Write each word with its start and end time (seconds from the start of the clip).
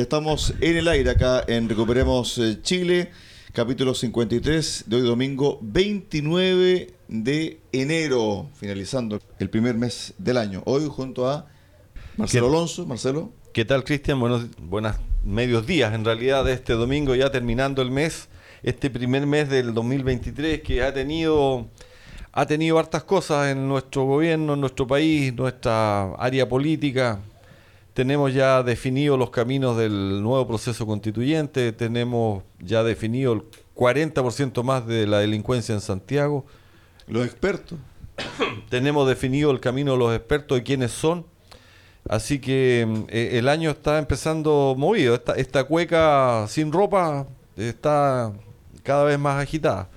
Ya 0.00 0.04
estamos 0.04 0.54
en 0.62 0.78
el 0.78 0.88
aire 0.88 1.10
acá 1.10 1.44
en 1.46 1.68
Recuperemos 1.68 2.38
eh, 2.38 2.62
Chile, 2.62 3.10
capítulo 3.52 3.92
53 3.92 4.84
de 4.86 4.96
hoy 4.96 5.02
domingo 5.02 5.58
29 5.60 6.94
de 7.06 7.60
enero, 7.70 8.48
finalizando 8.54 9.20
el 9.38 9.50
primer 9.50 9.74
mes 9.74 10.14
del 10.16 10.38
año. 10.38 10.62
Hoy 10.64 10.88
junto 10.88 11.28
a 11.28 11.48
Marcelo 12.16 12.48
¿Qué? 12.48 12.56
Alonso. 12.56 12.86
Marcelo, 12.86 13.30
¿Qué 13.52 13.66
tal, 13.66 13.84
Cristian? 13.84 14.18
Buenos, 14.18 14.46
buenas 14.56 14.98
medios 15.22 15.66
días, 15.66 15.92
en 15.92 16.02
realidad, 16.02 16.46
de 16.46 16.54
este 16.54 16.72
domingo, 16.72 17.14
ya 17.14 17.30
terminando 17.30 17.82
el 17.82 17.90
mes, 17.90 18.30
este 18.62 18.88
primer 18.88 19.26
mes 19.26 19.50
del 19.50 19.74
2023, 19.74 20.62
que 20.62 20.82
ha 20.82 20.94
tenido, 20.94 21.68
ha 22.32 22.46
tenido 22.46 22.78
hartas 22.78 23.04
cosas 23.04 23.52
en 23.52 23.68
nuestro 23.68 24.06
gobierno, 24.06 24.54
en 24.54 24.62
nuestro 24.62 24.86
país, 24.86 25.34
nuestra 25.34 26.14
área 26.14 26.48
política. 26.48 27.20
Tenemos 28.00 28.32
ya 28.32 28.62
definidos 28.62 29.18
los 29.18 29.28
caminos 29.28 29.76
del 29.76 30.22
nuevo 30.22 30.46
proceso 30.46 30.86
constituyente, 30.86 31.70
tenemos 31.72 32.42
ya 32.58 32.82
definido 32.82 33.34
el 33.34 33.42
40% 33.76 34.62
más 34.62 34.86
de 34.86 35.06
la 35.06 35.18
delincuencia 35.18 35.74
en 35.74 35.82
Santiago, 35.82 36.46
los 37.06 37.26
expertos. 37.26 37.78
tenemos 38.70 39.06
definido 39.06 39.50
el 39.50 39.60
camino 39.60 39.92
de 39.92 39.98
los 39.98 40.16
expertos 40.16 40.56
de 40.56 40.64
quiénes 40.64 40.92
son. 40.92 41.26
Así 42.08 42.38
que 42.38 42.86
mm, 42.88 43.04
eh, 43.10 43.30
el 43.34 43.50
año 43.50 43.68
está 43.68 43.98
empezando 43.98 44.74
movido. 44.78 45.14
Esta, 45.14 45.34
esta 45.34 45.64
cueca 45.64 46.46
sin 46.48 46.72
ropa 46.72 47.26
está 47.54 48.32
cada 48.82 49.04
vez 49.04 49.18
más 49.18 49.42
agitada. 49.42 49.90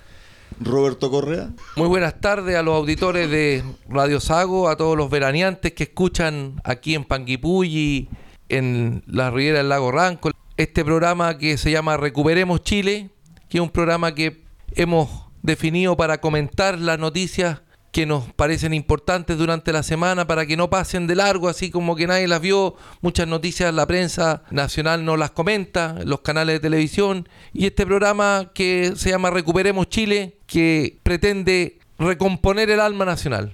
Roberto 0.60 1.10
Correa, 1.10 1.52
Muy 1.76 1.88
buenas 1.88 2.20
tardes 2.20 2.56
a 2.56 2.64
los 2.64 2.76
auditores 2.76 3.30
de 3.30 3.64
Radio 3.90 4.20
Sago, 4.20 4.70
a 4.70 4.78
todos 4.78 4.98
los 4.98 5.10
veraneantes 5.10 5.74
que 5.74 5.84
escuchan 5.84 6.62
aquí 6.64 6.96
en 6.96 7.04
Panguipulli, 7.04 8.10
en 8.50 9.04
la 9.08 9.32
Riviera 9.32 9.60
del 9.60 9.70
Lago 9.70 9.92
Ranco. 9.92 10.32
Este 10.58 10.86
programa 10.86 11.38
que 11.38 11.58
se 11.58 11.72
llama 11.72 11.98
Recuperemos 11.98 12.62
Chile, 12.64 13.10
que 13.50 13.58
es 13.58 13.62
un 13.62 13.70
programa 13.70 14.14
que 14.14 14.44
hemos 14.76 15.10
definido 15.42 15.98
para 15.98 16.20
comentar 16.22 16.80
las 16.80 17.00
noticias 17.00 17.62
que 17.94 18.08
nos 18.08 18.24
parecen 18.34 18.74
importantes 18.74 19.38
durante 19.38 19.72
la 19.72 19.84
semana 19.84 20.26
para 20.26 20.48
que 20.48 20.58
no 20.58 20.68
pasen 20.68 21.06
de 21.06 21.14
largo, 21.14 21.48
así 21.48 21.70
como 21.70 21.96
que 21.96 22.08
nadie 22.08 22.28
las 22.28 22.42
vio. 22.42 22.76
Muchas 23.02 23.28
noticias 23.28 23.72
la 23.72 23.86
prensa 23.86 24.42
nacional 24.50 25.06
no 25.06 25.16
las 25.16 25.30
comenta, 25.30 25.98
los 26.04 26.22
canales 26.22 26.56
de 26.56 26.60
televisión. 26.60 27.30
Y 27.54 27.68
este 27.68 27.86
programa 27.86 28.50
que 28.56 28.94
se 28.96 29.12
llama 29.12 29.30
Recuperemos 29.30 29.90
Chile, 29.90 30.38
que 30.48 30.98
pretende 31.04 31.78
recomponer 32.00 32.72
el 32.72 32.80
alma 32.80 33.06
nacional, 33.06 33.54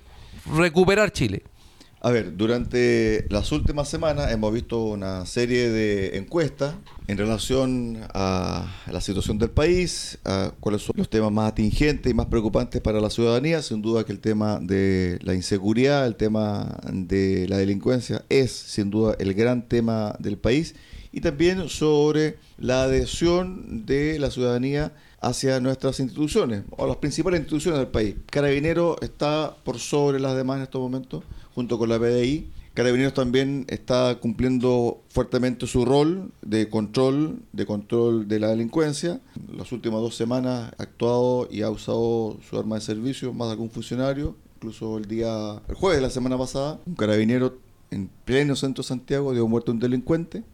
recuperar 0.56 1.12
Chile. 1.12 1.44
A 2.02 2.12
ver, 2.12 2.38
durante 2.38 3.26
las 3.30 3.52
últimas 3.52 3.90
semanas 3.90 4.32
hemos 4.32 4.54
visto 4.54 4.84
una 4.86 5.26
serie 5.26 5.70
de 5.70 6.18
encuestas 6.18 6.76
en 7.08 7.18
relación 7.18 8.00
a 8.14 8.74
la 8.90 9.02
situación 9.02 9.38
del 9.38 9.50
país, 9.50 10.18
a 10.24 10.54
cuáles 10.62 10.84
son 10.84 10.94
los 10.96 11.10
temas 11.10 11.30
más 11.30 11.52
atingentes 11.52 12.10
y 12.10 12.16
más 12.16 12.28
preocupantes 12.28 12.80
para 12.80 13.02
la 13.02 13.10
ciudadanía. 13.10 13.62
Sin 13.62 13.82
duda 13.82 14.06
que 14.06 14.14
el 14.14 14.22
tema 14.22 14.60
de 14.62 15.20
la 15.24 15.34
inseguridad, 15.34 16.08
el 16.08 16.16
tema 16.16 16.80
de 16.90 17.50
la 17.50 17.58
delincuencia 17.58 18.24
es 18.30 18.54
sin 18.54 18.90
duda 18.90 19.18
el 19.20 19.34
gran 19.34 19.68
tema 19.68 20.16
del 20.20 20.38
país 20.38 20.76
y 21.12 21.20
también 21.20 21.68
sobre 21.68 22.38
la 22.58 22.84
adhesión 22.84 23.86
de 23.86 24.20
la 24.20 24.32
ciudadanía 24.32 24.94
hacia 25.20 25.60
nuestras 25.60 26.00
instituciones 26.00 26.64
o 26.78 26.88
las 26.88 26.96
principales 26.96 27.42
instituciones 27.42 27.80
del 27.80 27.90
país. 27.90 28.16
Carabinero 28.30 28.96
está 29.02 29.54
por 29.66 29.80
sobre 29.80 30.22
las 30.22 30.38
demás 30.38 30.58
en 30.58 30.64
estos 30.64 30.80
momentos, 30.80 31.26
junto 31.60 31.78
con 31.78 31.90
la 31.90 32.00
PDI. 32.00 32.50
Carabineros 32.74 33.14
también 33.14 33.66
está 33.68 34.18
cumpliendo 34.22 35.02
fuertemente 35.10 35.68
su 35.68 35.84
rol 35.84 36.32
de 36.42 36.70
control, 36.70 37.42
de 37.52 37.66
control 37.66 38.30
de 38.30 38.40
la 38.40 38.48
delincuencia. 38.48 39.20
Las 39.54 39.74
últimas 39.74 40.00
dos 40.00 40.16
semanas 40.16 40.72
ha 40.78 40.84
actuado 40.84 41.50
y 41.52 41.64
ha 41.64 41.70
usado 41.70 42.38
su 42.50 42.58
arma 42.58 42.76
de 42.76 42.82
servicio 42.82 43.34
más 43.34 43.50
de 43.50 43.52
algún 43.52 43.70
funcionario. 43.70 44.38
Incluso 44.56 45.00
el 45.00 45.10
día, 45.10 45.62
el 45.68 45.76
jueves 45.76 45.98
de 45.98 46.02
la 46.02 46.10
semana 46.10 46.38
pasada, 46.38 46.80
un 46.86 46.96
carabinero 46.96 47.58
en 47.92 48.10
pleno 48.24 48.56
centro 48.56 48.82
de 48.82 48.88
Santiago 48.88 49.34
dio 49.34 49.46
muerte 49.46 49.72
a 49.72 49.74
un 49.74 49.82
delincuente. 49.82 50.46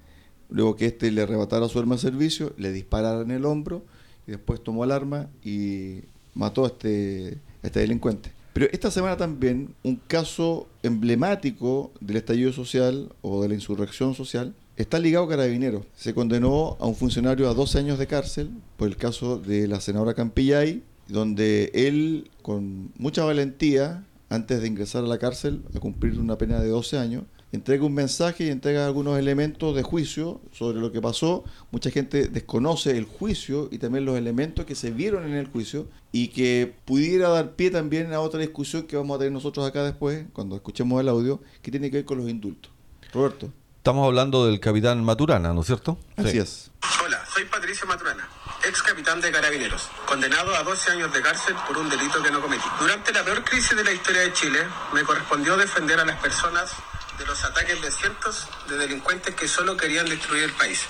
Luego 0.50 0.76
que 0.76 0.88
éste 0.88 1.12
le 1.12 1.22
arrebatara 1.22 1.70
su 1.70 1.78
arma 1.78 1.96
de 1.96 2.02
servicio, 2.02 2.52
le 2.58 2.72
disparara 2.72 3.22
en 3.22 3.30
el 3.30 3.46
hombro 3.46 3.84
y 4.26 4.32
después 4.32 4.64
tomó 4.64 4.86
el 4.86 4.92
arma 4.92 5.30
y 5.44 6.00
mató 6.34 6.66
este, 6.66 7.38
a 7.62 7.68
este 7.68 7.82
delincuente. 7.82 8.35
Pero 8.56 8.70
esta 8.72 8.90
semana 8.90 9.18
también 9.18 9.76
un 9.84 9.98
caso 9.98 10.70
emblemático 10.82 11.92
del 12.00 12.16
estallido 12.16 12.54
social 12.54 13.10
o 13.22 13.42
de 13.42 13.50
la 13.50 13.54
insurrección 13.54 14.16
social 14.16 14.56
está 14.78 14.98
ligado 14.98 15.26
a 15.26 15.28
Carabineros. 15.28 15.86
Se 15.94 16.14
condenó 16.14 16.78
a 16.80 16.86
un 16.86 16.96
funcionario 16.96 17.50
a 17.50 17.54
12 17.54 17.80
años 17.80 18.00
de 18.00 18.08
cárcel 18.08 18.52
por 18.78 18.88
el 18.88 18.96
caso 18.96 19.38
de 19.38 19.68
la 19.68 19.82
senadora 19.82 20.14
Campillay, 20.14 20.84
donde 21.10 21.70
él, 21.74 22.32
con 22.44 22.94
mucha 22.98 23.26
valentía, 23.26 24.06
antes 24.30 24.62
de 24.62 24.68
ingresar 24.68 25.04
a 25.04 25.08
la 25.08 25.18
cárcel 25.18 25.62
a 25.76 25.80
cumplir 25.82 26.18
una 26.18 26.38
pena 26.38 26.62
de 26.62 26.70
12 26.70 26.98
años, 26.98 27.24
entrega 27.52 27.86
un 27.86 27.94
mensaje 27.94 28.46
y 28.46 28.50
entrega 28.50 28.86
algunos 28.86 29.18
elementos 29.18 29.76
de 29.76 29.84
juicio 29.84 30.42
sobre 30.52 30.80
lo 30.80 30.92
que 30.92 31.02
pasó. 31.02 31.44
Mucha 31.72 31.90
gente 31.90 32.28
desconoce 32.28 32.98
el 32.98 33.06
juicio 33.06 33.70
y 33.72 33.78
también 33.78 34.04
los 34.06 34.18
elementos 34.18 34.66
que 34.66 34.76
se 34.76 34.92
vieron 34.92 35.26
en 35.26 35.34
el 35.36 35.48
juicio 35.48 35.88
y 36.12 36.30
que 36.30 36.76
pudiera 36.86 37.30
dar 37.30 37.52
pie 37.56 37.72
también 37.72 38.14
a 38.14 38.20
otra 38.20 38.40
discusión 38.42 38.84
que 38.84 38.98
vamos 38.98 39.16
a 39.16 39.20
tener 39.20 39.32
nosotros 39.32 39.66
acá 39.68 39.84
después, 39.84 40.26
cuando 40.34 40.56
escuchemos 40.56 41.00
el 41.00 41.08
audio, 41.10 41.42
que 41.62 41.72
tiene 41.72 41.90
que 41.90 41.98
ver 41.98 42.06
con 42.06 42.18
los 42.18 42.30
indultos. 42.30 42.72
Roberto, 43.14 43.52
Estamos 43.78 44.08
hablando 44.08 44.48
del 44.48 44.60
capitán 44.60 45.04
Maturana, 45.04 45.54
¿no 45.54 45.62
es 45.62 45.68
cierto? 45.68 46.00
así 46.18 46.32
Sí. 46.32 46.38
es. 46.40 46.72
Hola, 47.06 47.24
soy 47.32 47.46
Patricio 47.46 47.86
Maturana, 47.86 48.28
ex 48.68 48.82
capitán 48.82 49.22
de 49.22 49.32
Carabineros, 49.32 49.90
condenado 50.08 50.56
a 50.56 50.64
12 50.64 50.92
años 50.94 51.14
de 51.14 51.22
cárcel 51.22 51.54
por 51.68 51.78
un 51.78 51.88
delito 51.88 52.20
que 52.24 52.32
no 52.32 52.42
cometí. 52.42 52.64
Durante 52.80 53.14
la 53.14 53.24
peor 53.24 53.44
crisis 53.44 53.78
de 53.78 53.84
la 53.84 53.92
historia 53.92 54.22
de 54.22 54.34
Chile, 54.34 54.58
me 54.92 55.04
correspondió 55.04 55.56
defender 55.56 56.00
a 56.00 56.06
las 56.06 56.20
personas 56.20 56.72
de 57.18 57.26
los 57.26 57.44
ataques 57.44 57.82
de 57.82 57.92
cientos 57.92 58.48
de 58.68 58.78
delincuentes 58.78 59.36
que 59.36 59.48
solo 59.48 59.78
querían 59.78 60.08
destruir 60.08 60.44
el 60.44 60.54
país 60.54 60.86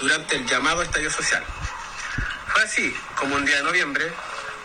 durante 0.00 0.36
el 0.36 0.46
llamado 0.46 0.82
estallido 0.82 1.10
social. 1.10 1.44
Fue 2.48 2.62
así 2.62 2.94
como 3.16 3.36
un 3.36 3.44
día 3.44 3.56
de 3.56 3.62
noviembre 3.62 4.12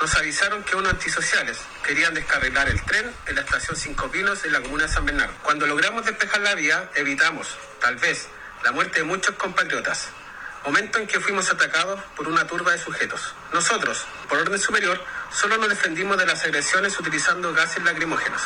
nos 0.01 0.15
avisaron 0.15 0.63
que 0.63 0.75
unos 0.75 0.93
antisociales 0.93 1.57
querían 1.83 2.13
descarrilar 2.13 2.69
el 2.69 2.81
tren 2.83 3.11
en 3.25 3.35
la 3.35 3.41
estación 3.41 3.75
Cinco 3.75 4.11
Pinos 4.11 4.43
en 4.45 4.53
la 4.53 4.61
comuna 4.61 4.83
de 4.83 4.89
San 4.89 5.05
Bernardo. 5.05 5.33
Cuando 5.41 5.65
logramos 5.65 6.05
despejar 6.05 6.41
la 6.41 6.53
vía, 6.53 6.89
evitamos, 6.95 7.47
tal 7.81 7.95
vez, 7.95 8.27
la 8.63 8.71
muerte 8.71 8.99
de 8.99 9.05
muchos 9.05 9.35
compatriotas. 9.35 10.09
Momento 10.65 10.99
en 10.99 11.07
que 11.07 11.19
fuimos 11.19 11.49
atacados 11.49 11.99
por 12.15 12.27
una 12.27 12.45
turba 12.45 12.73
de 12.73 12.77
sujetos. 12.77 13.33
Nosotros, 13.53 14.05
por 14.29 14.37
orden 14.37 14.59
superior, 14.59 15.01
solo 15.31 15.57
nos 15.57 15.69
defendimos 15.69 16.17
de 16.17 16.25
las 16.25 16.43
agresiones 16.43 16.99
utilizando 16.99 17.53
gases 17.53 17.83
lacrimógenos 17.83 18.41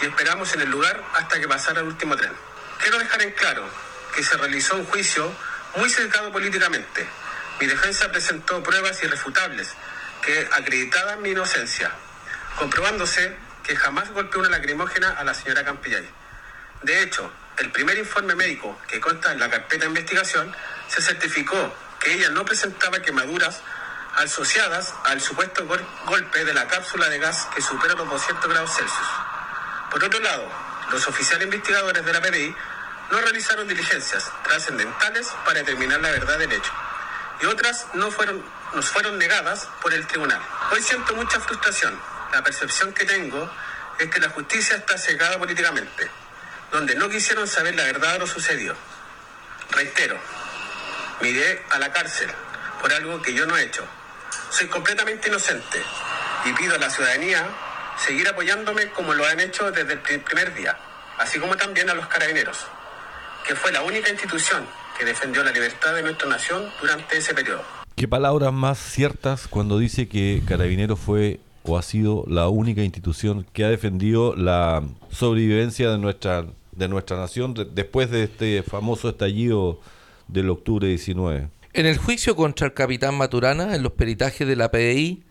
y 0.00 0.06
esperamos 0.06 0.52
en 0.54 0.60
el 0.62 0.70
lugar 0.70 1.02
hasta 1.14 1.40
que 1.40 1.48
pasara 1.48 1.80
el 1.80 1.86
último 1.86 2.16
tren. 2.16 2.32
Quiero 2.80 2.98
dejar 2.98 3.22
en 3.22 3.32
claro 3.32 3.68
que 4.14 4.22
se 4.22 4.36
realizó 4.36 4.76
un 4.76 4.84
juicio 4.86 5.32
muy 5.76 5.88
sesgado 5.90 6.30
políticamente. 6.32 7.06
Mi 7.60 7.66
defensa 7.66 8.10
presentó 8.10 8.62
pruebas 8.62 9.02
irrefutables 9.02 9.74
que 10.22 10.48
acreditaban 10.52 11.22
mi 11.22 11.30
inocencia, 11.30 11.90
comprobándose 12.58 13.36
que 13.62 13.76
jamás 13.76 14.10
golpeé 14.10 14.40
una 14.40 14.50
lacrimógena 14.50 15.10
a 15.10 15.24
la 15.24 15.34
señora 15.34 15.64
Campillay. 15.64 16.08
De 16.82 17.02
hecho, 17.02 17.32
el 17.58 17.70
primer 17.72 17.96
informe 17.98 18.34
médico 18.34 18.78
que 18.86 19.00
consta 19.00 19.32
en 19.32 19.40
la 19.40 19.48
carpeta 19.50 19.82
de 19.84 19.88
investigación 19.88 20.54
se 20.88 21.00
certificó 21.00 21.74
que 22.00 22.12
ella 22.12 22.28
no 22.30 22.44
presentaba 22.44 23.00
quemaduras 23.00 23.62
asociadas 24.16 24.94
al 25.04 25.20
supuesto 25.20 25.66
gol- 25.66 25.86
golpe 26.06 26.44
de 26.44 26.54
la 26.54 26.66
cápsula 26.68 27.08
de 27.08 27.18
gas 27.18 27.48
que 27.54 27.60
supera 27.62 27.94
los 27.94 28.08
200 28.08 28.50
grados 28.50 28.70
Celsius. 28.76 29.08
Por 29.90 30.04
otro 30.04 30.20
lado, 30.20 30.50
los 30.90 31.06
oficiales 31.08 31.44
investigadores 31.44 32.04
de 32.04 32.12
la 32.12 32.20
PDI 32.20 32.54
no 33.10 33.20
realizaron 33.20 33.68
diligencias 33.68 34.30
trascendentales 34.44 35.28
para 35.44 35.60
determinar 35.60 36.00
la 36.00 36.10
verdad 36.10 36.38
del 36.38 36.52
hecho 36.52 36.72
y 37.40 37.46
otras 37.46 37.86
no 37.94 38.10
fueron, 38.10 38.42
nos 38.74 38.88
fueron 38.88 39.18
negadas 39.18 39.68
por 39.82 39.92
el 39.92 40.06
tribunal. 40.06 40.40
Hoy 40.72 40.82
siento 40.82 41.14
mucha 41.14 41.40
frustración. 41.40 41.98
La 42.32 42.42
percepción 42.42 42.92
que 42.92 43.04
tengo 43.04 43.50
es 43.98 44.10
que 44.10 44.20
la 44.20 44.30
justicia 44.30 44.76
está 44.76 44.98
cegada 44.98 45.38
políticamente, 45.38 46.10
donde 46.72 46.94
no 46.94 47.08
quisieron 47.08 47.46
saber 47.46 47.74
la 47.74 47.84
verdad 47.84 48.14
de 48.14 48.18
lo 48.20 48.26
sucedido. 48.26 48.74
Reitero, 49.70 50.18
miré 51.20 51.64
a 51.70 51.78
la 51.78 51.92
cárcel 51.92 52.30
por 52.80 52.92
algo 52.92 53.20
que 53.22 53.34
yo 53.34 53.46
no 53.46 53.56
he 53.56 53.64
hecho. 53.64 53.86
Soy 54.50 54.68
completamente 54.68 55.28
inocente 55.28 55.82
y 56.44 56.52
pido 56.52 56.74
a 56.74 56.78
la 56.78 56.90
ciudadanía 56.90 57.46
seguir 58.04 58.28
apoyándome 58.28 58.88
como 58.88 59.14
lo 59.14 59.26
han 59.26 59.40
hecho 59.40 59.70
desde 59.70 59.94
el 59.94 60.20
primer 60.20 60.54
día, 60.54 60.76
así 61.18 61.38
como 61.38 61.56
también 61.56 61.88
a 61.90 61.94
los 61.94 62.06
carabineros, 62.06 62.66
que 63.46 63.54
fue 63.54 63.72
la 63.72 63.82
única 63.82 64.10
institución 64.10 64.64
que 64.98 65.04
defendió 65.04 65.44
la 65.44 65.52
libertad 65.52 65.94
de 65.94 66.02
nuestra 66.02 66.28
nación 66.28 66.64
durante 66.80 67.18
ese 67.18 67.34
periodo. 67.34 67.62
¿Qué 67.94 68.08
palabras 68.08 68.52
más 68.52 68.78
ciertas 68.78 69.48
cuando 69.48 69.78
dice 69.78 70.08
que 70.08 70.42
Carabineros 70.46 71.00
fue 71.00 71.40
o 71.62 71.78
ha 71.78 71.82
sido 71.82 72.24
la 72.28 72.48
única 72.48 72.82
institución 72.82 73.46
que 73.52 73.64
ha 73.64 73.68
defendido 73.68 74.36
la 74.36 74.82
sobrevivencia 75.10 75.90
de 75.90 75.98
nuestra, 75.98 76.44
de 76.72 76.88
nuestra 76.88 77.16
nación 77.16 77.54
después 77.72 78.10
de 78.10 78.24
este 78.24 78.62
famoso 78.62 79.08
estallido 79.08 79.80
del 80.28 80.50
octubre 80.50 80.88
19? 80.88 81.48
En 81.72 81.86
el 81.86 81.96
juicio 81.98 82.36
contra 82.36 82.66
el 82.66 82.74
capitán 82.74 83.16
Maturana, 83.16 83.74
en 83.74 83.82
los 83.82 83.92
peritajes 83.92 84.46
de 84.46 84.56
la 84.56 84.70
PDI, 84.70 85.24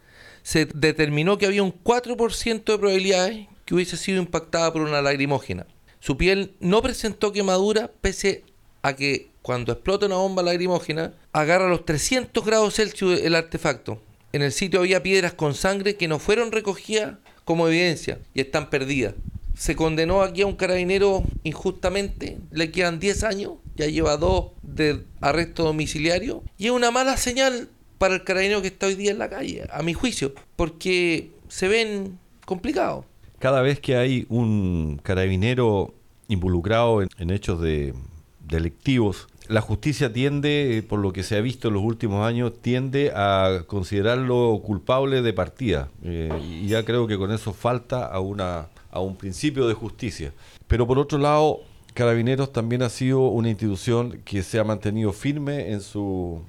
se 0.46 0.68
determinó 0.76 1.40
que 1.40 1.48
había 1.48 1.64
un 1.64 1.74
4% 1.74 2.64
de 2.64 2.78
probabilidades 2.78 3.48
que 3.66 3.74
hubiese 3.74 3.98
sido 3.98 4.22
impactada 4.22 4.72
por 4.72 4.84
una 4.84 5.02
lagrimógena. 5.02 5.66
Su 6.00 6.18
piel 6.18 6.54
no 6.60 6.84
presentó 6.84 7.32
quemadura 7.32 7.90
pese 8.00 8.44
a 8.84 8.96
que 8.96 9.32
cuando 9.42 9.72
explota 9.72 10.06
una 10.06 10.18
bomba 10.18 10.44
lagrimógena, 10.44 11.14
agarra 11.34 11.68
los 11.68 11.84
300 11.84 12.46
grados 12.46 12.76
Celsius 12.76 13.22
el 13.22 13.34
artefacto. 13.34 14.00
En 14.34 14.44
el 14.44 14.52
sitio 14.52 14.82
había 14.82 15.02
piedras 15.02 15.34
con 15.34 15.56
sangre 15.56 15.96
que 15.96 16.08
no 16.08 16.20
fueron 16.20 16.52
recogidas 16.52 17.16
como 17.44 17.68
evidencia 17.68 18.20
y 18.36 18.42
están 18.42 18.70
perdidas. 18.70 19.16
Se 19.56 19.76
condenó 19.76 20.22
aquí 20.22 20.44
a 20.44 20.48
un 20.48 20.56
carabinero 20.56 21.24
injustamente, 21.42 22.38
le 22.52 22.70
quedan 22.70 23.00
10 23.00 23.24
años, 23.24 23.54
ya 23.76 23.88
lleva 23.88 24.18
dos 24.18 24.52
de 24.62 25.06
arresto 25.22 25.64
domiciliario 25.64 26.44
y 26.60 26.68
es 26.68 26.72
una 26.72 26.92
mala 26.92 27.18
señal 27.18 27.70
para 27.98 28.16
el 28.16 28.24
carabinero 28.24 28.62
que 28.62 28.68
está 28.68 28.88
hoy 28.88 28.96
día 28.96 29.12
en 29.12 29.20
la 29.20 29.30
calle, 29.30 29.68
a 29.72 29.82
mi 29.82 29.94
juicio, 29.94 30.34
porque 30.56 31.32
se 31.48 31.68
ven 31.68 32.18
complicados. 32.46 33.06
Cada 33.40 33.62
vez 33.62 33.80
que 33.80 33.96
hay 33.96 34.26
un 34.30 35.00
carabinero 35.04 35.94
involucrado 36.28 37.02
en, 37.02 37.30
hechos 37.30 37.62
de 37.62 37.94
delictivos, 38.40 39.28
la 39.48 39.62
justicia 39.62 40.12
tiende, 40.12 40.84
por 40.88 41.00
lo 41.00 41.14
que 41.14 41.22
se 41.22 41.38
ha 41.38 41.42
visto 41.42 41.68
en 41.68 41.76
los 41.76 41.84
últimos 41.84 42.26
años, 42.26 42.54
tiende 42.62 43.12
a 43.16 43.64
considerarlo 43.68 44.62
culpable 44.64 45.22
de 45.22 45.34
partida. 45.34 45.90
Eh, 46.04 46.32
y 46.44 46.68
ya 46.68 46.84
creo 46.84 47.06
que 47.06 47.18
con 47.18 47.32
eso 47.32 47.54
falta 47.54 48.08
a, 48.08 48.20
una, 48.20 48.70
a 48.90 49.00
un 49.02 49.16
principio 49.16 49.68
de 49.68 49.76
justicia. 49.76 50.34
Pero 50.68 50.88
por 50.88 50.98
otro 50.98 51.20
lado, 51.20 51.60
Carabineros 51.94 52.52
también 52.52 52.82
ha 52.82 52.90
sido 52.90 53.28
una 53.28 53.50
institución 53.50 54.22
que 54.26 54.42
se 54.44 54.60
ha 54.60 54.64
mantenido 54.64 55.14
firme 55.14 55.72
en 55.72 55.82
su 55.82 56.42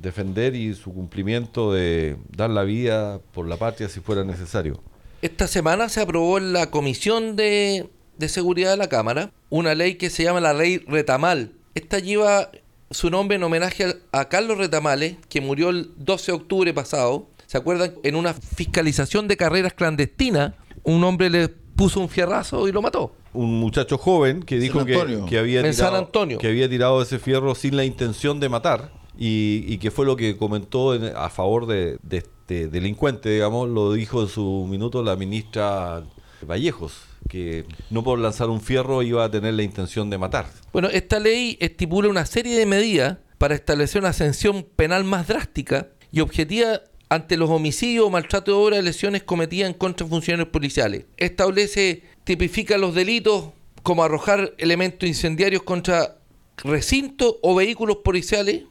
defender 0.00 0.54
y 0.54 0.74
su 0.74 0.92
cumplimiento 0.92 1.72
de 1.72 2.16
dar 2.36 2.50
la 2.50 2.64
vida 2.64 3.20
por 3.32 3.46
la 3.46 3.56
patria 3.56 3.88
si 3.88 4.00
fuera 4.00 4.24
necesario. 4.24 4.82
Esta 5.22 5.46
semana 5.46 5.88
se 5.88 6.00
aprobó 6.00 6.38
en 6.38 6.52
la 6.52 6.70
Comisión 6.70 7.36
de, 7.36 7.88
de 8.18 8.28
Seguridad 8.28 8.70
de 8.70 8.76
la 8.76 8.88
Cámara 8.88 9.32
una 9.50 9.74
ley 9.74 9.96
que 9.96 10.10
se 10.10 10.22
llama 10.22 10.40
la 10.40 10.54
Ley 10.54 10.78
Retamal, 10.86 11.52
esta 11.74 11.98
lleva 11.98 12.50
su 12.90 13.10
nombre 13.10 13.36
en 13.36 13.42
homenaje 13.44 13.96
a 14.10 14.28
Carlos 14.28 14.58
Retamales, 14.58 15.16
que 15.28 15.40
murió 15.40 15.70
el 15.70 15.92
12 15.96 16.32
de 16.32 16.36
octubre 16.36 16.74
pasado. 16.74 17.28
¿Se 17.46 17.56
acuerdan? 17.56 17.94
En 18.02 18.16
una 18.16 18.34
fiscalización 18.34 19.28
de 19.28 19.36
carreras 19.36 19.74
clandestinas, 19.74 20.54
un 20.82 21.02
hombre 21.04 21.30
le 21.30 21.48
puso 21.48 22.00
un 22.00 22.08
fierrazo 22.08 22.66
y 22.68 22.72
lo 22.72 22.82
mató. 22.82 23.14
Un 23.32 23.60
muchacho 23.60 23.98
joven 23.98 24.42
que 24.42 24.58
dijo 24.58 24.84
que, 24.84 24.96
había 25.38 25.62
tirado, 25.70 26.10
que 26.38 26.48
había 26.48 26.68
tirado 26.68 27.00
ese 27.00 27.20
fierro 27.20 27.54
sin 27.54 27.76
la 27.76 27.84
intención 27.84 28.40
de 28.40 28.48
matar 28.48 28.99
y, 29.18 29.78
que 29.78 29.90
fue 29.90 30.06
lo 30.06 30.16
que 30.16 30.36
comentó 30.36 30.92
a 30.92 31.28
favor 31.30 31.66
de, 31.66 31.98
de 32.02 32.18
este 32.18 32.68
delincuente, 32.68 33.30
digamos, 33.30 33.68
lo 33.68 33.92
dijo 33.92 34.22
en 34.22 34.28
su 34.28 34.66
minuto 34.68 35.02
la 35.02 35.16
ministra 35.16 36.02
Vallejos 36.42 37.10
que 37.28 37.64
no 37.90 38.02
por 38.02 38.18
lanzar 38.18 38.48
un 38.50 38.60
fierro 38.60 39.02
iba 39.02 39.24
a 39.24 39.30
tener 39.30 39.54
la 39.54 39.62
intención 39.62 40.10
de 40.10 40.18
matar. 40.18 40.46
Bueno, 40.72 40.88
esta 40.88 41.20
ley 41.20 41.56
estipula 41.60 42.08
una 42.08 42.26
serie 42.26 42.58
de 42.58 42.66
medidas 42.66 43.18
para 43.38 43.54
establecer 43.54 44.02
una 44.02 44.12
sanción 44.12 44.66
penal 44.76 45.04
más 45.04 45.28
drástica 45.28 45.88
y 46.10 46.20
objetiva 46.20 46.82
ante 47.08 47.36
los 47.36 47.50
homicidios, 47.50 48.10
maltrato 48.10 48.52
de 48.52 48.56
obra 48.56 48.78
y 48.78 48.82
lesiones 48.82 49.22
cometidas 49.22 49.68
en 49.68 49.74
contra 49.74 50.04
de 50.04 50.10
funcionarios 50.10 50.48
policiales. 50.48 51.06
Establece, 51.16 52.02
tipifica 52.24 52.78
los 52.78 52.94
delitos 52.94 53.50
como 53.82 54.04
arrojar 54.04 54.54
elementos 54.58 55.08
incendiarios 55.08 55.62
contra 55.62 56.18
recintos 56.58 57.36
o 57.42 57.54
vehículos 57.54 57.98
policiales, 57.98 58.64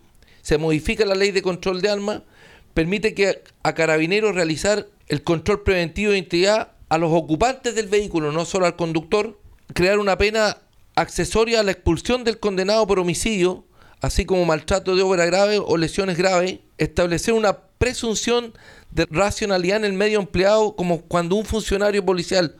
se 0.49 0.57
modifica 0.57 1.05
la 1.05 1.13
ley 1.13 1.29
de 1.29 1.43
control 1.43 1.79
de 1.79 1.89
armas, 1.89 2.23
permite 2.73 3.13
que 3.13 3.43
a 3.61 3.75
carabineros 3.75 4.33
realizar 4.33 4.87
el 5.07 5.23
control 5.23 5.61
preventivo 5.61 6.11
de 6.11 6.17
identidad 6.17 6.71
a 6.89 6.97
los 6.97 7.11
ocupantes 7.13 7.75
del 7.75 7.85
vehículo, 7.85 8.31
no 8.31 8.45
solo 8.45 8.65
al 8.65 8.75
conductor, 8.75 9.39
crear 9.75 9.99
una 9.99 10.17
pena 10.17 10.57
accesoria 10.95 11.59
a 11.59 11.63
la 11.63 11.69
expulsión 11.69 12.23
del 12.23 12.39
condenado 12.39 12.87
por 12.87 12.97
homicidio, 12.97 13.63
así 14.01 14.25
como 14.25 14.43
maltrato 14.43 14.95
de 14.95 15.03
obra 15.03 15.27
grave 15.27 15.59
o 15.63 15.77
lesiones 15.77 16.17
graves, 16.17 16.57
establecer 16.79 17.35
una 17.35 17.59
presunción 17.77 18.53
de 18.89 19.05
racionalidad 19.11 19.77
en 19.77 19.85
el 19.85 19.93
medio 19.93 20.19
empleado 20.19 20.75
como 20.75 21.01
cuando 21.01 21.35
un 21.35 21.45
funcionario 21.45 22.03
policial 22.03 22.55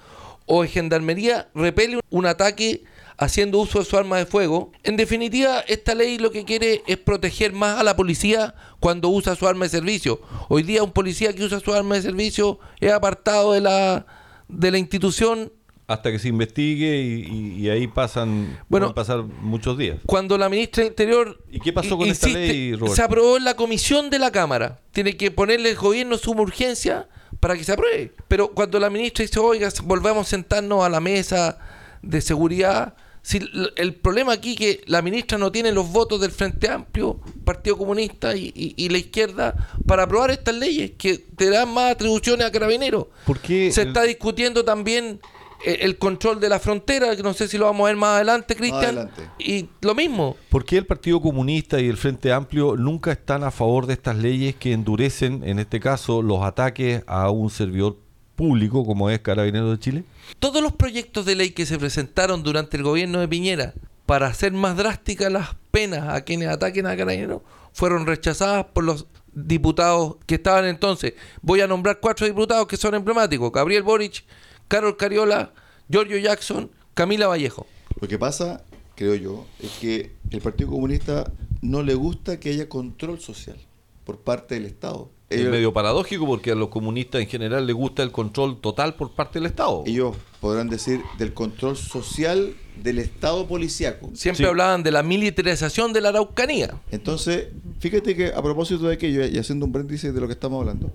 o 0.46 0.62
de 0.62 0.68
gendarmería 0.68 1.50
repele 1.56 2.02
un 2.12 2.28
ataque 2.28 2.84
haciendo 3.20 3.60
uso 3.60 3.80
de 3.80 3.86
su 3.86 3.98
arma 3.98 4.18
de 4.18 4.26
fuego. 4.26 4.72
En 4.84 4.96
definitiva, 4.96 5.60
esta 5.68 5.94
ley 5.94 6.18
lo 6.18 6.32
que 6.32 6.46
quiere 6.46 6.82
es 6.88 6.98
proteger 6.98 7.54
más 7.54 7.80
a 7.80 7.84
la 7.84 7.96
policía 7.96 8.56
cuando 8.80 9.10
usa 9.10 9.36
su 9.36 9.48
arma 9.48 9.66
de 9.66 9.70
servicio. 9.70 10.22
Hoy 10.48 10.64
día 10.64 10.84
un 10.84 10.92
policía 10.92 11.34
que 11.34 11.44
usa 11.44 11.60
su 11.60 11.74
arma 11.74 11.96
de 11.96 12.02
servicio 12.02 12.60
es 12.80 12.92
apartado 12.92 13.54
de 13.54 13.62
la 13.62 14.06
de 14.48 14.72
la 14.72 14.80
institución 14.80 15.52
hasta 15.90 16.12
que 16.12 16.20
se 16.20 16.28
investigue 16.28 16.98
y, 16.98 17.68
ahí 17.68 17.88
pasan 17.88 18.60
bueno, 18.70 18.94
pasar 18.94 19.24
muchos 19.24 19.76
días. 19.76 19.98
Cuando 20.06 20.38
la 20.38 20.48
ministra 20.48 20.84
del 20.84 20.92
Interior 20.92 21.44
¿Y 21.50 21.60
qué 21.60 21.74
pasó 21.74 21.98
con 21.98 22.08
esta 22.08 22.28
ley, 22.28 22.78
Se 22.94 23.02
aprobó 23.02 23.38
en 23.38 23.44
la 23.44 23.56
comisión 23.56 24.12
de 24.12 24.20
la 24.20 24.32
Cámara. 24.32 24.80
Tiene 24.92 25.18
que 25.18 25.32
ponerle 25.32 25.72
el 25.72 25.76
gobierno 25.76 26.20
suma 26.20 26.42
urgencia 26.42 27.10
para 27.40 27.58
que 27.58 27.64
se 27.64 27.72
apruebe. 27.72 28.14
Pero 28.28 28.52
cuando 28.52 28.80
la 28.80 28.92
ministra 28.92 29.26
dice, 29.26 29.40
"Oiga, 29.40 29.68
volvamos 29.84 30.28
a 30.28 30.30
sentarnos 30.30 30.86
a 30.86 30.90
la 30.90 31.00
mesa 31.00 31.58
de 32.04 32.22
seguridad", 32.22 32.94
si 33.30 33.40
el 33.76 33.94
problema 33.94 34.34
aquí 34.34 34.54
es 34.54 34.58
que 34.58 34.82
la 34.88 35.04
ministra 35.04 35.38
no 35.38 35.52
tiene 35.52 35.72
los 35.72 35.92
votos 35.92 36.20
del 36.20 36.32
Frente 36.32 36.68
Amplio, 36.68 37.20
Partido 37.46 37.78
Comunista 37.78 38.36
y, 38.36 38.90
la 38.90 38.98
izquierda 38.98 39.54
para 39.86 40.02
aprobar 40.02 40.32
estas 40.32 40.56
leyes 40.56 40.94
que 40.98 41.20
te 41.20 41.52
dan 41.52 41.72
más 41.72 41.92
atribuciones 41.92 42.48
a 42.48 42.52
carabineros. 42.52 43.06
porque 43.28 43.72
Se 43.72 43.84
está 43.84 44.02
discutiendo 44.02 44.66
también 44.66 45.20
eh, 45.64 45.78
el 45.82 46.00
control 46.00 46.40
de 46.40 46.50
la 46.50 46.58
frontera, 46.58 47.16
que 47.16 47.22
no 47.22 47.36
sé 47.36 47.48
si 47.48 47.60
lo 47.60 47.66
vamos 47.66 47.86
a 47.86 47.90
ver 47.90 47.98
más 47.98 48.16
adelante, 48.16 48.56
Cristian. 48.56 49.12
Y 49.38 49.68
lo 49.82 49.94
mismo. 49.94 50.36
¿Por 50.50 50.66
qué 50.66 50.78
el 50.78 50.88
Partido 50.88 51.22
Comunista 51.22 51.80
y 51.80 51.88
el 51.88 51.98
Frente 51.98 52.34
Amplio 52.34 52.78
nunca 52.78 53.12
están 53.12 53.44
a 53.44 53.52
favor 53.52 53.86
de 53.86 53.94
estas 53.94 54.18
leyes 54.18 54.56
que 54.56 54.74
endurecen, 54.74 55.44
en 55.44 55.60
este 55.60 55.80
caso, 55.80 56.24
los 56.24 56.42
ataques 56.42 57.04
a 57.06 57.30
un 57.30 57.52
servidor 57.52 58.09
público 58.40 58.86
como 58.86 59.10
es 59.10 59.20
Carabineros 59.20 59.70
de 59.72 59.80
Chile? 59.80 60.04
Todos 60.40 60.64
los 60.64 60.72
proyectos 60.72 61.26
de 61.26 61.36
ley 61.36 61.50
que 61.50 61.66
se 61.66 61.78
presentaron 61.78 62.42
durante 62.42 62.78
el 62.78 62.84
gobierno 62.84 63.20
de 63.20 63.28
Piñera 63.28 63.74
para 64.06 64.28
hacer 64.28 64.54
más 64.54 64.78
drásticas 64.78 65.30
las 65.30 65.58
penas 65.72 66.08
a 66.08 66.22
quienes 66.22 66.48
ataquen 66.48 66.88
a 66.88 66.96
Carabineros 66.96 67.42
fueron 67.74 68.06
rechazadas 68.06 68.68
por 68.68 68.86
los 68.86 69.08
diputados 69.34 70.16
que 70.26 70.36
estaban 70.36 70.64
entonces. 70.64 71.16
Voy 71.42 71.60
a 71.60 71.68
nombrar 71.68 72.00
cuatro 72.00 72.26
diputados 72.26 72.66
que 72.66 72.78
son 72.78 72.96
emblemáticos. 72.96 73.52
Gabriel 73.52 73.84
Boric, 73.84 74.24
Carol 74.70 74.96
Cariola, 74.96 75.52
Giorgio 75.90 76.18
Jackson, 76.18 76.72
Camila 76.94 77.28
Vallejo. 77.28 77.68
Lo 78.00 78.08
que 78.08 78.18
pasa, 78.18 78.64
creo 78.96 79.16
yo, 79.16 79.48
es 79.60 79.72
que 79.82 80.14
el 80.32 80.40
Partido 80.40 80.70
Comunista 80.70 81.30
no 81.62 81.84
le 81.84 81.94
gusta 81.94 82.40
que 82.40 82.52
haya 82.52 82.70
control 82.70 83.20
social 83.20 83.58
por 84.06 84.22
parte 84.22 84.56
del 84.56 84.64
Estado. 84.64 85.12
Es 85.30 85.48
medio 85.48 85.74
paradójico 85.74 86.26
porque 86.26 86.52
a 86.52 86.56
los 86.56 86.70
comunistas 86.70 87.22
en 87.22 87.28
general 87.28 87.68
les 87.68 87.76
gusta 87.76 88.02
el 88.02 88.12
control 88.12 88.60
total 88.60 88.96
por 88.96 89.12
parte 89.12 89.40
del 89.40 89.46
Estado. 89.46 89.84
Ellos 89.86 90.16
podrán 90.42 90.70
decir 90.70 91.02
del 91.18 91.34
control 91.34 91.78
social 91.78 92.56
del 92.82 93.00
Estado 93.00 93.48
policíaco. 93.48 94.10
Siempre 94.14 94.48
hablaban 94.48 94.82
de 94.82 94.92
la 94.92 95.04
militarización 95.04 95.94
de 95.94 96.02
la 96.02 96.10
Araucanía. 96.10 96.82
Entonces, 96.92 97.50
fíjate 97.80 98.16
que 98.16 98.28
a 98.28 98.42
propósito 98.42 98.88
de 98.88 98.94
aquello, 98.96 99.26
y 99.26 99.38
haciendo 99.38 99.66
un 99.66 99.72
brindis 99.72 100.02
de 100.02 100.20
lo 100.20 100.28
que 100.28 100.34
estamos 100.34 100.60
hablando, 100.60 100.92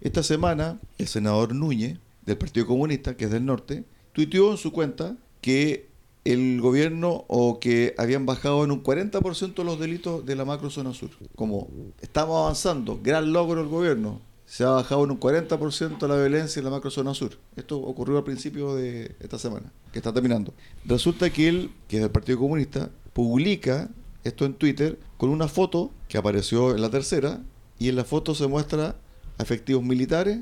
esta 0.00 0.22
semana 0.22 0.78
el 0.98 1.06
senador 1.06 1.54
Núñez, 1.54 1.98
del 2.24 2.36
Partido 2.36 2.66
Comunista, 2.66 3.16
que 3.16 3.26
es 3.26 3.30
del 3.30 3.46
norte, 3.46 3.84
tuiteó 4.12 4.50
en 4.50 4.56
su 4.56 4.72
cuenta 4.72 5.16
que 5.40 5.88
el 6.32 6.60
gobierno 6.60 7.24
o 7.28 7.60
que 7.60 7.94
habían 7.98 8.26
bajado 8.26 8.64
en 8.64 8.70
un 8.70 8.82
40% 8.82 9.64
los 9.64 9.78
delitos 9.78 10.26
de 10.26 10.36
la 10.36 10.44
macrozona 10.44 10.92
sur. 10.92 11.10
Como 11.34 11.68
estamos 12.00 12.40
avanzando, 12.40 13.00
gran 13.02 13.32
logro 13.32 13.60
del 13.60 13.68
gobierno, 13.68 14.20
se 14.44 14.64
ha 14.64 14.70
bajado 14.70 15.04
en 15.04 15.12
un 15.12 15.20
40% 15.20 16.06
la 16.06 16.16
violencia 16.16 16.60
en 16.60 16.64
la 16.64 16.70
macrozona 16.70 17.14
sur. 17.14 17.38
Esto 17.56 17.78
ocurrió 17.78 18.18
al 18.18 18.24
principio 18.24 18.74
de 18.74 19.16
esta 19.20 19.38
semana, 19.38 19.72
que 19.92 19.98
está 19.98 20.12
terminando. 20.12 20.52
Resulta 20.84 21.30
que 21.30 21.48
él, 21.48 21.70
que 21.88 21.96
es 21.96 22.02
del 22.02 22.10
Partido 22.10 22.38
Comunista, 22.38 22.90
publica 23.12 23.88
esto 24.24 24.44
en 24.44 24.54
Twitter 24.54 24.98
con 25.16 25.30
una 25.30 25.48
foto 25.48 25.90
que 26.08 26.18
apareció 26.18 26.74
en 26.74 26.82
la 26.82 26.90
tercera, 26.90 27.40
y 27.78 27.88
en 27.88 27.96
la 27.96 28.04
foto 28.04 28.34
se 28.34 28.46
muestra 28.46 28.96
a 29.38 29.42
efectivos 29.42 29.82
militares 29.82 30.40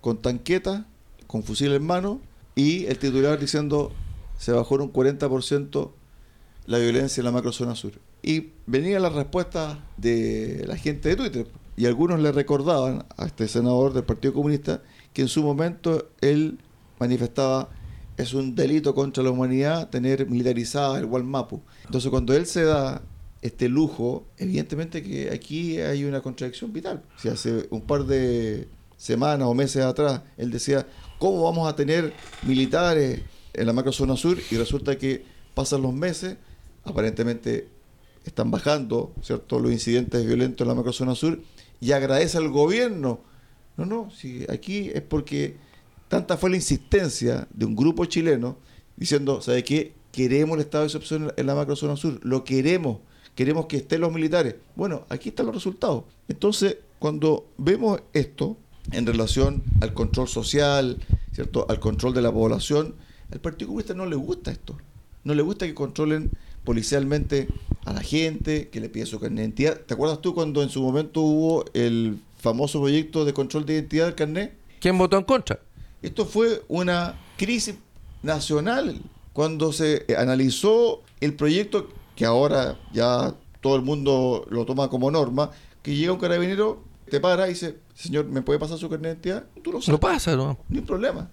con 0.00 0.20
tanquetas, 0.20 0.84
con 1.26 1.42
fusil 1.42 1.72
en 1.72 1.84
mano 1.84 2.20
y 2.54 2.86
el 2.86 2.98
titular 2.98 3.38
diciendo 3.38 3.92
se 4.42 4.50
bajó 4.50 4.74
en 4.74 4.80
un 4.80 4.92
40% 4.92 5.92
la 6.66 6.78
violencia 6.78 7.20
en 7.20 7.26
la 7.26 7.30
macrozona 7.30 7.76
sur. 7.76 7.92
Y 8.24 8.48
venía 8.66 8.98
la 8.98 9.08
respuesta 9.08 9.78
de 9.96 10.64
la 10.66 10.76
gente 10.76 11.10
de 11.10 11.16
Twitter 11.16 11.46
y 11.76 11.86
algunos 11.86 12.18
le 12.18 12.32
recordaban 12.32 13.06
a 13.16 13.26
este 13.26 13.46
senador 13.46 13.92
del 13.92 14.02
Partido 14.02 14.34
Comunista 14.34 14.82
que 15.12 15.22
en 15.22 15.28
su 15.28 15.44
momento 15.44 16.08
él 16.20 16.58
manifestaba 16.98 17.68
es 18.16 18.34
un 18.34 18.56
delito 18.56 18.96
contra 18.96 19.22
la 19.22 19.30
humanidad 19.30 19.90
tener 19.90 20.28
militarizada 20.28 20.98
el 20.98 21.04
Walmapu. 21.04 21.62
Entonces 21.84 22.10
cuando 22.10 22.34
él 22.34 22.46
se 22.46 22.64
da 22.64 23.00
este 23.42 23.68
lujo, 23.68 24.26
evidentemente 24.38 25.04
que 25.04 25.30
aquí 25.30 25.78
hay 25.78 26.04
una 26.04 26.20
contradicción 26.20 26.72
vital. 26.72 27.04
Si 27.16 27.28
hace 27.28 27.68
un 27.70 27.82
par 27.82 28.06
de 28.06 28.66
semanas 28.96 29.46
o 29.46 29.54
meses 29.54 29.84
atrás 29.84 30.22
él 30.36 30.50
decía, 30.50 30.84
¿cómo 31.20 31.44
vamos 31.44 31.68
a 31.68 31.76
tener 31.76 32.12
militares 32.42 33.20
en 33.54 33.66
la 33.66 33.72
macrozona 33.72 34.16
sur? 34.16 34.38
Y 34.50 34.56
resulta 34.56 34.96
que 34.98 35.24
pasan 35.54 35.82
los 35.82 35.92
meses, 35.92 36.36
aparentemente 36.84 37.68
están 38.24 38.50
bajando 38.50 39.12
¿cierto? 39.22 39.58
los 39.58 39.72
incidentes 39.72 40.24
violentos 40.24 40.64
en 40.64 40.68
la 40.68 40.74
macrozona 40.74 41.14
sur 41.14 41.40
y 41.80 41.92
agradece 41.92 42.38
al 42.38 42.48
gobierno. 42.48 43.20
No, 43.76 43.86
no, 43.86 44.10
si 44.10 44.44
aquí 44.48 44.90
es 44.94 45.02
porque 45.02 45.56
tanta 46.08 46.36
fue 46.36 46.50
la 46.50 46.56
insistencia 46.56 47.48
de 47.50 47.64
un 47.64 47.74
grupo 47.74 48.04
chileno 48.04 48.56
diciendo, 48.96 49.40
¿sabe 49.40 49.64
qué? 49.64 49.94
Queremos 50.12 50.56
el 50.56 50.62
estado 50.62 50.84
de 50.84 50.88
excepción 50.88 51.32
en 51.36 51.46
la 51.46 51.54
macrozona 51.54 51.96
sur, 51.96 52.20
lo 52.22 52.44
queremos, 52.44 52.98
queremos 53.34 53.66
que 53.66 53.78
estén 53.78 54.02
los 54.02 54.12
militares. 54.12 54.56
Bueno, 54.76 55.06
aquí 55.08 55.30
están 55.30 55.46
los 55.46 55.54
resultados. 55.54 56.04
Entonces, 56.28 56.76
cuando 56.98 57.46
vemos 57.56 58.00
esto 58.12 58.56
en 58.92 59.06
relación 59.06 59.62
al 59.80 59.94
control 59.94 60.28
social, 60.28 60.98
¿cierto? 61.32 61.66
al 61.68 61.80
control 61.80 62.14
de 62.14 62.22
la 62.22 62.30
población, 62.30 62.94
al 63.32 63.40
Partido 63.40 63.68
Comunista 63.68 63.94
no 63.94 64.06
le 64.06 64.16
gusta 64.16 64.50
esto. 64.50 64.76
No 65.24 65.34
le 65.34 65.42
gusta 65.42 65.66
que 65.66 65.74
controlen 65.74 66.30
policialmente 66.64 67.48
a 67.84 67.92
la 67.92 68.02
gente, 68.02 68.68
que 68.68 68.80
le 68.80 68.88
pide 68.88 69.06
su 69.06 69.18
carnet 69.18 69.36
de 69.38 69.42
identidad. 69.44 69.80
¿Te 69.80 69.94
acuerdas 69.94 70.20
tú 70.20 70.34
cuando 70.34 70.62
en 70.62 70.68
su 70.68 70.82
momento 70.82 71.22
hubo 71.22 71.64
el 71.72 72.18
famoso 72.38 72.80
proyecto 72.80 73.24
de 73.24 73.32
control 73.32 73.64
de 73.64 73.74
identidad 73.74 74.06
del 74.06 74.14
carnet? 74.14 74.54
¿Quién 74.80 74.98
votó 74.98 75.16
en 75.16 75.24
contra? 75.24 75.60
Esto 76.02 76.26
fue 76.26 76.62
una 76.68 77.18
crisis 77.36 77.76
nacional 78.22 79.00
cuando 79.32 79.72
se 79.72 80.04
analizó 80.18 81.02
el 81.20 81.34
proyecto 81.34 81.88
que 82.16 82.26
ahora 82.26 82.78
ya 82.92 83.34
todo 83.60 83.76
el 83.76 83.82
mundo 83.82 84.44
lo 84.50 84.66
toma 84.66 84.90
como 84.90 85.10
norma, 85.10 85.50
que 85.82 85.94
llega 85.94 86.12
un 86.12 86.18
carabinero, 86.18 86.82
te 87.08 87.20
para 87.20 87.46
y 87.46 87.50
dice, 87.50 87.78
señor, 87.94 88.26
¿me 88.26 88.42
puede 88.42 88.58
pasar 88.58 88.76
su 88.76 88.90
carnet 88.90 89.22
de 89.22 89.30
identidad? 89.30 89.62
Tú 89.62 89.72
lo 89.72 89.80
sabes. 89.80 89.88
Lo 89.88 90.00
pasa, 90.00 90.36
¿no? 90.36 90.58
Hay 90.70 90.80
problema. 90.82 91.30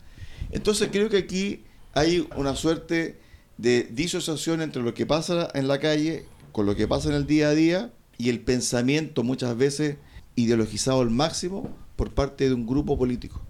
Entonces 0.52 0.90
creo 0.92 1.10
que 1.10 1.18
aquí 1.18 1.64
hay 1.94 2.28
una 2.36 2.56
suerte 2.56 3.18
de 3.58 3.84
disociación 3.92 4.62
entre 4.62 4.82
lo 4.82 4.94
que 4.94 5.06
pasa 5.06 5.50
en 5.54 5.68
la 5.68 5.80
calle 5.80 6.26
con 6.52 6.66
lo 6.66 6.76
que 6.76 6.88
pasa 6.88 7.10
en 7.10 7.16
el 7.16 7.28
día 7.28 7.50
a 7.50 7.54
día 7.54 7.94
y 8.18 8.30
el 8.30 8.42
pensamiento 8.42 9.24
muchas 9.24 9.56
veces 9.58 9.98
ideologizado 10.36 11.02
al 11.02 11.10
máximo 11.10 11.70
por 11.96 12.14
parte 12.14 12.48
de 12.48 12.54
un 12.54 12.66
grupo 12.66 12.98
político. 12.98 13.42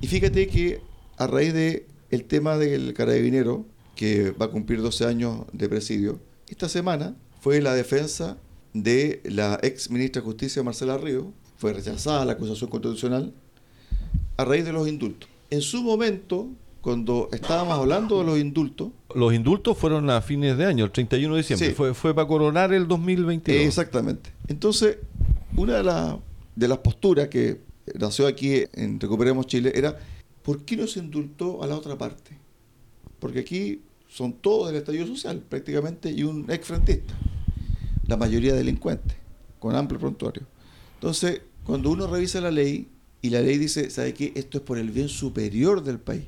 Y 0.00 0.06
fíjate 0.06 0.46
que 0.48 0.80
a 1.16 1.26
raíz 1.26 1.52
de 1.52 1.86
el 2.10 2.24
tema 2.24 2.56
del 2.56 2.94
carabinero, 2.94 3.66
que 3.94 4.30
va 4.30 4.46
a 4.46 4.50
cumplir 4.50 4.80
12 4.82 5.04
años 5.04 5.44
de 5.52 5.68
presidio, 5.68 6.20
esta 6.48 6.68
semana 6.68 7.14
fue 7.40 7.60
la 7.60 7.74
defensa 7.74 8.38
de 8.72 9.20
la 9.24 9.58
ex 9.62 9.90
ministra 9.90 10.22
de 10.22 10.26
Justicia 10.26 10.62
Marcela 10.62 10.98
Río, 10.98 11.32
fue 11.56 11.72
rechazada 11.72 12.24
la 12.24 12.32
acusación 12.32 12.70
constitucional 12.70 13.34
a 14.36 14.44
raíz 14.44 14.64
de 14.64 14.72
los 14.72 14.88
indultos. 14.88 15.28
En 15.50 15.60
su 15.60 15.82
momento, 15.82 16.48
cuando 16.80 17.28
estábamos 17.32 17.78
hablando 17.78 18.20
de 18.20 18.24
los 18.24 18.38
indultos. 18.38 18.88
Los 19.14 19.34
indultos 19.34 19.76
fueron 19.76 20.08
a 20.10 20.20
fines 20.22 20.56
de 20.56 20.64
año, 20.64 20.84
el 20.84 20.90
31 20.90 21.34
de 21.34 21.40
diciembre. 21.40 21.70
Fue, 21.72 21.94
fue 21.94 22.14
para 22.14 22.26
coronar 22.26 22.72
el 22.72 22.88
2022. 22.88 23.66
Exactamente. 23.66 24.32
Entonces, 24.48 24.98
una 25.56 25.82
de, 25.82 26.18
de 26.56 26.68
las 26.68 26.78
posturas 26.78 27.28
que 27.28 27.60
nació 27.98 28.26
aquí 28.26 28.64
en 28.72 28.98
Recuperemos 28.98 29.46
Chile 29.46 29.72
era, 29.74 29.98
¿por 30.42 30.64
qué 30.64 30.76
no 30.76 30.86
se 30.86 31.00
indultó 31.00 31.62
a 31.62 31.66
la 31.66 31.76
otra 31.76 31.98
parte? 31.98 32.38
Porque 33.18 33.40
aquí 33.40 33.82
son 34.08 34.32
todos 34.32 34.68
del 34.68 34.76
estallido 34.76 35.06
social, 35.06 35.42
prácticamente, 35.46 36.10
y 36.10 36.22
un 36.22 36.50
ex 36.50 36.66
frentista. 36.66 37.14
La 38.06 38.16
mayoría 38.16 38.54
delincuentes, 38.54 39.16
con 39.58 39.76
amplio 39.76 40.00
prontuario. 40.00 40.42
Entonces, 40.94 41.42
cuando 41.64 41.90
uno 41.90 42.06
revisa 42.06 42.40
la 42.40 42.50
ley, 42.50 42.88
y 43.22 43.28
la 43.28 43.42
ley 43.42 43.58
dice, 43.58 43.90
¿sabe 43.90 44.14
qué? 44.14 44.32
Esto 44.34 44.58
es 44.58 44.64
por 44.64 44.78
el 44.78 44.90
bien 44.90 45.10
superior 45.10 45.84
del 45.84 45.98
país 45.98 46.24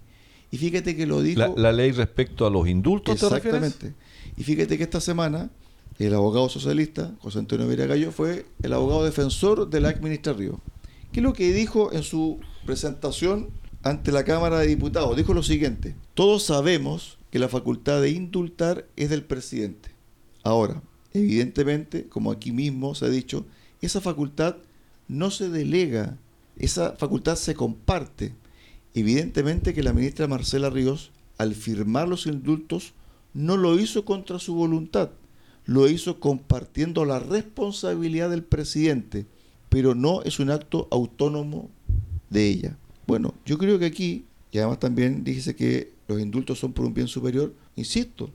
y 0.52 0.58
fíjate 0.58 0.94
que 0.94 1.06
lo 1.06 1.22
dijo... 1.22 1.54
La, 1.56 1.72
ley 1.72 1.90
respecto 1.90 2.46
a 2.46 2.50
los 2.50 2.68
indultos, 2.68 3.20
Exactamente. 3.20 3.94
y 4.36 4.44
fíjate 4.44 4.76
que 4.76 4.84
esta 4.84 5.00
semana 5.00 5.50
el 5.98 6.14
abogado 6.14 6.48
socialista, 6.48 7.14
José 7.20 7.38
Antonio 7.38 7.66
Viragallo, 7.66 8.12
fue 8.12 8.46
el 8.62 8.72
abogado 8.72 9.04
defensor 9.04 9.68
de 9.70 9.80
la 9.80 9.90
ex 9.90 10.02
ministra 10.02 10.34
Río. 10.34 10.60
¿Qué 11.10 11.20
es 11.20 11.24
lo 11.24 11.32
que 11.32 11.52
dijo 11.52 11.92
en 11.92 12.02
su 12.02 12.38
presentación 12.66 13.48
ante 13.82 14.12
la 14.12 14.24
Cámara 14.24 14.58
de 14.58 14.66
Diputados? 14.66 15.16
Dijo 15.16 15.34
lo 15.34 15.42
siguiente, 15.42 15.96
todos 16.14 16.44
sabemos 16.44 17.18
que 17.30 17.38
la 17.38 17.48
facultad 17.48 18.02
de 18.02 18.10
indultar 18.10 18.86
es 18.96 19.10
del 19.10 19.24
presidente. 19.24 19.90
Ahora, 20.42 20.82
evidentemente, 21.12 22.08
como 22.08 22.30
aquí 22.30 22.52
mismo 22.52 22.94
se 22.94 23.06
ha 23.06 23.08
dicho, 23.08 23.46
esa 23.80 24.02
facultad 24.02 24.56
no 25.08 25.30
se 25.30 25.48
delega, 25.48 26.18
esa 26.58 26.92
facultad 26.92 27.36
se 27.36 27.54
comparte. 27.54 28.34
Evidentemente 28.94 29.74
que 29.74 29.82
la 29.82 29.92
ministra 29.92 30.28
Marcela 30.28 30.70
Ríos, 30.70 31.12
al 31.38 31.54
firmar 31.54 32.08
los 32.08 32.26
indultos, 32.26 32.92
no 33.34 33.56
lo 33.56 33.78
hizo 33.78 34.04
contra 34.04 34.38
su 34.38 34.54
voluntad, 34.54 35.10
lo 35.64 35.88
hizo 35.88 36.20
compartiendo 36.20 37.04
la 37.04 37.18
responsabilidad 37.18 38.30
del 38.30 38.42
presidente, 38.42 39.26
pero 39.68 39.94
no 39.94 40.22
es 40.22 40.38
un 40.38 40.50
acto 40.50 40.88
autónomo 40.90 41.70
de 42.28 42.48
ella. 42.48 42.76
Bueno, 43.06 43.34
yo 43.46 43.56
creo 43.56 43.78
que 43.78 43.86
aquí, 43.86 44.26
y 44.50 44.58
además 44.58 44.78
también 44.78 45.24
dice 45.24 45.56
que 45.56 45.92
los 46.08 46.20
indultos 46.20 46.58
son 46.58 46.72
por 46.72 46.84
un 46.84 46.92
bien 46.92 47.08
superior, 47.08 47.54
insisto, 47.76 48.30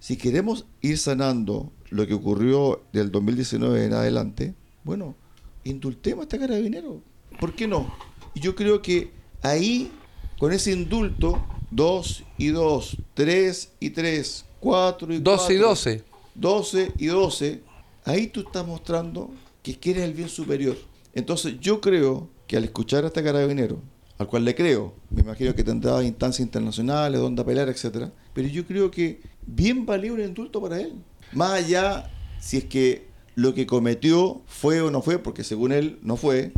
si 0.00 0.16
queremos 0.16 0.66
ir 0.80 0.98
sanando 0.98 1.72
lo 1.90 2.06
que 2.06 2.14
ocurrió 2.14 2.82
del 2.92 3.12
2019 3.12 3.84
en 3.84 3.92
adelante, 3.92 4.54
bueno, 4.82 5.14
indultemos 5.62 6.22
a 6.22 6.24
este 6.24 6.38
carabinero. 6.38 7.00
¿Por 7.38 7.54
qué 7.54 7.68
no? 7.68 7.94
Y 8.34 8.40
yo 8.40 8.54
creo 8.54 8.82
que 8.82 9.12
ahí, 9.44 9.92
con 10.38 10.52
ese 10.52 10.72
indulto, 10.72 11.44
2 11.70 12.24
y 12.38 12.48
2, 12.48 12.96
3 13.14 13.72
y 13.78 13.90
3, 13.90 14.44
4 14.58 15.14
y 15.14 15.22
4. 15.22 15.32
12 15.32 15.54
y 15.54 15.56
12. 15.56 16.04
12 16.34 16.92
y 16.98 17.06
12, 17.06 17.62
ahí 18.04 18.26
tú 18.26 18.40
estás 18.40 18.66
mostrando 18.66 19.30
que 19.62 19.78
quieres 19.78 20.02
el 20.02 20.14
bien 20.14 20.28
superior. 20.28 20.76
Entonces 21.14 21.60
yo 21.60 21.80
creo 21.80 22.28
que 22.48 22.56
al 22.56 22.64
escuchar 22.64 23.04
a 23.04 23.06
este 23.08 23.22
carabinero, 23.22 23.80
al 24.18 24.26
cual 24.26 24.44
le 24.44 24.54
creo, 24.54 24.94
me 25.10 25.22
imagino 25.22 25.54
que 25.54 25.62
tendrá 25.62 26.02
instancias 26.02 26.44
internacionales 26.44 27.20
donde 27.20 27.42
apelar, 27.42 27.68
etcétera, 27.68 28.12
pero 28.32 28.48
yo 28.48 28.66
creo 28.66 28.90
que 28.90 29.20
bien 29.46 29.86
valió 29.86 30.14
un 30.14 30.20
indulto 30.20 30.60
para 30.60 30.80
él. 30.80 30.94
Más 31.32 31.52
allá 31.52 32.10
si 32.40 32.58
es 32.58 32.64
que 32.64 33.06
lo 33.34 33.54
que 33.54 33.66
cometió 33.66 34.42
fue 34.46 34.80
o 34.80 34.90
no 34.90 35.02
fue, 35.02 35.18
porque 35.18 35.44
según 35.44 35.72
él 35.72 35.98
no 36.02 36.16
fue. 36.16 36.52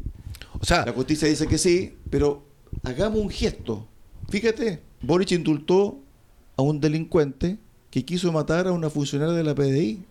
O 0.60 0.64
sea, 0.64 0.84
la 0.86 0.92
justicia 0.92 1.28
dice 1.28 1.46
que 1.46 1.58
sí, 1.58 1.96
pero 2.10 2.44
hagamos 2.82 3.20
un 3.20 3.30
gesto. 3.30 3.86
Fíjate, 4.28 4.82
Boric 5.02 5.32
indultó 5.32 5.98
a 6.56 6.62
un 6.62 6.80
delincuente 6.80 7.58
que 7.90 8.04
quiso 8.04 8.32
matar 8.32 8.66
a 8.66 8.72
una 8.72 8.90
funcionaria 8.90 9.34
de 9.34 9.44
la 9.44 9.54
PDI. 9.54 10.02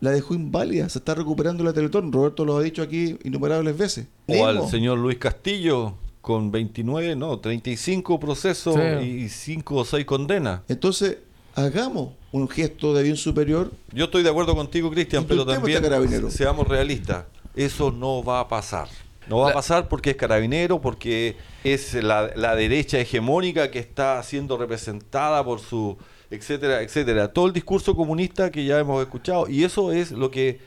La 0.00 0.10
dejó 0.10 0.34
inválida, 0.34 0.88
se 0.88 0.98
está 0.98 1.14
recuperando 1.14 1.62
la 1.62 1.74
Teletón. 1.74 2.10
Roberto 2.10 2.44
lo 2.44 2.56
ha 2.56 2.62
dicho 2.62 2.82
aquí 2.82 3.18
innumerables 3.22 3.76
veces. 3.76 4.06
O 4.26 4.46
al 4.46 4.66
señor 4.68 4.98
Luis 4.98 5.18
Castillo, 5.18 5.94
con 6.22 6.50
29, 6.50 7.16
no, 7.16 7.38
35 7.38 8.18
procesos 8.18 8.78
y 9.02 9.28
5 9.28 9.74
o 9.74 9.84
6 9.84 10.04
condenas. 10.06 10.62
Entonces, 10.68 11.18
hagamos 11.54 12.10
un 12.32 12.48
gesto 12.48 12.94
de 12.94 13.02
bien 13.02 13.16
superior. 13.16 13.72
Yo 13.92 14.06
estoy 14.06 14.22
de 14.22 14.30
acuerdo 14.30 14.54
contigo, 14.54 14.90
Cristian, 14.90 15.24
pero 15.24 15.44
también 15.44 15.82
seamos 16.30 16.66
realistas. 16.66 17.26
Eso 17.54 17.90
no 17.90 18.22
va 18.22 18.40
a 18.40 18.48
pasar. 18.48 18.88
No 19.28 19.38
va 19.38 19.50
a 19.50 19.52
pasar 19.52 19.88
porque 19.88 20.10
es 20.10 20.16
carabinero, 20.16 20.80
porque 20.80 21.36
es 21.62 21.94
la, 21.94 22.30
la, 22.34 22.56
derecha 22.56 22.98
hegemónica 22.98 23.70
que 23.70 23.78
está 23.78 24.22
siendo 24.22 24.56
representada 24.56 25.44
por 25.44 25.60
su, 25.60 25.96
etcétera, 26.30 26.82
etcétera. 26.82 27.32
Todo 27.32 27.46
el 27.46 27.52
discurso 27.52 27.94
comunista 27.94 28.50
que 28.50 28.64
ya 28.64 28.78
hemos 28.78 29.02
escuchado. 29.02 29.48
Y 29.48 29.64
eso 29.64 29.92
es 29.92 30.10
lo 30.10 30.30
que 30.30 30.60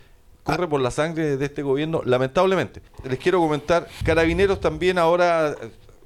corre 0.43 0.67
por 0.67 0.81
la 0.81 0.91
sangre 0.91 1.37
de 1.37 1.45
este 1.45 1.63
gobierno, 1.63 2.01
lamentablemente. 2.05 2.81
Les 3.09 3.19
quiero 3.19 3.39
comentar, 3.39 3.87
carabineros 4.03 4.59
también 4.59 4.97
ahora 4.97 5.55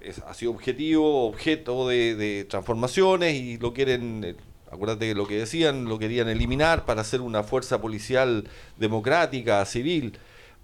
eh, 0.01 0.13
ha 0.25 0.33
sido 0.33 0.51
objetivo, 0.51 1.27
objeto 1.27 1.87
de, 1.87 2.15
de 2.15 2.45
transformaciones 2.45 3.35
y 3.35 3.57
lo 3.57 3.73
quieren... 3.73 4.23
Eh, 4.23 4.35
acuérdate 4.69 5.05
de 5.05 5.15
lo 5.15 5.25
que 5.25 5.37
decían, 5.37 5.85
lo 5.85 5.97
querían 5.97 6.27
eliminar 6.27 6.83
para 6.83 6.99
hacer 6.99 7.21
una 7.21 7.41
fuerza 7.41 7.79
policial 7.79 8.49
democrática, 8.77 9.63
civil 9.65 10.17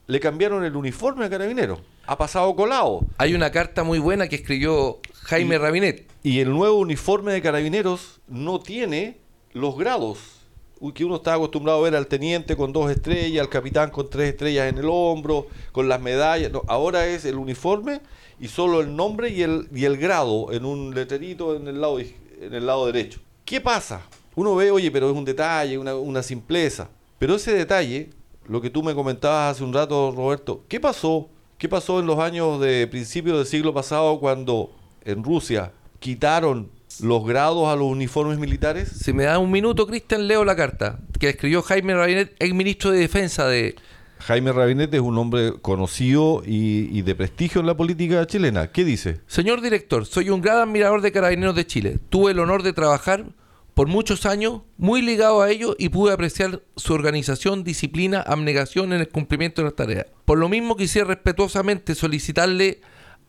le 0.08 0.20
cambiaron 0.20 0.64
el 0.64 0.76
uniforme 0.76 1.26
a 1.26 1.30
Carabineros. 1.30 1.80
Ha 2.06 2.18
pasado 2.18 2.56
colado. 2.56 3.02
Hay 3.18 3.34
una 3.34 3.52
carta 3.52 3.84
muy 3.84 4.00
buena 4.00 4.28
que 4.28 4.36
escribió 4.36 5.00
Jaime 5.24 5.58
Rabinet. 5.58 6.08
Y 6.24 6.40
el 6.40 6.52
nuevo 6.52 6.78
uniforme 6.78 7.34
de 7.34 7.42
Carabineros 7.42 8.22
no 8.28 8.60
tiene 8.60 9.18
los 9.54 9.78
grados 9.78 10.44
que 10.92 11.06
uno 11.06 11.18
está 11.18 11.36
acostumbrado 11.36 11.80
a 11.80 11.84
ver 11.84 11.96
al 11.96 12.08
teniente 12.08 12.58
con 12.58 12.74
dos 12.74 12.92
estrellas, 12.92 13.42
al 13.42 13.50
capitán 13.50 13.90
con 13.90 14.10
tres 14.10 14.32
estrellas 14.32 14.68
en 14.68 14.80
el 14.80 14.88
hombro, 14.90 15.48
con 15.72 15.88
las 15.88 16.02
medallas. 16.02 16.52
No, 16.52 16.64
ahora 16.68 17.08
es 17.08 17.24
el 17.24 17.38
uniforme 17.38 18.02
y 18.40 18.50
solo 18.50 18.82
el 18.82 18.94
nombre 18.94 19.30
y 19.30 19.44
el, 19.44 19.70
y 19.74 19.86
el 19.86 19.98
grado 19.98 20.52
en 20.52 20.66
un 20.66 20.94
letrerito 20.94 21.56
en 21.56 21.68
el 21.68 21.80
lado, 21.80 22.00
en 22.00 22.54
el 22.54 22.66
lado 22.66 22.86
derecho. 22.88 23.22
¿Qué 23.46 23.62
pasa? 23.62 24.02
Uno 24.36 24.56
ve, 24.56 24.72
oye, 24.72 24.92
pero 24.92 25.10
es 25.10 25.16
un 25.16 25.24
detalle, 25.24 25.78
una, 25.78 25.96
una 25.96 26.24
simpleza. 26.24 26.90
Pero 27.20 27.36
ese 27.36 27.54
detalle, 27.54 28.10
lo 28.48 28.62
que 28.62 28.70
tú 28.70 28.84
me 28.84 28.94
comentabas 28.94 29.56
hace 29.56 29.64
un 29.64 29.74
rato, 29.74 30.12
Roberto, 30.16 30.64
¿qué 30.68 30.80
pasó? 30.80 31.30
¿Qué 31.58 31.70
pasó 31.70 32.00
en 32.00 32.06
los 32.06 32.20
años 32.20 32.60
de 32.60 32.88
principios 32.88 33.38
del 33.38 33.46
siglo 33.46 33.74
pasado 33.74 34.20
cuando 34.20 34.72
en 35.06 35.24
Rusia 35.24 35.72
quitaron 36.00 36.70
los 37.02 37.26
grados 37.26 37.70
a 37.70 37.76
los 37.76 37.88
uniformes 37.88 38.38
militares? 38.38 38.90
Si 38.90 39.14
me 39.14 39.24
da 39.24 39.40
un 39.40 39.50
minuto, 39.50 39.88
Cristian, 39.88 40.28
leo 40.28 40.44
la 40.44 40.56
carta 40.56 41.00
que 41.20 41.30
escribió 41.30 41.62
Jaime 41.62 41.96
Rabinet, 41.96 42.36
ex 42.40 42.54
ministro 42.54 42.92
de 42.92 43.00
Defensa 43.00 43.48
de... 43.48 43.76
Jaime 44.20 44.54
Rabinet 44.54 44.94
es 44.94 45.02
un 45.02 45.18
hombre 45.18 45.54
conocido 45.62 46.44
y, 46.46 46.98
y, 46.98 47.02
de 47.02 47.14
prestigio 47.14 47.60
en 47.60 47.68
la 47.68 47.76
política 47.76 48.26
chilena. 48.26 48.72
¿Qué 48.72 48.86
dice? 48.86 49.20
Señor 49.28 49.60
director, 49.60 50.06
soy 50.06 50.30
un 50.30 50.42
gran 50.42 50.60
admirador 50.60 51.02
de 51.02 51.12
Carabineros 51.12 51.56
de 51.56 51.68
Chile. 51.68 52.00
Tuve 52.10 52.32
el 52.32 52.40
honor 52.40 52.64
de 52.64 52.72
trabajar 52.72 53.26
por 53.74 53.88
muchos 53.88 54.26
años 54.26 54.62
muy 54.78 55.02
ligado 55.02 55.42
a 55.42 55.50
ello 55.50 55.76
y 55.80 55.90
pude 55.90 56.14
apreciar 56.14 56.62
su 56.76 56.94
organización, 56.94 57.64
disciplina, 57.64 58.22
abnegación 58.22 58.94
en 58.94 59.02
el 59.02 59.10
cumplimiento 59.10 59.62
de 59.62 59.66
las 59.66 59.76
tareas. 59.76 60.06
Por 60.26 60.38
lo 60.38 60.50
mismo 60.50 60.76
quisiera 60.76 61.08
respetuosamente 61.08 61.96
solicitarle 61.96 62.82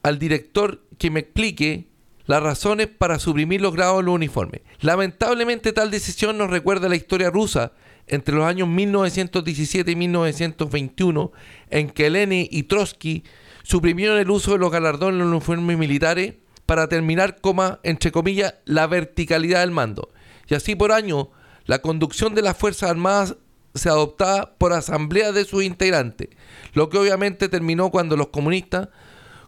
al 0.03 0.19
director 0.19 0.83
que 0.99 1.11
me 1.11 1.21
explique 1.21 1.89
las 2.27 2.43
razones 2.43 2.89
para 2.89 3.19
suprimir 3.19 3.61
los 3.61 3.75
grados 3.75 4.01
en 4.01 4.07
los 4.07 4.15
uniformes. 4.15 4.63
Lamentablemente 4.81 5.73
tal 5.73 5.91
decisión 5.91 6.39
nos 6.39 6.51
recuerda 6.51 6.89
la 6.89 6.97
historia 6.97 7.31
rusa 7.31 7.73
entre 8.07 8.35
los 8.35 8.45
años 8.45 8.69
1917 8.69 9.91
y 9.91 9.97
1921, 9.97 11.33
en 11.71 11.91
que 11.91 12.11
Lenin 12.11 12.47
y 12.51 12.65
Trotsky 12.65 13.25
suprimieron 13.63 14.19
el 14.19 14.31
uso 14.31 14.53
de 14.53 14.59
los 14.59 14.71
galardones 14.71 15.15
en 15.15 15.31
los 15.31 15.31
uniformes 15.31 15.79
militares 15.79 16.35
para 16.67 16.89
terminar, 16.89 17.41
coma, 17.41 17.81
entre 17.83 18.13
comillas, 18.13 18.55
la 18.65 18.87
verticalidad 18.87 19.61
del 19.61 19.71
mando. 19.71 20.11
Y 20.49 20.55
así 20.55 20.75
por 20.75 20.93
año, 20.93 21.31
la 21.67 21.81
conducción 21.81 22.35
de 22.35 22.43
las 22.43 22.57
Fuerzas 22.57 22.91
Armadas 22.91 23.37
se 23.75 23.89
adoptaba 23.89 24.55
por 24.57 24.73
asamblea 24.73 25.33
de 25.33 25.45
sus 25.45 25.65
integrantes, 25.65 26.29
lo 26.75 26.89
que 26.89 26.99
obviamente 26.99 27.49
terminó 27.49 27.91
cuando 27.91 28.17
los 28.17 28.29
comunistas 28.29 28.89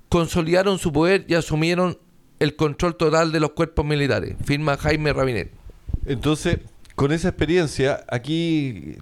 consolidaron 0.08 0.78
su 0.78 0.92
poder 0.92 1.24
y 1.28 1.34
asumieron 1.34 1.98
el 2.38 2.56
control 2.56 2.96
total 2.96 3.32
de 3.32 3.40
los 3.40 3.52
cuerpos 3.52 3.84
militares, 3.84 4.34
firma 4.44 4.76
Jaime 4.76 5.12
Rabinet. 5.12 5.52
Entonces, 6.06 6.58
con 6.94 7.12
esa 7.12 7.28
experiencia, 7.28 8.04
aquí 8.08 8.96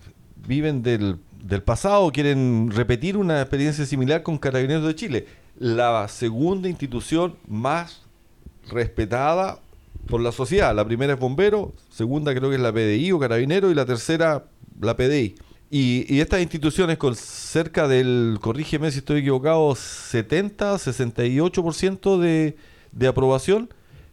viven 0.46 0.82
del, 0.82 1.18
del 1.42 1.62
pasado, 1.62 2.10
quieren 2.12 2.70
repetir 2.70 3.16
una 3.16 3.40
experiencia 3.40 3.86
similar 3.86 4.22
con 4.22 4.38
Carabineros 4.38 4.86
de 4.86 4.94
Chile, 4.94 5.26
la 5.58 6.06
segunda 6.08 6.68
institución 6.68 7.36
más 7.46 8.02
respetada 8.68 9.60
por 10.06 10.20
la 10.20 10.32
sociedad. 10.32 10.74
La 10.74 10.84
primera 10.84 11.14
es 11.14 11.18
bombero, 11.18 11.72
segunda 11.90 12.34
creo 12.34 12.50
que 12.50 12.56
es 12.56 12.62
la 12.62 12.72
PDI 12.72 13.12
o 13.12 13.18
carabinero 13.18 13.70
y 13.70 13.74
la 13.74 13.86
tercera 13.86 14.44
la 14.80 14.96
PDI. 14.96 15.34
Y, 15.70 16.20
estas 16.20 16.40
instituciones 16.40 16.98
con 16.98 17.16
cerca 17.16 17.88
del, 17.88 18.38
corrígeme 18.40 18.90
si 18.90 18.98
estoy 18.98 19.20
equivocado, 19.20 19.74
70, 19.74 20.74
68% 20.74 22.18
de, 22.18 22.56
de 22.92 23.06
aprobación, 23.06 23.68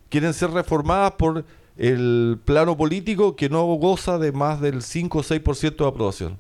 quieren 0.09 0.33
ser 0.33 0.51
reformadas 0.51 1.11
por 1.13 1.45
el 1.77 2.39
plano 2.45 2.75
político 2.77 3.35
que 3.35 3.49
no 3.49 3.63
goza 3.75 4.17
de 4.17 4.31
más 4.31 4.59
del 4.61 4.81
5 4.81 5.17
o 5.19 5.23
6% 5.23 5.75
de 5.75 5.87
aprobación. 5.87 6.39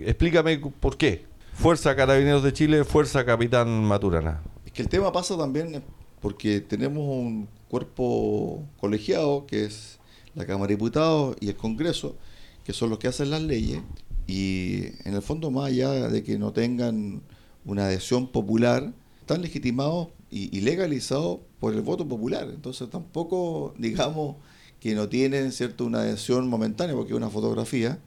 Explícame 0.00 0.58
por 0.58 0.96
qué. 0.96 1.26
Fuerza 1.54 1.96
Carabineros 1.96 2.42
de 2.42 2.52
Chile, 2.52 2.84
Fuerza 2.84 3.24
Capitán 3.24 3.84
Maturana. 3.84 4.42
Es 4.64 4.72
que 4.72 4.82
el 4.82 4.88
tema 4.88 5.10
pasa 5.10 5.36
también 5.36 5.82
porque 6.20 6.60
tenemos 6.60 7.04
un 7.04 7.48
cuerpo 7.68 8.64
colegiado 8.80 9.46
que 9.46 9.64
es 9.64 9.98
la 10.34 10.46
Cámara 10.46 10.68
de 10.68 10.74
Diputados 10.74 11.36
y 11.40 11.48
el 11.48 11.56
Congreso, 11.56 12.16
que 12.64 12.72
son 12.72 12.90
los 12.90 12.98
que 12.98 13.08
hacen 13.08 13.30
las 13.30 13.42
leyes, 13.42 13.80
y 14.26 14.84
en 15.04 15.14
el 15.14 15.22
fondo 15.22 15.50
más 15.50 15.66
allá 15.66 16.08
de 16.08 16.22
que 16.22 16.38
no 16.38 16.52
tengan 16.52 17.22
una 17.64 17.86
adhesión 17.86 18.28
popular, 18.28 18.92
están 19.20 19.42
legitimados 19.42 20.08
y, 20.30 20.60
legalizados 20.60 21.40
por 21.60 21.74
el 21.74 21.80
voto 21.80 22.06
popular. 22.06 22.48
Entonces 22.52 22.88
tampoco 22.90 23.74
digamos 23.78 24.36
que 24.80 24.94
no 24.94 25.08
tienen 25.08 25.50
cierto 25.52 25.84
una 25.84 26.00
adhesión 26.00 26.48
momentánea 26.48 26.94
porque 26.94 27.12
es 27.12 27.16
una 27.16 27.30
fotografía, 27.30 27.98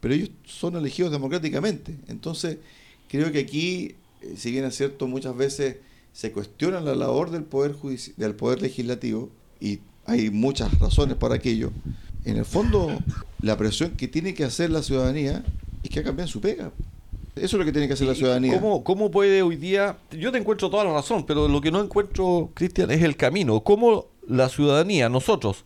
pero 0.00 0.14
ellos 0.14 0.30
son 0.44 0.76
elegidos 0.76 1.10
democráticamente. 1.10 1.96
Entonces 2.06 2.58
creo 3.08 3.32
que 3.32 3.40
aquí, 3.40 3.96
eh, 4.20 4.34
si 4.36 4.50
bien 4.50 4.64
es 4.64 4.76
cierto, 4.76 5.06
muchas 5.08 5.36
veces 5.36 5.76
se 6.12 6.32
cuestiona 6.32 6.80
la 6.80 6.94
labor 6.94 7.30
del 7.30 7.44
poder 7.44 7.76
del 8.16 8.34
poder 8.34 8.62
legislativo 8.62 9.30
y 9.60 9.80
hay 10.04 10.30
muchas 10.30 10.78
razones 10.78 11.16
para 11.16 11.36
aquello. 11.36 11.70
En 12.24 12.36
el 12.36 12.44
fondo, 12.44 12.98
la 13.40 13.56
presión 13.56 13.92
que 13.92 14.08
tiene 14.08 14.34
que 14.34 14.44
hacer 14.44 14.70
la 14.70 14.82
ciudadanía 14.82 15.44
es 15.82 15.90
que 15.90 16.02
cambien 16.02 16.28
su 16.28 16.40
pega. 16.40 16.72
Eso 17.34 17.56
es 17.56 17.60
lo 17.60 17.64
que 17.64 17.72
tiene 17.72 17.88
que 17.88 17.94
hacer 17.94 18.06
la 18.06 18.14
ciudadanía. 18.14 18.60
¿Cómo, 18.60 18.84
¿Cómo 18.84 19.10
puede 19.10 19.42
hoy 19.42 19.56
día.? 19.56 19.96
Yo 20.10 20.30
te 20.30 20.38
encuentro 20.38 20.68
toda 20.68 20.84
la 20.84 20.92
razón, 20.92 21.24
pero 21.24 21.48
lo 21.48 21.60
que 21.60 21.70
no 21.70 21.80
encuentro, 21.80 22.50
Cristian, 22.54 22.90
es 22.90 23.02
el 23.02 23.16
camino. 23.16 23.60
¿Cómo 23.60 24.06
la 24.28 24.48
ciudadanía, 24.48 25.08
nosotros, 25.08 25.64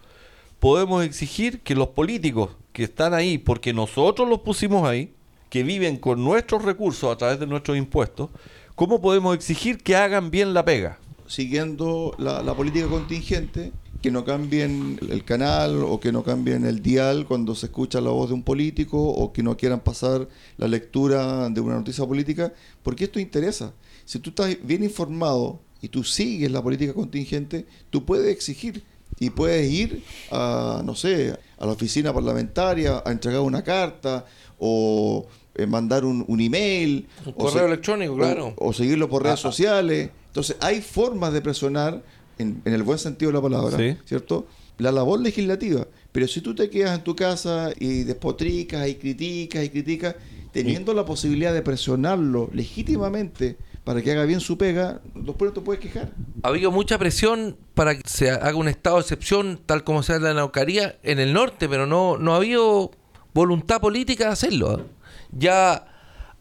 podemos 0.60 1.04
exigir 1.04 1.60
que 1.60 1.74
los 1.74 1.88
políticos 1.88 2.50
que 2.72 2.84
están 2.84 3.14
ahí, 3.14 3.38
porque 3.38 3.72
nosotros 3.72 4.28
los 4.28 4.40
pusimos 4.40 4.88
ahí, 4.88 5.12
que 5.50 5.62
viven 5.62 5.96
con 5.96 6.22
nuestros 6.22 6.64
recursos 6.64 7.12
a 7.12 7.16
través 7.16 7.40
de 7.40 7.46
nuestros 7.46 7.76
impuestos, 7.76 8.30
¿cómo 8.76 9.00
podemos 9.00 9.34
exigir 9.34 9.78
que 9.78 9.96
hagan 9.96 10.30
bien 10.30 10.54
la 10.54 10.64
pega? 10.64 11.00
Siguiendo 11.26 12.14
la, 12.18 12.54
política 12.54 12.86
contingente, 12.86 13.72
que 14.00 14.12
no 14.12 14.24
cambien 14.24 15.00
el 15.10 15.24
canal 15.24 15.82
o 15.82 15.98
que 15.98 16.12
no 16.12 16.22
cambien 16.22 16.64
el 16.64 16.82
dial 16.82 17.26
cuando 17.26 17.56
se 17.56 17.66
escucha 17.66 18.00
la 18.00 18.10
voz 18.10 18.28
de 18.28 18.34
un 18.34 18.44
político 18.44 19.02
o 19.02 19.32
que 19.32 19.42
no 19.42 19.56
quieran 19.56 19.80
pasar 19.80 20.28
la 20.58 20.68
lectura 20.68 21.48
de 21.48 21.60
una 21.60 21.74
noticia 21.74 22.06
política, 22.06 22.52
porque 22.84 23.04
esto 23.04 23.18
interesa. 23.18 23.72
Si 24.04 24.20
tú 24.20 24.30
estás 24.30 24.56
bien 24.62 24.84
informado 24.84 25.60
y 25.80 25.88
tú 25.88 26.04
sigues 26.04 26.52
la 26.52 26.62
política 26.62 26.94
contingente, 26.94 27.66
tú 27.90 28.04
puedes 28.04 28.30
exigir 28.32 28.84
y 29.18 29.30
puedes 29.30 29.68
ir 29.68 30.04
a, 30.30 30.82
no 30.84 30.94
sé, 30.94 31.36
a 31.58 31.66
la 31.66 31.72
oficina 31.72 32.12
parlamentaria 32.12 33.02
a 33.04 33.10
entregar 33.10 33.40
una 33.40 33.64
carta 33.64 34.26
o 34.58 35.26
eh, 35.56 35.66
mandar 35.66 36.04
un, 36.04 36.24
un, 36.28 36.40
email. 36.40 37.06
Un 37.24 37.32
correo 37.32 37.66
electrónico, 37.66 38.16
claro. 38.16 38.54
O, 38.56 38.68
o, 38.68 38.72
seguirlo 38.72 39.08
por 39.08 39.22
redes 39.22 39.40
ah, 39.40 39.42
sociales. 39.42 40.10
Entonces, 40.26 40.56
hay 40.60 40.80
formas 40.80 41.32
de 41.32 41.40
presionar 41.40 42.02
en, 42.38 42.60
en, 42.64 42.72
el 42.72 42.82
buen 42.82 42.98
sentido 42.98 43.30
de 43.30 43.36
la 43.36 43.42
palabra, 43.42 43.76
¿Sí? 43.78 43.96
¿cierto? 44.04 44.46
La 44.78 44.92
labor 44.92 45.20
legislativa. 45.20 45.86
Pero 46.12 46.28
si 46.28 46.40
tú 46.40 46.54
te 46.54 46.68
quedas 46.68 46.98
en 46.98 47.04
tu 47.04 47.16
casa 47.16 47.70
y 47.78 48.04
despotricas 48.04 48.86
y 48.88 48.96
criticas 48.96 49.64
y 49.64 49.70
criticas, 49.70 50.16
teniendo 50.52 50.94
la 50.94 51.04
posibilidad 51.04 51.52
de 51.52 51.60
presionarlo 51.60 52.48
legítimamente 52.52 53.56
para 53.84 54.00
que 54.02 54.12
haga 54.12 54.24
bien 54.24 54.40
su 54.40 54.58
pega, 54.58 55.00
después 55.14 55.50
no 55.50 55.54
te 55.54 55.60
puedes 55.60 55.80
quejar. 55.80 56.12
Ha 56.42 56.48
habido 56.48 56.70
mucha 56.70 56.98
presión 56.98 57.56
para 57.74 57.94
que 57.94 58.08
se 58.08 58.30
haga 58.30 58.56
un 58.56 58.66
estado 58.66 58.96
de 58.96 59.02
excepción, 59.02 59.60
tal 59.64 59.84
como 59.84 60.02
se 60.02 60.12
hace 60.12 60.22
en 60.22 60.24
la 60.24 60.34
Naucaría, 60.34 60.98
en 61.02 61.18
el 61.18 61.32
norte, 61.32 61.68
pero 61.68 61.86
no, 61.86 62.16
no 62.16 62.32
ha 62.32 62.36
habido 62.36 62.90
voluntad 63.36 63.80
política 63.80 64.26
de 64.26 64.32
hacerlo. 64.32 64.86
Ya 65.30 65.86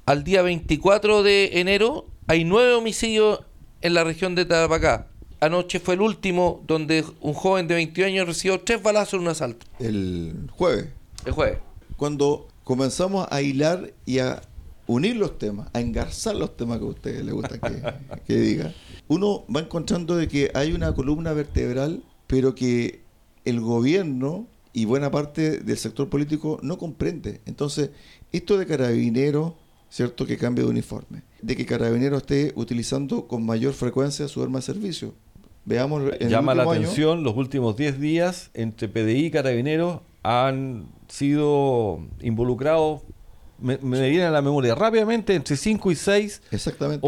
al 0.05 0.23
día 0.23 0.41
24 0.41 1.23
de 1.23 1.59
enero 1.59 2.05
hay 2.27 2.43
nueve 2.43 2.73
homicidios 2.73 3.41
en 3.81 3.93
la 3.93 4.03
región 4.03 4.33
de 4.35 4.45
Tarapacá 4.45 5.07
anoche 5.39 5.79
fue 5.79 5.95
el 5.95 6.01
último 6.01 6.63
donde 6.67 7.05
un 7.21 7.33
joven 7.33 7.67
de 7.67 7.75
21 7.75 8.07
años 8.07 8.27
recibió 8.27 8.59
tres 8.61 8.81
balazos 8.81 9.15
en 9.15 9.19
un 9.21 9.27
asalto. 9.27 9.65
El 9.79 10.49
jueves. 10.51 10.89
El 11.25 11.33
jueves. 11.33 11.59
Cuando 11.97 12.47
comenzamos 12.63 13.27
a 13.29 13.41
hilar 13.41 13.93
y 14.05 14.19
a 14.19 14.41
unir 14.87 15.15
los 15.15 15.37
temas, 15.37 15.69
a 15.73 15.79
engarzar 15.79 16.35
los 16.35 16.55
temas 16.57 16.79
que 16.79 16.85
a 16.85 16.87
ustedes 16.87 17.25
les 17.25 17.33
gusta 17.33 17.59
que, 17.59 18.21
que 18.25 18.35
diga, 18.35 18.73
uno 19.07 19.45
va 19.53 19.61
encontrando 19.61 20.15
de 20.15 20.27
que 20.27 20.51
hay 20.53 20.73
una 20.73 20.93
columna 20.93 21.33
vertebral, 21.33 22.03
pero 22.27 22.55
que 22.55 23.01
el 23.45 23.61
gobierno 23.61 24.47
y 24.75 24.83
buena 24.83 25.09
parte 25.09 25.59
del 25.61 25.77
sector 25.77 26.09
político 26.09 26.59
no 26.61 26.77
comprende. 26.77 27.39
Entonces, 27.45 27.91
esto 28.33 28.57
de 28.57 28.65
carabineros, 28.67 29.53
¿cierto? 29.89 30.25
Que 30.25 30.37
cambie 30.37 30.65
de 30.65 30.69
uniforme. 30.69 31.23
De 31.41 31.55
que 31.55 31.65
carabineros 31.65 32.23
esté 32.23 32.51
utilizando 32.55 33.25
con 33.25 33.45
mayor 33.45 33.73
frecuencia 33.73 34.27
su 34.27 34.43
arma 34.43 34.59
de 34.59 34.63
servicio. 34.63 35.13
Veamos 35.63 36.03
en 36.19 36.27
Llama 36.27 36.51
el 36.51 36.57
la 36.57 36.63
año, 36.65 36.71
atención, 36.73 37.23
los 37.23 37.37
últimos 37.37 37.77
10 37.77 38.01
días 38.01 38.51
entre 38.53 38.89
PDI 38.89 39.27
y 39.27 39.31
Carabineros 39.31 40.01
han 40.23 40.87
sido 41.07 42.01
involucrados 42.21 43.01
me, 43.57 43.77
me 43.77 44.09
viene 44.09 44.25
a 44.25 44.31
la 44.31 44.41
memoria 44.41 44.75
rápidamente 44.75 45.33
entre 45.33 45.55
5 45.55 45.89
y 45.89 45.95
6 45.95 46.41
Exactamente. 46.51 46.99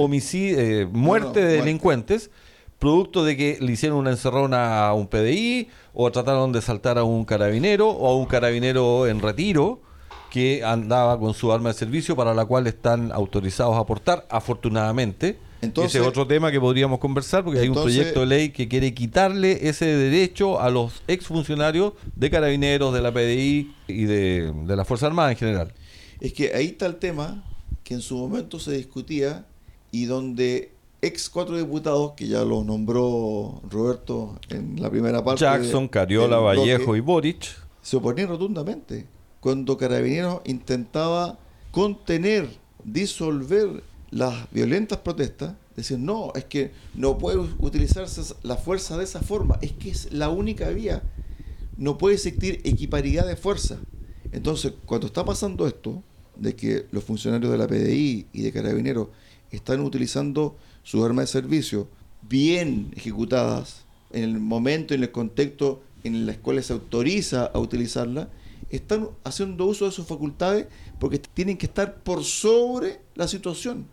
eh, 0.55 0.87
muerte 0.89 1.41
no, 1.41 1.47
de 1.47 1.57
muerte. 1.57 2.31
Producto 2.79 3.23
de 3.25 3.35
que 3.35 3.57
le 3.59 3.71
hicieron 3.71 3.97
una 3.97 4.11
encerrona 4.11 4.87
a 4.87 4.93
un 4.93 5.07
PDI 5.07 5.67
o 5.93 6.11
trataron 6.11 6.51
de 6.51 6.61
saltar 6.61 6.97
a 6.97 7.03
un 7.03 7.25
carabinero 7.25 7.89
o 7.89 8.07
a 8.07 8.15
un 8.15 8.25
carabinero 8.25 9.07
en 9.07 9.19
retiro 9.21 9.81
que 10.29 10.63
andaba 10.63 11.17
con 11.19 11.33
su 11.33 11.51
arma 11.51 11.69
de 11.69 11.75
servicio 11.75 12.15
para 12.15 12.33
la 12.33 12.45
cual 12.45 12.67
están 12.67 13.11
autorizados 13.11 13.75
a 13.75 13.79
aportar, 13.79 14.27
afortunadamente. 14.29 15.37
Entonces- 15.61 15.95
ese 15.95 16.03
es 16.03 16.07
otro 16.07 16.27
tema 16.27 16.51
que 16.51 16.59
podríamos 16.59 16.99
conversar 16.99 17.43
porque 17.43 17.61
hay 17.61 17.69
un 17.69 17.73
proyecto 17.75 18.19
de 18.19 18.25
ley 18.27 18.49
que 18.49 18.67
quiere 18.67 18.93
quitarle 18.93 19.67
ese 19.67 19.85
derecho 19.85 20.59
a 20.61 20.69
los 20.69 21.01
exfuncionarios 21.07 21.93
de 22.15 22.29
carabineros, 22.29 22.93
de 22.93 23.01
la 23.01 23.11
PDI 23.11 23.71
y 23.87 24.03
de, 24.03 24.53
de 24.65 24.75
la 24.75 24.85
Fuerza 24.85 25.07
Armada 25.07 25.31
en 25.31 25.37
general. 25.37 25.73
Es 26.19 26.33
que 26.33 26.53
ahí 26.53 26.67
está 26.67 26.85
el 26.85 26.97
tema 26.97 27.43
que 27.83 27.95
en 27.95 28.01
su 28.01 28.17
momento 28.17 28.59
se 28.59 28.73
discutía 28.73 29.45
y 29.91 30.05
donde 30.05 30.73
ex 31.01 31.29
cuatro 31.29 31.57
diputados, 31.57 32.13
que 32.13 32.27
ya 32.27 32.43
lo 32.43 32.63
nombró 32.63 33.61
Roberto 33.69 34.39
en 34.49 34.81
la 34.81 34.89
primera 34.89 35.23
parte. 35.23 35.41
Jackson, 35.41 35.87
Cariola, 35.87 36.37
Vallejo 36.37 36.95
y 36.95 36.99
Boric. 36.99 37.45
se 37.81 37.97
oponían 37.97 38.29
rotundamente. 38.29 39.07
Cuando 39.39 39.77
Carabineros 39.77 40.41
intentaba 40.45 41.37
contener, 41.71 42.49
disolver 42.83 43.83
las 44.09 44.51
violentas 44.51 44.99
protestas, 44.99 45.55
decían, 45.75 46.05
no, 46.05 46.31
es 46.35 46.45
que 46.45 46.71
no 46.95 47.17
puede 47.17 47.37
utilizarse 47.59 48.33
la 48.43 48.55
fuerza 48.55 48.97
de 48.97 49.03
esa 49.03 49.21
forma, 49.21 49.59
es 49.61 49.73
que 49.73 49.91
es 49.91 50.11
la 50.11 50.29
única 50.29 50.69
vía. 50.69 51.03
No 51.77 51.97
puede 51.97 52.15
existir 52.15 52.61
equiparidad 52.63 53.27
de 53.27 53.35
fuerza. 53.35 53.77
Entonces, 54.31 54.73
cuando 54.85 55.07
está 55.07 55.23
pasando 55.23 55.67
esto, 55.67 56.01
de 56.35 56.55
que 56.55 56.85
los 56.91 57.03
funcionarios 57.03 57.51
de 57.51 57.57
la 57.57 57.67
PDI 57.67 58.27
y 58.31 58.41
de 58.41 58.51
Carabineros 58.51 59.09
están 59.51 59.81
utilizando 59.81 60.57
sus 60.83 61.03
armas 61.03 61.25
de 61.25 61.31
servicio 61.31 61.87
bien 62.21 62.91
ejecutadas, 62.95 63.85
en 64.11 64.23
el 64.23 64.39
momento, 64.39 64.93
en 64.93 65.03
el 65.03 65.11
contexto 65.11 65.81
en 66.03 66.25
las 66.25 66.37
cuales 66.37 66.67
se 66.67 66.73
autoriza 66.73 67.45
a 67.45 67.59
utilizarla, 67.59 68.29
están 68.69 69.09
haciendo 69.23 69.65
uso 69.65 69.85
de 69.85 69.91
sus 69.91 70.05
facultades 70.05 70.67
porque 70.99 71.19
tienen 71.19 71.57
que 71.57 71.65
estar 71.65 71.95
por 72.03 72.23
sobre 72.23 73.01
la 73.15 73.27
situación. 73.27 73.85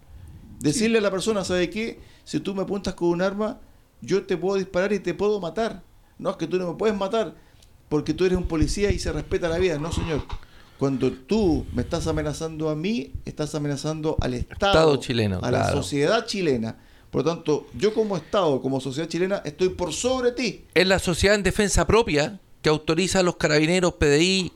Decirle 0.60 0.98
a 0.98 1.02
la 1.02 1.10
persona, 1.10 1.44
¿sabe 1.44 1.70
qué? 1.70 2.00
Si 2.24 2.40
tú 2.40 2.54
me 2.54 2.62
apuntas 2.62 2.94
con 2.94 3.08
un 3.08 3.22
arma, 3.22 3.60
yo 4.00 4.24
te 4.24 4.36
puedo 4.36 4.56
disparar 4.56 4.92
y 4.92 5.00
te 5.00 5.14
puedo 5.14 5.40
matar. 5.40 5.82
No, 6.18 6.30
es 6.30 6.36
que 6.36 6.46
tú 6.46 6.58
no 6.58 6.72
me 6.72 6.78
puedes 6.78 6.96
matar 6.96 7.34
porque 7.88 8.14
tú 8.14 8.24
eres 8.24 8.38
un 8.38 8.48
policía 8.48 8.90
y 8.90 8.98
se 8.98 9.12
respeta 9.12 9.48
la 9.48 9.58
vida. 9.58 9.78
No, 9.78 9.92
señor. 9.92 10.24
Cuando 10.84 11.10
tú 11.10 11.64
me 11.72 11.80
estás 11.80 12.06
amenazando 12.08 12.68
a 12.68 12.76
mí, 12.76 13.10
estás 13.24 13.54
amenazando 13.54 14.18
al 14.20 14.34
Estado, 14.34 14.72
Estado 14.72 14.96
chileno, 14.98 15.40
a 15.42 15.50
la 15.50 15.72
sociedad 15.72 16.26
chilena. 16.26 16.76
Por 17.10 17.24
lo 17.24 17.30
tanto, 17.34 17.66
yo 17.72 17.94
como 17.94 18.18
Estado, 18.18 18.60
como 18.60 18.78
sociedad 18.82 19.08
chilena, 19.08 19.40
estoy 19.46 19.70
por 19.70 19.94
sobre 19.94 20.32
ti. 20.32 20.64
Es 20.74 20.86
la 20.86 20.98
sociedad 20.98 21.36
en 21.36 21.42
defensa 21.42 21.86
propia 21.86 22.38
que 22.60 22.68
autoriza 22.68 23.20
a 23.20 23.22
los 23.22 23.36
carabineros 23.36 23.94
PDI 23.94 24.52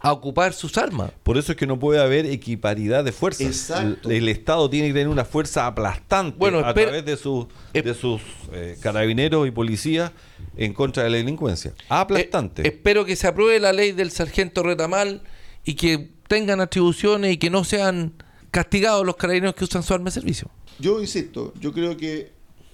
a 0.00 0.12
ocupar 0.12 0.52
sus 0.52 0.76
armas. 0.76 1.10
Por 1.22 1.38
eso 1.38 1.52
es 1.52 1.56
que 1.56 1.66
no 1.66 1.78
puede 1.78 2.02
haber 2.02 2.26
equiparidad 2.26 3.02
de 3.02 3.12
fuerzas. 3.12 3.46
Exacto. 3.46 4.10
El, 4.10 4.16
el 4.16 4.28
Estado 4.28 4.68
tiene 4.68 4.88
que 4.88 4.92
tener 4.92 5.08
una 5.08 5.24
fuerza 5.24 5.66
aplastante 5.66 6.36
Bueno, 6.38 6.58
a 6.58 6.68
espera- 6.68 6.88
través 6.90 7.06
de, 7.06 7.16
sus 7.16 7.46
de 7.72 7.94
sus 7.94 8.20
eh, 8.52 8.76
carabineros 8.82 9.48
y 9.48 9.50
policías 9.52 10.12
en 10.54 10.74
contra 10.74 11.04
de 11.04 11.08
la 11.08 11.16
delincuencia. 11.16 11.72
Aplastante. 11.88 12.60
Eh, 12.60 12.66
espero 12.68 13.06
que 13.06 13.16
se 13.16 13.26
apruebe 13.26 13.58
la 13.58 13.72
ley 13.72 13.92
del 13.92 14.10
sargento 14.10 14.62
Retamal 14.62 15.22
y 15.64 15.74
que 15.74 16.10
tengan 16.28 16.60
atribuciones 16.60 17.34
y 17.34 17.36
que 17.36 17.50
no 17.50 17.64
sean 17.64 18.12
castigados 18.50 19.04
los 19.06 19.16
carabineros 19.16 19.54
que 19.54 19.64
usan 19.64 19.82
su 19.82 19.94
arma 19.94 20.06
de 20.06 20.10
servicio. 20.12 20.48
Yo 20.78 21.00
insisto, 21.00 21.52
yo 21.60 21.72
creo 21.72 21.96
que 21.96 22.32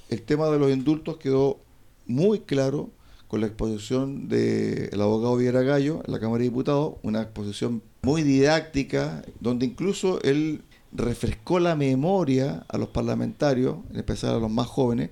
el 0.08 0.22
tema 0.22 0.48
de 0.48 0.58
los 0.58 0.70
indultos 0.72 1.16
quedó 1.18 1.60
muy 2.06 2.40
claro 2.40 2.90
con 3.26 3.40
la 3.42 3.46
exposición 3.48 4.28
del 4.28 5.00
abogado 5.00 5.36
Viera 5.36 5.60
Gallo 5.62 6.02
en 6.06 6.12
la 6.12 6.18
Cámara 6.18 6.38
de 6.38 6.44
Diputados, 6.44 6.94
una 7.02 7.20
exposición 7.22 7.82
muy 8.02 8.22
didáctica, 8.22 9.22
donde 9.40 9.66
incluso 9.66 10.20
él 10.22 10.62
refrescó 10.92 11.60
la 11.60 11.76
memoria 11.76 12.64
a 12.68 12.78
los 12.78 12.88
parlamentarios, 12.88 13.76
en 13.90 13.96
especial 13.96 14.36
a 14.36 14.38
los 14.38 14.50
más 14.50 14.66
jóvenes, 14.66 15.10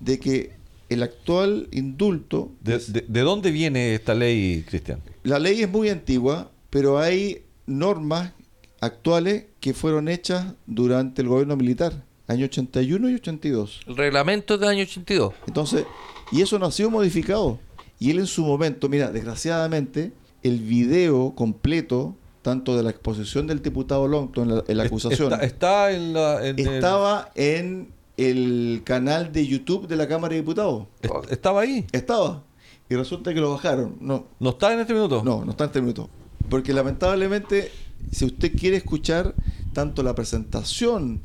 de 0.00 0.18
que 0.18 0.52
el 0.88 1.02
actual 1.02 1.68
indulto, 1.70 2.50
de, 2.62 2.78
de- 2.78 3.04
de 3.06 3.20
dónde 3.20 3.50
viene 3.50 3.94
esta 3.94 4.14
ley, 4.14 4.64
Cristian? 4.66 5.00
la 5.24 5.38
ley 5.38 5.60
es 5.60 5.68
muy 5.68 5.90
antigua, 5.90 6.50
pero 6.70 6.98
hay 6.98 7.44
normas 7.66 8.32
actuales 8.80 9.46
que 9.60 9.74
fueron 9.74 10.08
hechas 10.08 10.54
durante 10.66 11.22
el 11.22 11.28
gobierno 11.28 11.56
militar, 11.56 12.04
año 12.26 12.44
81 12.46 13.10
y 13.10 13.14
82. 13.16 13.80
El 13.86 13.96
reglamento 13.96 14.54
es 14.54 14.60
del 14.60 14.68
año 14.68 14.82
82. 14.82 15.34
Entonces, 15.46 15.84
y 16.32 16.42
eso 16.42 16.58
no 16.58 16.66
ha 16.66 16.72
sido 16.72 16.90
modificado. 16.90 17.58
Y 17.98 18.10
él 18.10 18.18
en 18.20 18.26
su 18.26 18.44
momento, 18.44 18.88
mira, 18.88 19.10
desgraciadamente, 19.10 20.12
el 20.42 20.60
video 20.60 21.34
completo, 21.34 22.14
tanto 22.42 22.76
de 22.76 22.82
la 22.84 22.90
exposición 22.90 23.46
del 23.48 23.60
diputado 23.60 24.06
Longton 24.06 24.48
en 24.50 24.56
la, 24.56 24.64
en 24.68 24.76
la 24.76 24.84
acusación, 24.84 25.32
Está, 25.32 25.44
está 25.44 25.90
en 25.92 26.12
la. 26.12 26.46
en 26.46 26.58
el- 26.58 26.68
estaba 26.68 27.30
en 27.34 27.92
el 28.16 28.82
canal 28.84 29.32
de 29.32 29.46
YouTube 29.46 29.88
de 29.88 29.96
la 29.96 30.06
Cámara 30.06 30.34
de 30.34 30.40
Diputados. 30.40 30.86
est- 31.02 31.32
estaba 31.32 31.62
ahí. 31.62 31.86
Estaba. 31.92 32.44
Y 32.88 32.94
resulta 32.94 33.34
que 33.34 33.40
lo 33.40 33.50
bajaron. 33.52 33.96
No, 34.00 34.26
¿No 34.38 34.50
está 34.50 34.72
en 34.72 34.80
este 34.80 34.94
minuto? 34.94 35.22
no, 35.24 35.44
no 35.44 35.50
está 35.50 35.64
en 35.64 35.68
este 35.68 35.80
minuto. 35.80 36.08
Porque 36.48 36.72
lamentablemente, 36.72 37.70
si 38.10 38.24
usted 38.24 38.52
quiere 38.56 38.76
escuchar 38.76 39.34
tanto 39.72 40.02
la 40.02 40.14
presentación 40.14 41.20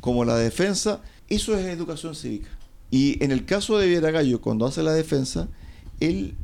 como 0.00 0.24
la 0.24 0.36
defensa, 0.36 1.00
eso 1.28 1.56
es 1.56 1.66
educación 1.66 2.14
cívica. 2.14 2.50
Y 2.90 3.22
en 3.22 3.32
el 3.32 3.44
caso 3.44 3.78
de 3.78 3.88
Viera 3.88 4.10
Gallo, 4.10 4.40
cuando 4.40 4.66
hace 4.66 4.82
la 4.82 4.92
defensa, 4.92 5.48
él 6.00 6.34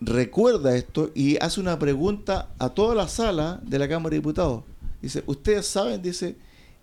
recuerda 0.00 0.76
esto 0.76 1.10
y 1.14 1.36
hace 1.38 1.60
una 1.60 1.78
pregunta 1.78 2.48
a 2.58 2.70
toda 2.70 2.94
la 2.94 3.08
sala 3.08 3.60
de 3.64 3.78
la 3.78 3.88
Cámara 3.88 4.10
de 4.10 4.18
Diputados. 4.18 4.62
Dice, 5.02 5.22
¿ustedes 5.26 5.66
saben, 5.66 6.02
dice, 6.02 6.36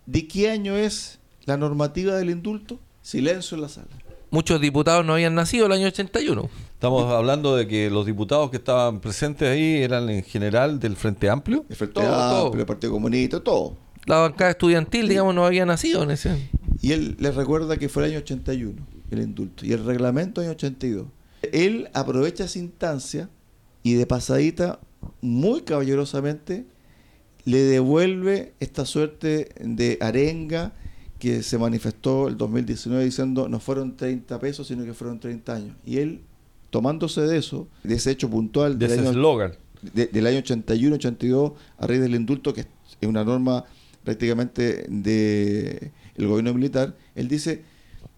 de 0.06 0.26
qué 0.28 0.50
año 0.50 0.76
es 0.76 1.18
la 1.44 1.56
normativa 1.56 2.14
del 2.16 2.30
indulto? 2.30 2.78
Silencio 3.02 3.56
en 3.56 3.62
la 3.62 3.68
sala. 3.68 4.05
Muchos 4.36 4.60
diputados 4.60 5.02
no 5.02 5.14
habían 5.14 5.34
nacido 5.34 5.64
el 5.64 5.72
año 5.72 5.86
81. 5.86 6.50
Estamos 6.74 7.10
hablando 7.10 7.56
de 7.56 7.66
que 7.66 7.88
los 7.88 8.04
diputados 8.04 8.50
que 8.50 8.58
estaban 8.58 9.00
presentes 9.00 9.48
ahí 9.48 9.82
eran 9.82 10.10
en 10.10 10.22
general 10.22 10.78
del 10.78 10.94
Frente 10.94 11.30
Amplio. 11.30 11.64
El 11.70 11.74
Frente 11.74 11.94
Todo, 11.94 12.04
todo. 12.04 12.44
Amplio, 12.44 12.60
el 12.60 12.66
Partido 12.66 12.92
Comunista, 12.92 13.40
todo. 13.40 13.78
La 14.04 14.18
bancada 14.18 14.50
estudiantil, 14.50 15.08
digamos, 15.08 15.34
no 15.34 15.46
había 15.46 15.64
nacido 15.64 16.02
en 16.02 16.10
ese. 16.10 16.50
Y 16.82 16.92
él 16.92 17.16
les 17.18 17.34
recuerda 17.34 17.78
que 17.78 17.88
fue 17.88 18.04
el 18.04 18.10
año 18.10 18.18
81 18.18 18.74
el 19.10 19.22
indulto 19.22 19.64
y 19.64 19.72
el 19.72 19.82
reglamento 19.86 20.42
año 20.42 20.50
82. 20.50 21.06
Él 21.50 21.88
aprovecha 21.94 22.44
esa 22.44 22.58
instancia 22.58 23.30
y 23.82 23.94
de 23.94 24.04
pasadita, 24.04 24.80
muy 25.22 25.62
caballerosamente, 25.62 26.66
le 27.46 27.60
devuelve 27.60 28.52
esta 28.60 28.84
suerte 28.84 29.48
de 29.58 29.96
arenga 30.02 30.74
que 31.18 31.42
se 31.42 31.56
manifestó 31.58 32.28
el 32.28 32.36
2019 32.36 33.04
diciendo 33.04 33.48
no 33.48 33.58
fueron 33.60 33.96
30 33.96 34.38
pesos, 34.38 34.66
sino 34.68 34.84
que 34.84 34.92
fueron 34.94 35.18
30 35.18 35.54
años. 35.54 35.76
Y 35.86 35.98
él, 35.98 36.20
tomándose 36.70 37.22
de 37.22 37.38
eso, 37.38 37.68
de 37.82 37.94
ese 37.94 38.10
hecho 38.10 38.28
puntual 38.28 38.78
De 38.78 38.88
del 38.88 39.00
ese 39.00 39.08
eslogan. 39.10 39.52
de- 39.94 40.06
del 40.06 40.26
año 40.26 40.38
81-82 40.40 41.52
a 41.78 41.86
raíz 41.86 42.00
del 42.00 42.14
indulto, 42.14 42.52
que 42.52 42.62
es 43.00 43.08
una 43.08 43.24
norma 43.24 43.64
prácticamente 44.04 44.86
del 44.88 45.90
el 46.16 46.26
gobierno 46.28 46.54
militar, 46.54 46.96
él 47.14 47.28
dice, 47.28 47.62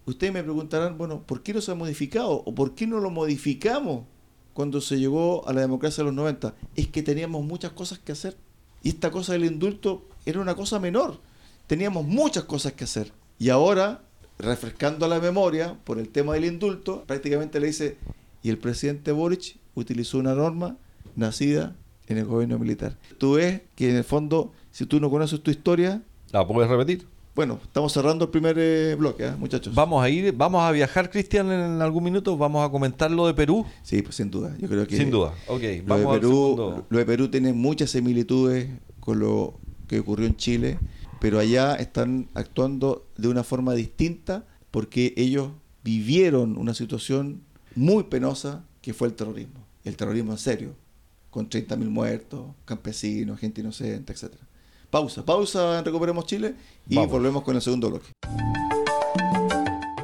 ustedes 0.05 0.31
me 0.33 0.43
preguntarán, 0.43 0.97
bueno, 0.97 1.21
¿por 1.25 1.41
qué 1.43 1.53
no 1.53 1.61
se 1.61 1.71
ha 1.71 1.75
modificado? 1.75 2.31
¿O 2.45 2.53
por 2.55 2.75
qué 2.75 2.87
no 2.87 2.99
lo 2.99 3.09
modificamos 3.09 4.03
cuando 4.53 4.81
se 4.81 4.97
llegó 4.99 5.47
a 5.47 5.53
la 5.53 5.61
democracia 5.61 6.03
de 6.03 6.09
los 6.09 6.13
90? 6.15 6.53
Es 6.75 6.87
que 6.87 7.01
teníamos 7.03 7.43
muchas 7.45 7.71
cosas 7.71 7.99
que 7.99 8.11
hacer. 8.13 8.37
Y 8.83 8.89
esta 8.89 9.11
cosa 9.11 9.33
del 9.33 9.45
indulto 9.45 10.07
era 10.25 10.39
una 10.39 10.55
cosa 10.55 10.79
menor. 10.79 11.19
Teníamos 11.69 12.03
muchas 12.03 12.45
cosas 12.45 12.73
que 12.73 12.85
hacer. 12.85 13.11
Y 13.37 13.49
ahora, 13.49 14.01
refrescando 14.39 15.07
la 15.07 15.19
memoria 15.19 15.77
por 15.83 15.99
el 15.99 16.09
tema 16.09 16.33
del 16.33 16.45
indulto, 16.45 17.03
prácticamente 17.05 17.59
le 17.59 17.67
dice, 17.67 17.95
y 18.41 18.49
el 18.49 18.57
presidente 18.57 19.11
Boric 19.11 19.55
utilizó 19.75 20.17
una 20.17 20.33
norma 20.33 20.77
nacida 21.15 21.75
en 22.07 22.17
el 22.17 22.25
gobierno 22.25 22.57
militar. 22.57 22.97
Tú 23.19 23.33
ves 23.33 23.61
que 23.75 23.91
en 23.91 23.97
el 23.97 24.03
fondo, 24.03 24.51
si 24.71 24.87
tú 24.87 24.99
no 24.99 25.11
conoces 25.11 25.41
tu 25.43 25.51
historia, 25.51 26.01
¿La 26.31 26.47
puedes 26.47 26.71
repetir? 26.71 27.05
bueno, 27.35 27.59
estamos 27.61 27.93
cerrando 27.93 28.25
el 28.25 28.31
primer 28.31 28.55
eh, 28.57 28.95
bloque, 28.95 29.27
¿eh, 29.27 29.35
muchachos. 29.37 29.75
Vamos 29.75 30.03
a 30.03 30.09
ir, 30.09 30.33
vamos 30.35 30.63
a 30.63 30.71
viajar, 30.71 31.11
Cristian, 31.11 31.51
en 31.51 31.83
algún 31.83 32.03
minuto. 32.03 32.35
Vamos 32.35 32.67
a 32.67 32.71
comentar 32.71 33.11
lo 33.11 33.27
de 33.27 33.35
Perú. 33.35 33.63
Sí, 33.83 34.01
pues 34.01 34.15
sin 34.15 34.31
duda. 34.31 34.55
Yo 34.59 34.67
creo 34.67 34.87
que 34.87 34.97
Sin 34.97 35.11
duda. 35.11 35.35
Ok, 35.45 35.61
Lo 35.85 35.95
vamos 35.95 36.13
de, 36.15 36.19
Perú, 36.19 36.83
lo 36.89 36.97
de 36.97 37.05
Perú 37.05 37.27
tiene 37.27 37.53
muchas 37.53 37.91
similitudes 37.91 38.71
con 38.99 39.19
lo 39.19 39.59
que 39.87 39.99
ocurrió 39.99 40.25
en 40.25 40.35
Chile, 40.35 40.79
pero 41.19 41.39
allá 41.39 41.75
están 41.75 42.29
actuando 42.33 43.05
de 43.17 43.27
una 43.27 43.43
forma 43.43 43.73
distinta 43.73 44.45
porque 44.71 45.13
ellos 45.17 45.51
vivieron 45.83 46.57
una 46.57 46.73
situación 46.73 47.41
muy 47.75 48.03
penosa 48.03 48.63
que 48.81 48.93
fue 48.93 49.07
el 49.07 49.13
terrorismo. 49.13 49.65
El 49.83 49.95
terrorismo 49.95 50.31
en 50.33 50.37
serio, 50.37 50.75
con 51.29 51.49
30.000 51.49 51.77
muertos, 51.89 52.45
campesinos, 52.65 53.39
gente 53.39 53.61
inocente, 53.61 54.13
etcétera. 54.13 54.43
Pausa, 54.89 55.23
pausa 55.23 55.81
Recuperemos 55.83 56.25
Chile 56.25 56.55
y 56.87 56.95
Vamos. 56.95 57.11
volvemos 57.11 57.43
con 57.43 57.55
el 57.55 57.61
segundo 57.61 57.89
bloque. 57.89 58.07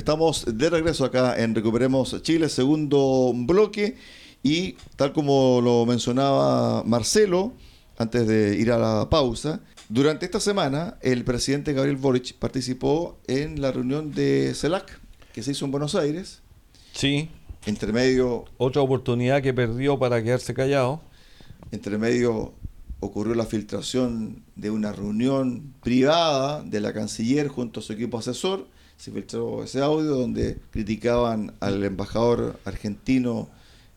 Estamos 0.00 0.46
de 0.46 0.70
regreso 0.70 1.04
acá 1.04 1.38
en 1.38 1.54
Recuperemos 1.54 2.22
Chile, 2.22 2.48
segundo 2.48 3.32
bloque. 3.34 3.98
Y 4.42 4.72
tal 4.96 5.12
como 5.12 5.60
lo 5.62 5.84
mencionaba 5.84 6.82
Marcelo, 6.84 7.52
antes 7.98 8.26
de 8.26 8.56
ir 8.56 8.72
a 8.72 8.78
la 8.78 9.10
pausa, 9.10 9.60
durante 9.90 10.24
esta 10.24 10.40
semana 10.40 10.96
el 11.02 11.22
presidente 11.22 11.74
Gabriel 11.74 11.98
Boric 11.98 12.32
participó 12.38 13.18
en 13.26 13.60
la 13.60 13.72
reunión 13.72 14.12
de 14.12 14.54
CELAC, 14.54 14.98
que 15.34 15.42
se 15.42 15.50
hizo 15.50 15.66
en 15.66 15.70
Buenos 15.70 15.94
Aires. 15.94 16.40
Sí, 16.94 17.28
Entre 17.66 17.92
medio, 17.92 18.46
otra 18.56 18.80
oportunidad 18.80 19.42
que 19.42 19.52
perdió 19.52 19.98
para 19.98 20.22
quedarse 20.22 20.54
callado. 20.54 21.02
entre 21.72 21.98
medio 21.98 22.54
ocurrió 23.00 23.34
la 23.34 23.44
filtración 23.44 24.44
de 24.56 24.70
una 24.70 24.92
reunión 24.92 25.74
privada 25.82 26.62
de 26.62 26.80
la 26.80 26.94
canciller 26.94 27.48
junto 27.48 27.80
a 27.80 27.82
su 27.82 27.92
equipo 27.92 28.16
asesor. 28.16 28.66
Se 29.00 29.10
filtró 29.10 29.64
ese 29.64 29.80
audio 29.80 30.10
donde 30.14 30.58
criticaban 30.70 31.54
al 31.60 31.82
embajador 31.84 32.60
argentino 32.66 33.48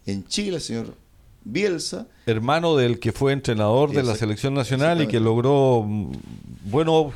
en 0.06 0.26
Chile, 0.26 0.56
el 0.56 0.62
señor 0.62 0.96
Bielsa. 1.44 2.08
Hermano 2.26 2.78
del 2.78 3.00
que 3.00 3.12
fue 3.12 3.34
entrenador 3.34 3.92
de 3.92 4.02
la 4.04 4.16
selección 4.16 4.54
nacional 4.54 5.02
y 5.02 5.08
que 5.08 5.20
logró 5.20 5.84
mm, 5.86 6.12
buenos, 6.72 7.14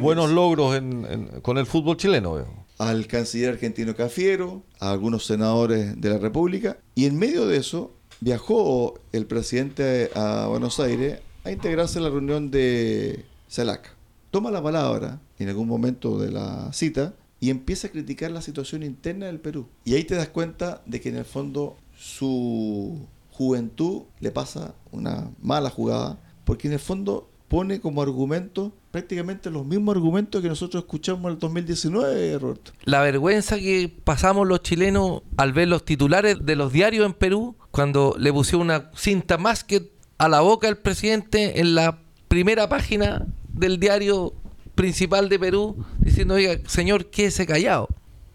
buenos 0.00 0.30
logros 0.30 0.74
en- 0.76 1.04
en- 1.10 1.26
con 1.42 1.58
el 1.58 1.66
fútbol 1.66 1.98
chileno. 1.98 2.32
veo. 2.34 2.46
al 2.78 3.06
canciller 3.06 3.50
argentino 3.50 3.94
Cafiero, 3.94 4.62
a 4.78 4.90
algunos 4.90 5.26
senadores 5.26 6.00
de 6.00 6.08
la 6.08 6.16
República, 6.16 6.78
y 6.94 7.04
en 7.04 7.18
medio 7.18 7.46
de 7.46 7.58
eso 7.58 7.92
viajó 8.22 8.98
el 9.12 9.26
presidente 9.26 10.10
a 10.14 10.46
Buenos 10.48 10.80
Aires 10.80 11.18
a 11.44 11.50
integrarse 11.50 11.98
a 11.98 12.02
la 12.02 12.08
reunión 12.08 12.50
de 12.50 13.26
CELAC. 13.50 13.94
Toma 14.30 14.50
la 14.50 14.62
palabra 14.62 15.20
en 15.38 15.48
algún 15.48 15.66
momento 15.66 16.18
de 16.18 16.30
la 16.30 16.72
cita 16.72 17.14
y 17.40 17.50
empieza 17.50 17.88
a 17.88 17.90
criticar 17.90 18.30
la 18.30 18.42
situación 18.42 18.82
interna 18.82 19.26
del 19.26 19.40
Perú. 19.40 19.66
Y 19.84 19.94
ahí 19.94 20.04
te 20.04 20.14
das 20.14 20.28
cuenta 20.28 20.82
de 20.86 21.00
que 21.00 21.08
en 21.08 21.16
el 21.16 21.24
fondo 21.24 21.76
su 21.98 23.08
juventud 23.32 24.02
le 24.20 24.30
pasa 24.30 24.74
una 24.92 25.30
mala 25.42 25.70
jugada, 25.70 26.20
porque 26.44 26.68
en 26.68 26.74
el 26.74 26.78
fondo 26.78 27.28
pone 27.48 27.80
como 27.80 28.02
argumento 28.02 28.72
prácticamente 28.92 29.50
los 29.50 29.66
mismos 29.66 29.96
argumentos 29.96 30.40
que 30.40 30.48
nosotros 30.48 30.84
escuchamos 30.84 31.24
en 31.24 31.32
el 31.32 31.38
2019, 31.38 32.38
Roberto. 32.38 32.72
la 32.84 33.02
vergüenza 33.02 33.58
que 33.58 33.92
pasamos 34.04 34.46
los 34.46 34.62
chilenos 34.62 35.22
al 35.36 35.52
ver 35.52 35.66
los 35.66 35.84
titulares 35.84 36.44
de 36.44 36.54
los 36.56 36.72
diarios 36.72 37.06
en 37.06 37.14
Perú, 37.14 37.56
cuando 37.72 38.14
le 38.18 38.32
pusieron 38.32 38.62
una 38.62 38.90
cinta 38.94 39.38
más 39.38 39.64
que 39.64 39.90
a 40.18 40.28
la 40.28 40.40
boca 40.40 40.68
al 40.68 40.78
presidente 40.78 41.60
en 41.60 41.74
la 41.74 41.98
primera 42.28 42.68
página 42.68 43.26
del 43.60 43.78
diario 43.78 44.34
principal 44.74 45.28
de 45.28 45.38
Perú, 45.38 45.84
diciendo, 45.98 46.34
oiga, 46.34 46.58
señor, 46.66 47.06
quédese 47.06 47.46
callado. 47.46 47.88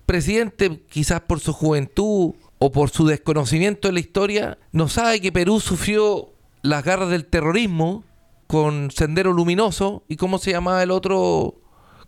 Presidente, 0.06 0.84
quizás 0.90 1.22
por 1.22 1.40
su 1.40 1.54
juventud 1.54 2.36
o 2.60 2.72
por 2.72 2.92
su 2.92 3.08
desconocimiento 3.08 3.88
de 3.88 3.94
la 3.94 4.00
historia, 4.00 4.58
no 4.72 4.88
sabe 4.88 5.20
que 5.20 5.32
Perú 5.32 5.60
sufrió 5.60 6.30
las 6.62 6.84
garras 6.84 7.10
del 7.10 7.26
terrorismo 7.26 8.04
con 8.48 8.92
Sendero 8.92 9.34
Luminoso 9.34 10.04
y 10.08 10.18
cómo 10.18 10.38
se 10.38 10.52
llamaba 10.52 10.84
el 10.84 10.92
otro 10.92 11.56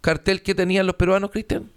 cartel 0.01 0.43
que 0.43 0.55
tenían 0.55 0.85
los 0.85 0.95
peruanos, 0.95 1.31
Cristian. 1.31 1.71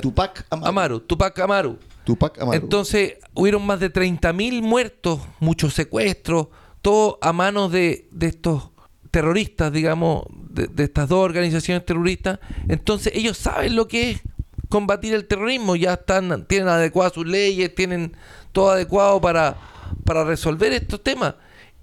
Tupac 0.00 0.46
Amaru. 0.50 0.68
Amaru, 0.68 1.00
Tupac 1.00 1.38
Amaru. 1.38 1.78
Tupac 2.04 2.40
Amaru. 2.40 2.58
Entonces, 2.60 3.18
hubieron 3.34 3.64
más 3.66 3.80
de 3.80 3.92
30.000 3.92 4.62
muertos, 4.62 5.20
muchos 5.40 5.74
secuestros, 5.74 6.48
todo 6.82 7.18
a 7.20 7.32
manos 7.32 7.70
de, 7.70 8.08
de 8.10 8.28
estos 8.28 8.70
terroristas, 9.18 9.72
digamos, 9.72 10.22
de, 10.30 10.68
de 10.68 10.84
estas 10.84 11.08
dos 11.08 11.24
organizaciones 11.24 11.84
terroristas. 11.84 12.38
Entonces, 12.68 13.12
ellos 13.16 13.36
saben 13.36 13.74
lo 13.74 13.88
que 13.88 14.12
es 14.12 14.20
combatir 14.68 15.12
el 15.12 15.26
terrorismo, 15.26 15.74
ya 15.74 15.94
están, 15.94 16.46
tienen 16.46 16.68
adecuadas 16.68 17.14
sus 17.14 17.26
leyes, 17.26 17.74
tienen 17.74 18.16
todo 18.52 18.70
adecuado 18.70 19.20
para, 19.20 19.58
para 20.04 20.22
resolver 20.22 20.72
estos 20.72 21.02
temas. 21.02 21.34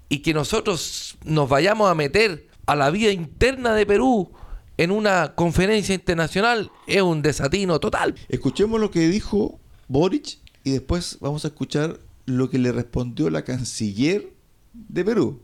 Y 0.08 0.20
que 0.20 0.32
nosotros 0.32 1.18
nos 1.24 1.46
vayamos 1.46 1.90
a 1.90 1.94
meter 1.94 2.48
a 2.64 2.74
la 2.74 2.88
vida 2.90 3.10
interna 3.10 3.74
de 3.74 3.84
Perú 3.84 4.32
en 4.78 4.90
una 4.90 5.34
conferencia 5.34 5.94
internacional 5.94 6.70
es 6.86 7.02
un 7.02 7.20
desatino 7.20 7.80
total. 7.80 8.14
Escuchemos 8.28 8.80
lo 8.80 8.90
que 8.90 9.08
dijo 9.08 9.60
Boric 9.88 10.38
y 10.64 10.72
después 10.72 11.18
vamos 11.20 11.44
a 11.44 11.48
escuchar 11.48 12.00
lo 12.24 12.48
que 12.48 12.58
le 12.58 12.72
respondió 12.72 13.28
la 13.28 13.44
canciller 13.44 14.32
de 14.72 15.04
Perú. 15.04 15.42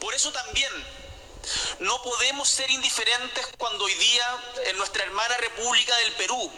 Por 0.00 0.14
eso 0.14 0.30
también 0.32 0.63
no 1.80 2.02
podemos 2.02 2.48
ser 2.48 2.70
indiferentes 2.70 3.46
cuando 3.58 3.84
hoy 3.84 3.94
día 3.94 4.24
en 4.70 4.76
nuestra 4.76 5.04
hermana 5.04 5.36
República 5.38 5.96
del 5.98 6.12
Perú, 6.12 6.50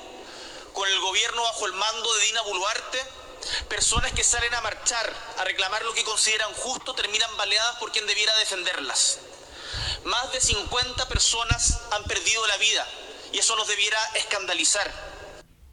con 0.73 0.89
el 0.89 1.01
gobierno 1.01 1.43
bajo 1.43 1.67
el 1.67 1.73
mando 1.73 2.15
de 2.15 2.25
Dina 2.27 2.43
Boluarte, 2.43 2.99
personas 3.69 4.13
que 4.13 4.25
salen 4.25 4.53
a 4.55 4.61
marchar, 4.61 5.13
a 5.39 5.45
reclamar 5.45 5.85
lo 5.85 5.95
que 5.95 6.05
consideran 6.05 6.53
justo, 6.55 6.95
terminan 6.95 7.35
baleadas 7.37 7.77
por 7.77 7.93
quien 7.93 8.07
debiera 8.07 8.37
defenderlas. 8.39 9.21
Más 10.05 10.33
de 10.33 10.41
50 10.41 11.09
personas 11.09 11.81
han 11.93 12.05
perdido 12.05 12.47
la 12.47 12.57
vida 12.59 12.87
y 13.33 13.39
eso 13.39 13.57
nos 13.57 13.69
debiera 13.69 13.99
escandalizar. 14.17 14.91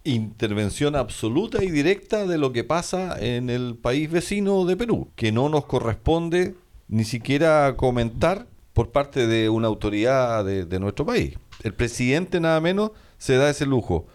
intervención 0.05 0.95
absoluta 0.95 1.63
y 1.63 1.71
directa 1.71 2.25
de 2.25 2.37
lo 2.37 2.51
que 2.51 2.65
pasa 2.65 3.17
en 3.19 3.49
el 3.49 3.77
país 3.77 4.11
vecino 4.11 4.65
de 4.65 4.75
Perú, 4.75 5.11
que 5.15 5.31
no 5.31 5.47
nos 5.47 5.65
corresponde 5.65 6.55
ni 6.89 7.05
siquiera 7.05 7.75
comentar 7.77 8.47
por 8.73 8.91
parte 8.91 9.27
de 9.27 9.49
una 9.49 9.67
autoridad 9.67 10.43
de, 10.43 10.65
de 10.65 10.79
nuestro 10.79 11.05
país. 11.05 11.35
El 11.63 11.73
presidente 11.73 12.39
nada 12.39 12.59
menos 12.59 12.91
se 13.17 13.35
da 13.37 13.49
ese 13.49 13.65
lujo. 13.65 14.07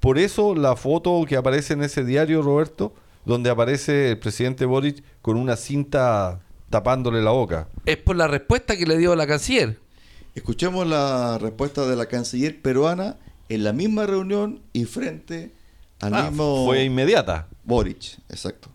Por 0.00 0.18
eso 0.18 0.54
la 0.54 0.76
foto 0.76 1.24
que 1.28 1.36
aparece 1.36 1.74
en 1.74 1.82
ese 1.82 2.04
diario, 2.04 2.42
Roberto, 2.42 2.92
donde 3.24 3.50
aparece 3.50 4.10
el 4.12 4.18
presidente 4.18 4.64
Boric 4.64 5.02
con 5.22 5.36
una 5.36 5.56
cinta 5.56 6.40
tapándole 6.70 7.22
la 7.22 7.30
boca. 7.30 7.68
Es 7.84 7.96
por 7.96 8.16
la 8.16 8.26
respuesta 8.28 8.76
que 8.76 8.86
le 8.86 8.98
dio 8.98 9.14
la 9.16 9.26
canciller. 9.26 9.78
Escuchemos 10.34 10.86
la 10.86 11.38
respuesta 11.38 11.86
de 11.86 11.96
la 11.96 12.06
canciller 12.06 12.60
peruana 12.60 13.16
en 13.48 13.64
la 13.64 13.72
misma 13.72 14.06
reunión 14.06 14.62
y 14.72 14.84
frente 14.84 15.52
al 16.00 16.14
Ah, 16.14 16.22
mismo 16.30 16.66
fue 16.66 16.84
inmediata. 16.84 17.48
Boric, 17.64 18.18
exacto. 18.28 18.68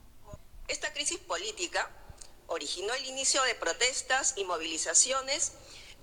Esta 0.67 0.91
crisis 0.93 1.17
política 1.19 1.89
originó 2.52 2.94
el 2.94 3.06
inicio 3.06 3.42
de 3.44 3.56
protestas 3.56 4.34
y 4.36 4.44
movilizaciones 4.44 5.54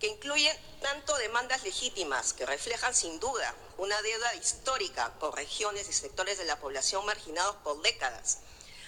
que 0.01 0.07
incluyen 0.07 0.57
tanto 0.81 1.15
demandas 1.19 1.63
legítimas 1.63 2.33
que 2.33 2.47
reflejan 2.47 2.95
sin 2.95 3.21
duda 3.21 3.55
una 3.77 4.01
deuda 4.01 4.35
histórica 4.37 5.13
por 5.19 5.35
regiones 5.37 5.89
y 5.89 5.93
sectores 5.93 6.39
de 6.39 6.45
la 6.47 6.59
población 6.59 7.05
marginados 7.05 7.57
por 7.57 7.83
décadas, 7.83 8.39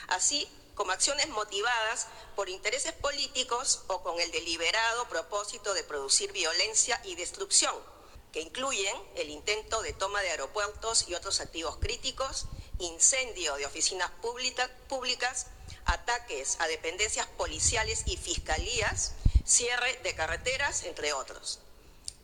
así 0.09 0.49
como 0.75 0.93
acciones 0.93 1.29
motivadas 1.29 2.07
por 2.35 2.49
intereses 2.49 2.93
políticos 2.95 3.83
o 3.89 4.03
con 4.03 4.19
el 4.21 4.31
deliberado 4.31 5.09
propósito 5.09 5.75
de 5.75 5.85
producir 5.85 6.33
violencia 6.33 6.99
y 7.05 7.15
destrucción, 7.17 7.75
que 8.33 8.41
incluyen 8.41 8.97
el 9.17 9.29
intento 9.29 9.83
de 9.83 9.93
toma 9.93 10.23
de 10.23 10.31
aeropuertos 10.31 11.09
y 11.09 11.15
otros 11.15 11.41
activos 11.41 11.77
críticos, 11.77 12.47
incendio 12.79 13.57
de 13.57 13.67
oficinas 13.67 14.11
pública- 14.23 14.71
públicas, 14.89 15.49
ataques 15.93 16.57
a 16.61 16.67
dependencias 16.69 17.27
policiales 17.27 18.05
y 18.07 18.17
fiscalías, 18.17 19.15
cierre 19.45 19.99
de 20.03 20.15
carreteras, 20.15 20.85
entre 20.85 21.13
otros. 21.13 21.61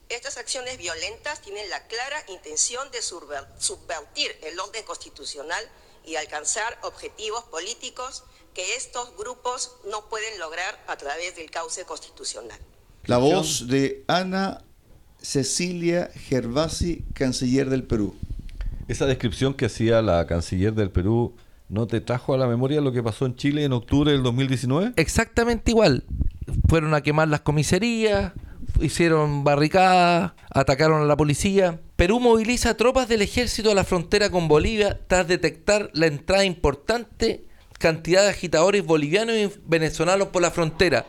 Estas 0.09 0.37
acciones 0.37 0.79
violentas 0.79 1.41
tienen 1.43 1.69
la 1.69 1.87
clara 1.89 2.23
intención 2.29 2.91
de 2.93 3.01
subver- 3.01 3.47
subvertir 3.59 4.31
el 4.43 4.59
orden 4.61 4.85
constitucional 4.85 5.65
y 6.05 6.15
alcanzar 6.15 6.79
objetivos 6.83 7.43
políticos 7.45 8.23
que 8.55 8.77
estos 8.77 9.17
grupos 9.17 9.73
no 9.91 10.09
pueden 10.09 10.39
lograr 10.39 10.83
a 10.87 10.97
través 10.97 11.35
del 11.35 11.51
cauce 11.51 11.85
constitucional. 11.85 12.59
La 13.05 13.19
voz 13.19 13.67
de 13.67 14.05
Ana 14.07 14.63
Cecilia 15.21 16.11
Gervasi, 16.15 17.05
canciller 17.13 17.69
del 17.69 17.83
Perú. 17.83 18.17
Esa 18.87 19.07
descripción 19.07 19.55
que 19.55 19.67
hacía 19.67 20.01
la 20.03 20.25
canciller 20.27 20.73
del 20.75 20.91
Perú 20.93 21.37
¿No 21.69 21.87
te 21.87 22.01
trajo 22.01 22.35
a 22.35 22.39
la 22.39 22.47
memoria 22.47 22.81
lo 22.81 22.93
que 22.93 23.03
pasó 23.03 23.27
en 23.27 23.35
Chile 23.35 23.65
en 23.65 23.73
octubre 23.73 24.13
del 24.13 24.23
2019? 24.23 24.93
Exactamente 24.97 25.73
igual. 25.73 26.05
Fueron 26.69 26.95
a 26.95 27.01
quemar 27.01 27.29
las 27.29 27.41
comisarías, 27.41 28.33
hicieron 28.81 29.43
barricadas, 29.43 30.33
atacaron 30.51 31.03
a 31.03 31.07
la 31.07 31.17
policía. 31.17 31.81
Perú 31.97 32.21
moviliza 32.21 32.77
tropas 32.77 33.09
del 33.09 33.23
ejército 33.23 33.73
a 33.73 33.75
la 33.75 33.85
frontera 33.85 34.31
con 34.31 34.47
Bolivia 34.47 35.01
tras 35.09 35.27
detectar 35.27 35.91
la 35.93 36.07
entrada 36.07 36.45
importante 36.45 37.47
cantidad 37.79 38.23
de 38.23 38.31
agitadores 38.31 38.85
bolivianos 38.85 39.37
y 39.37 39.51
venezolanos 39.67 40.29
por 40.29 40.43
la 40.43 40.51
frontera. 40.51 41.07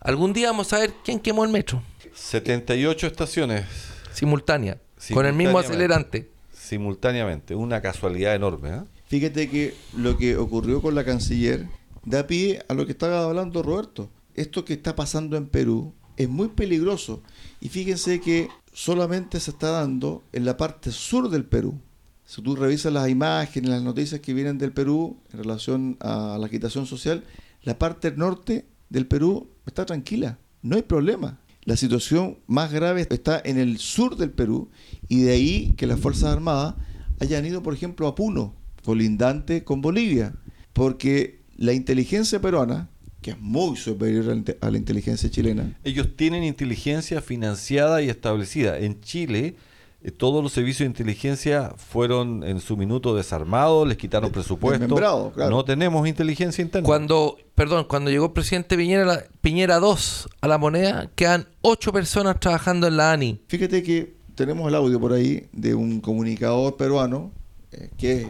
Algún 0.00 0.32
día 0.32 0.48
vamos 0.50 0.72
a 0.72 0.78
ver 0.78 0.92
quién 1.04 1.20
quemó 1.20 1.44
el 1.44 1.50
metro. 1.50 1.82
78 2.14 3.06
estaciones 3.06 3.64
Simultánea, 4.12 4.78
con 5.12 5.26
el 5.26 5.34
mismo 5.34 5.58
acelerante. 5.58 6.30
Simultáneamente, 6.52 7.54
una 7.54 7.80
casualidad 7.80 8.34
enorme. 8.34 8.70
¿eh? 8.70 8.80
Fíjate 9.08 9.48
que 9.48 9.74
lo 9.96 10.18
que 10.18 10.36
ocurrió 10.36 10.82
con 10.82 10.94
la 10.94 11.04
canciller 11.04 11.66
da 12.04 12.26
pie 12.26 12.62
a 12.68 12.74
lo 12.74 12.84
que 12.86 12.92
estaba 12.92 13.24
hablando 13.24 13.62
Roberto. 13.62 14.10
Esto 14.34 14.64
que 14.64 14.74
está 14.74 14.94
pasando 14.94 15.36
en 15.36 15.46
Perú 15.46 15.94
es 16.16 16.28
muy 16.28 16.48
peligroso. 16.48 17.22
Y 17.60 17.70
fíjense 17.70 18.20
que 18.20 18.48
solamente 18.72 19.40
se 19.40 19.52
está 19.52 19.70
dando 19.70 20.22
en 20.32 20.44
la 20.44 20.56
parte 20.56 20.92
sur 20.92 21.30
del 21.30 21.44
Perú. 21.44 21.80
Si 22.26 22.42
tú 22.42 22.54
revisas 22.54 22.92
las 22.92 23.08
imágenes, 23.08 23.70
las 23.70 23.82
noticias 23.82 24.20
que 24.20 24.34
vienen 24.34 24.58
del 24.58 24.72
Perú 24.72 25.16
en 25.32 25.38
relación 25.38 25.96
a 26.00 26.36
la 26.38 26.46
agitación 26.46 26.84
social, 26.84 27.24
la 27.62 27.78
parte 27.78 28.12
norte 28.12 28.66
del 28.90 29.06
Perú 29.06 29.48
está 29.66 29.86
tranquila, 29.86 30.38
no 30.60 30.76
hay 30.76 30.82
problema. 30.82 31.38
La 31.64 31.76
situación 31.76 32.38
más 32.46 32.72
grave 32.72 33.06
está 33.08 33.40
en 33.42 33.58
el 33.58 33.78
sur 33.78 34.16
del 34.16 34.30
Perú 34.30 34.68
y 35.08 35.22
de 35.22 35.32
ahí 35.32 35.72
que 35.76 35.86
las 35.86 36.00
Fuerzas 36.00 36.32
Armadas 36.32 36.74
hayan 37.20 37.46
ido, 37.46 37.62
por 37.62 37.74
ejemplo, 37.74 38.06
a 38.06 38.14
Puno, 38.14 38.54
colindante 38.88 39.64
con 39.64 39.82
Bolivia, 39.82 40.32
porque 40.72 41.42
la 41.58 41.74
inteligencia 41.74 42.40
peruana, 42.40 42.88
que 43.20 43.32
es 43.32 43.38
muy 43.38 43.76
superior 43.76 44.42
a 44.62 44.70
la 44.70 44.78
inteligencia 44.78 45.30
chilena. 45.30 45.78
Ellos 45.84 46.16
tienen 46.16 46.42
inteligencia 46.42 47.20
financiada 47.20 48.00
y 48.00 48.08
establecida. 48.08 48.78
En 48.78 49.02
Chile, 49.02 49.56
eh, 50.00 50.10
todos 50.10 50.42
los 50.42 50.52
servicios 50.52 50.78
de 50.78 50.86
inteligencia 50.86 51.74
fueron 51.76 52.42
en 52.44 52.60
su 52.60 52.78
minuto 52.78 53.14
desarmados, 53.14 53.86
les 53.86 53.98
quitaron 53.98 54.32
presupuesto. 54.32 54.98
No 55.36 55.64
tenemos 55.66 56.08
inteligencia 56.08 56.62
interna. 56.62 56.86
Cuando, 56.86 57.36
perdón, 57.54 57.84
cuando 57.86 58.10
llegó 58.10 58.24
el 58.24 58.32
presidente 58.32 58.74
Piñera, 58.74 59.22
Piñera 59.42 59.80
2 59.80 60.30
a 60.40 60.48
la 60.48 60.56
moneda, 60.56 61.10
quedan 61.14 61.46
ocho 61.60 61.92
personas 61.92 62.40
trabajando 62.40 62.86
en 62.86 62.96
la 62.96 63.12
ANI. 63.12 63.38
Fíjate 63.48 63.82
que 63.82 64.14
tenemos 64.34 64.66
el 64.66 64.74
audio 64.76 64.98
por 64.98 65.12
ahí 65.12 65.46
de 65.52 65.74
un 65.74 66.00
comunicador 66.00 66.78
peruano 66.78 67.32
eh, 67.70 67.90
que, 67.98 68.28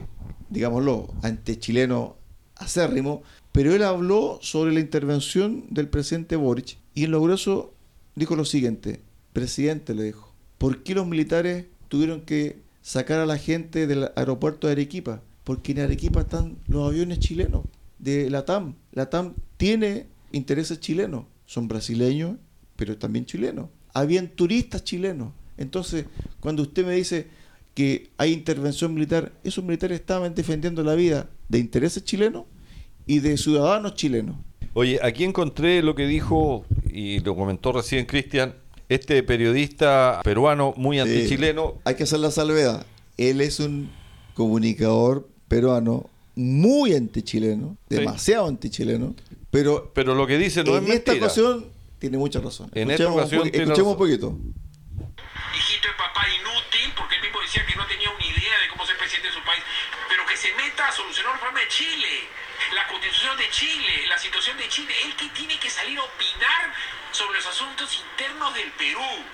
digámoslo, 0.50 1.14
chileno 1.58 2.16
acérrimo, 2.56 3.22
pero 3.52 3.74
él 3.74 3.82
habló 3.82 4.38
sobre 4.42 4.72
la 4.72 4.80
intervención 4.80 5.64
del 5.70 5.88
presidente 5.88 6.36
Boric 6.36 6.78
y 6.94 7.04
en 7.04 7.12
lo 7.12 7.22
grueso 7.22 7.74
dijo 8.14 8.36
lo 8.36 8.44
siguiente, 8.44 9.00
presidente 9.32 9.94
le 9.94 10.04
dijo, 10.04 10.32
¿por 10.58 10.82
qué 10.82 10.94
los 10.94 11.06
militares 11.06 11.66
tuvieron 11.88 12.22
que 12.22 12.60
sacar 12.82 13.20
a 13.20 13.26
la 13.26 13.38
gente 13.38 13.86
del 13.86 14.10
aeropuerto 14.16 14.66
de 14.66 14.72
Arequipa? 14.72 15.22
Porque 15.44 15.72
en 15.72 15.80
Arequipa 15.80 16.22
están 16.22 16.58
los 16.66 16.88
aviones 16.88 17.20
chilenos 17.20 17.64
de 17.98 18.28
la 18.30 18.44
TAM. 18.44 18.74
La 18.92 19.08
TAM 19.08 19.34
tiene 19.56 20.06
intereses 20.32 20.80
chilenos, 20.80 21.24
son 21.46 21.68
brasileños, 21.68 22.36
pero 22.76 22.98
también 22.98 23.24
chilenos. 23.24 23.68
Habían 23.94 24.28
turistas 24.28 24.84
chilenos. 24.84 25.32
Entonces, 25.56 26.06
cuando 26.40 26.62
usted 26.62 26.86
me 26.86 26.94
dice 26.94 27.28
que 27.78 28.10
hay 28.16 28.32
intervención 28.32 28.92
militar, 28.92 29.30
esos 29.44 29.62
militares 29.62 30.00
estaban 30.00 30.34
defendiendo 30.34 30.82
la 30.82 30.96
vida 30.96 31.28
de 31.48 31.60
intereses 31.60 32.02
chilenos 32.02 32.42
y 33.06 33.20
de 33.20 33.36
ciudadanos 33.36 33.94
chilenos. 33.94 34.34
Oye, 34.74 34.98
aquí 35.00 35.22
encontré 35.22 35.80
lo 35.80 35.94
que 35.94 36.08
dijo, 36.08 36.64
y 36.90 37.20
lo 37.20 37.36
comentó 37.36 37.70
recién 37.70 38.04
Cristian, 38.04 38.56
este 38.88 39.22
periodista 39.22 40.22
peruano 40.24 40.74
muy 40.76 40.98
antichileno. 40.98 41.74
hay 41.84 41.94
que 41.94 42.02
hacer 42.02 42.18
la 42.18 42.32
salvedad. 42.32 42.84
Él 43.16 43.40
es 43.40 43.60
un 43.60 43.90
comunicador 44.34 45.28
peruano 45.46 46.10
muy 46.34 46.94
antichileno, 46.94 47.76
demasiado 47.88 48.48
antichileno, 48.48 49.14
pero, 49.52 49.92
pero 49.94 50.16
lo 50.16 50.26
que 50.26 50.36
dice 50.36 50.64
no 50.64 50.78
en 50.78 50.88
es 50.88 50.94
esta 50.94 51.12
ocasión 51.12 51.66
tiene 52.00 52.18
mucha 52.18 52.40
razón. 52.40 52.70
En 52.74 52.90
esta 52.90 53.08
ocasión 53.08 53.42
un, 53.42 53.54
escuchemos 53.54 53.92
un 53.92 53.98
poquito. 53.98 54.36
Decía 57.48 57.64
que 57.64 57.76
no 57.76 57.86
tenía 57.86 58.10
una 58.10 58.24
idea 58.24 58.58
de 58.60 58.68
cómo 58.68 58.86
ser 58.86 58.98
presidente 58.98 59.28
de 59.28 59.34
su 59.34 59.42
país, 59.42 59.64
pero 60.08 60.26
que 60.26 60.36
se 60.36 60.52
meta 60.54 60.86
a 60.86 60.92
solucionar 60.92 61.32
el 61.32 61.40
problema 61.40 61.60
de 61.60 61.68
Chile 61.68 62.28
la 62.72 62.86
constitución 62.86 63.36
de 63.36 63.48
Chile, 63.50 64.06
la 64.08 64.18
situación 64.18 64.56
de 64.58 64.68
Chile. 64.68 64.94
Él 65.04 65.14
que 65.16 65.28
tiene 65.30 65.58
que 65.58 65.70
salir 65.70 65.98
a 65.98 66.02
opinar 66.02 66.74
sobre 67.12 67.38
los 67.38 67.46
asuntos 67.46 67.94
internos 67.94 68.54
del 68.54 68.70
Perú. 68.72 69.24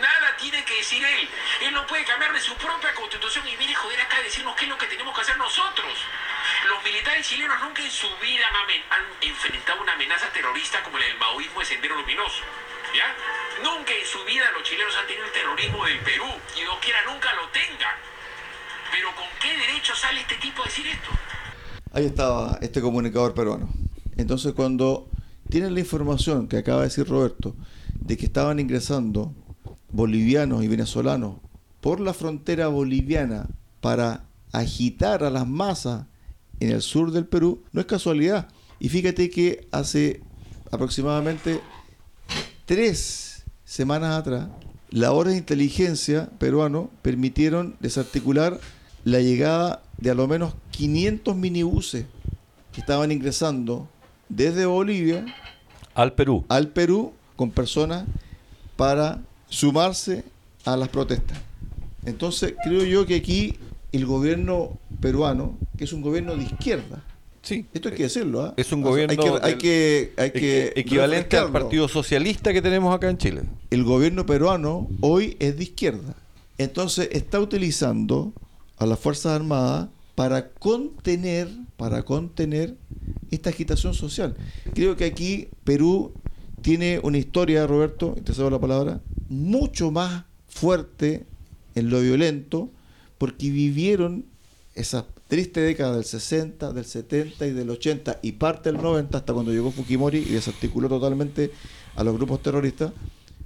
Nada 0.00 0.36
tiene 0.36 0.64
que 0.64 0.74
decir 0.74 1.04
él. 1.04 1.28
Él 1.62 1.72
no 1.72 1.86
puede 1.86 2.04
cambiar 2.04 2.32
de 2.32 2.40
su 2.40 2.54
propia 2.56 2.92
constitución 2.94 3.46
y 3.48 3.56
viene 3.56 3.74
a 3.74 3.78
joder 3.78 4.00
acá 4.00 4.16
a 4.18 4.22
decirnos 4.22 4.56
qué 4.56 4.64
es 4.64 4.68
lo 4.68 4.78
que 4.78 4.86
tenemos 4.86 5.14
que 5.14 5.20
hacer 5.20 5.36
nosotros. 5.36 5.98
Los 6.66 6.82
militares 6.82 7.28
chilenos 7.28 7.60
nunca 7.60 7.82
en 7.82 7.90
su 7.90 8.14
vida 8.18 8.46
han, 8.90 9.04
enfrentado 9.20 9.80
una 9.80 9.92
amenaza 9.92 10.28
terrorista 10.30 10.82
como 10.82 10.98
el 10.98 11.04
del 11.04 11.18
maoísmo 11.18 11.60
de 11.60 11.66
Sendero 11.66 11.96
Luminoso. 11.96 12.42
Nunca 13.62 13.92
en 13.92 14.06
su 14.06 14.24
vida 14.24 14.44
los 14.52 14.62
chilenos 14.62 14.94
han 15.00 15.06
tenido 15.06 15.26
el 15.26 15.32
terrorismo 15.32 15.84
del 15.84 15.98
Perú 16.00 16.30
y 16.54 16.64
no 16.64 16.78
quiera 16.80 16.98
nunca 17.06 17.28
lo 17.34 17.50
tengan. 17.50 17.96
Pero 18.92 19.08
¿con 19.16 19.26
qué 19.42 19.50
derecho 19.56 19.94
sale 19.96 20.20
este 20.20 20.36
tipo 20.36 20.62
a 20.62 20.66
decir 20.66 20.86
esto? 20.86 21.10
Ahí 21.92 22.06
estaba 22.06 22.58
este 22.62 22.80
comunicador 22.80 23.34
peruano. 23.34 23.68
Entonces 24.16 24.52
cuando 24.52 25.08
tienen 25.48 25.74
la 25.74 25.80
información 25.80 26.46
que 26.46 26.58
acaba 26.58 26.82
de 26.82 26.88
decir 26.88 27.08
Roberto, 27.08 27.56
de 27.94 28.16
que 28.16 28.26
estaban 28.26 28.60
ingresando 28.60 29.34
bolivianos 29.90 30.62
y 30.62 30.68
venezolanos 30.68 31.38
por 31.80 31.98
la 31.98 32.14
frontera 32.14 32.68
boliviana 32.68 33.48
para 33.80 34.24
agitar 34.52 35.24
a 35.24 35.30
las 35.30 35.48
masas 35.48 36.06
en 36.60 36.70
el 36.70 36.82
sur 36.82 37.10
del 37.10 37.26
Perú, 37.26 37.64
no 37.72 37.80
es 37.80 37.86
casualidad. 37.86 38.48
Y 38.78 38.88
fíjate 38.88 39.30
que 39.30 39.66
hace 39.72 40.22
aproximadamente 40.70 41.60
tres 42.66 43.44
semanas 43.64 44.18
atrás, 44.18 44.48
la 44.90 45.12
hora 45.12 45.30
de 45.30 45.38
inteligencia 45.38 46.28
peruano 46.38 46.90
permitieron 47.02 47.76
desarticular 47.80 48.60
la 49.04 49.20
llegada 49.20 49.82
de 49.98 50.10
a 50.10 50.14
lo 50.14 50.26
menos 50.28 50.54
500 50.70 51.36
minibuses 51.36 52.06
que 52.72 52.80
estaban 52.80 53.12
ingresando 53.12 53.88
desde 54.28 54.66
Bolivia 54.66 55.24
al 55.94 56.14
Perú. 56.14 56.44
Al 56.48 56.68
Perú 56.68 57.12
con 57.36 57.50
personas 57.50 58.04
para 58.76 59.20
sumarse 59.48 60.24
a 60.64 60.76
las 60.76 60.88
protestas. 60.88 61.38
Entonces, 62.04 62.54
creo 62.64 62.84
yo 62.84 63.06
que 63.06 63.16
aquí 63.16 63.56
el 63.92 64.06
gobierno 64.06 64.78
peruano, 65.00 65.56
que 65.76 65.84
es 65.84 65.92
un 65.92 66.02
gobierno 66.02 66.36
de 66.36 66.44
izquierda, 66.44 67.02
Sí. 67.44 67.66
Esto 67.74 67.90
hay 67.90 67.94
que 67.94 68.02
decirlo. 68.04 68.42
¿ah? 68.42 68.54
Es 68.56 68.72
un 68.72 68.80
gobierno 68.80 69.12
hay 69.42 69.56
que, 69.56 70.12
hay 70.16 70.30
que, 70.30 70.72
equivalente 70.76 71.36
al 71.36 71.52
Partido 71.52 71.88
Socialista 71.88 72.52
que 72.52 72.62
tenemos 72.62 72.94
acá 72.94 73.10
en 73.10 73.18
Chile. 73.18 73.42
El 73.70 73.84
gobierno 73.84 74.24
peruano 74.24 74.88
hoy 75.00 75.36
es 75.38 75.56
de 75.58 75.64
izquierda. 75.64 76.16
Entonces 76.56 77.10
está 77.12 77.38
utilizando 77.40 78.32
a 78.78 78.86
las 78.86 78.98
Fuerzas 78.98 79.32
Armadas 79.32 79.88
para 80.14 80.48
contener, 80.50 81.48
para 81.76 82.02
contener 82.02 82.76
esta 83.30 83.50
agitación 83.50 83.92
social. 83.92 84.36
Creo 84.74 84.96
que 84.96 85.04
aquí 85.04 85.48
Perú 85.64 86.12
tiene 86.62 86.98
una 87.02 87.18
historia, 87.18 87.66
Roberto, 87.66 88.14
te 88.24 88.32
cedo 88.32 88.48
la 88.48 88.60
palabra, 88.60 89.00
mucho 89.28 89.90
más 89.90 90.24
fuerte 90.48 91.26
en 91.74 91.90
lo 91.90 92.00
violento, 92.00 92.70
porque 93.18 93.50
vivieron 93.50 94.24
esa 94.74 95.06
triste 95.34 95.60
década 95.62 95.96
del 95.96 96.04
60, 96.04 96.72
del 96.72 96.84
70 96.84 97.44
y 97.48 97.50
del 97.50 97.68
80 97.68 98.20
y 98.22 98.30
parte 98.32 98.70
del 98.70 98.80
90 98.80 99.18
hasta 99.18 99.32
cuando 99.32 99.50
llegó 99.50 99.72
Fujimori 99.72 100.18
y 100.18 100.26
desarticuló 100.26 100.88
totalmente 100.88 101.50
a 101.96 102.04
los 102.04 102.14
grupos 102.14 102.40
terroristas, 102.40 102.92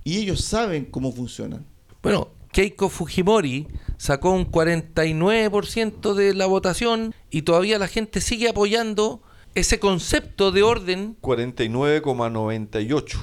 y 0.04 0.18
ellos 0.18 0.44
saben 0.44 0.84
cómo 0.84 1.10
funcionan. 1.12 1.64
Bueno, 2.02 2.28
Keiko 2.52 2.90
Fujimori 2.90 3.68
sacó 3.96 4.32
un 4.32 4.52
49% 4.52 6.12
de 6.12 6.34
la 6.34 6.44
votación 6.44 7.14
y 7.30 7.40
todavía 7.40 7.78
la 7.78 7.88
gente 7.88 8.20
sigue 8.20 8.50
apoyando 8.50 9.22
ese 9.54 9.78
concepto 9.78 10.52
de 10.52 10.64
orden. 10.64 11.16
49,98. 11.22 13.16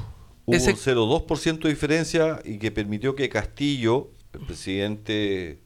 Hubo 0.48 0.56
un 0.56 0.60
0,2% 0.60 1.60
de 1.60 1.70
diferencia 1.70 2.40
y 2.44 2.58
que 2.58 2.72
permitió 2.72 3.14
que 3.14 3.30
Castillo, 3.30 4.10
el 4.34 4.40
presidente 4.40 5.60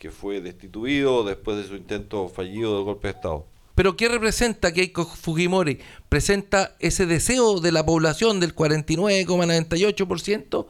que 0.00 0.10
fue 0.10 0.40
destituido 0.40 1.22
después 1.24 1.58
de 1.58 1.64
su 1.64 1.76
intento 1.76 2.30
fallido 2.30 2.78
de 2.78 2.84
golpe 2.84 3.08
de 3.08 3.12
Estado. 3.12 3.46
Pero 3.74 3.98
¿qué 3.98 4.08
representa 4.08 4.72
Keiko 4.72 5.04
Fujimori? 5.04 5.78
Presenta 6.08 6.74
ese 6.80 7.04
deseo 7.04 7.60
de 7.60 7.70
la 7.70 7.84
población 7.84 8.40
del 8.40 8.54
49,98% 8.54 10.66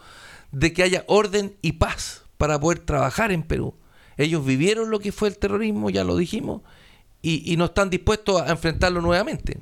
de 0.50 0.72
que 0.72 0.82
haya 0.82 1.04
orden 1.06 1.54
y 1.62 1.74
paz 1.74 2.24
para 2.38 2.58
poder 2.58 2.80
trabajar 2.80 3.30
en 3.30 3.44
Perú. 3.44 3.76
Ellos 4.16 4.44
vivieron 4.44 4.90
lo 4.90 4.98
que 4.98 5.12
fue 5.12 5.28
el 5.28 5.38
terrorismo, 5.38 5.90
ya 5.90 6.02
lo 6.02 6.16
dijimos, 6.16 6.62
y, 7.22 7.56
no 7.56 7.66
están 7.66 7.88
dispuestos 7.88 8.42
a 8.42 8.50
enfrentarlo 8.50 9.00
nuevamente. 9.00 9.60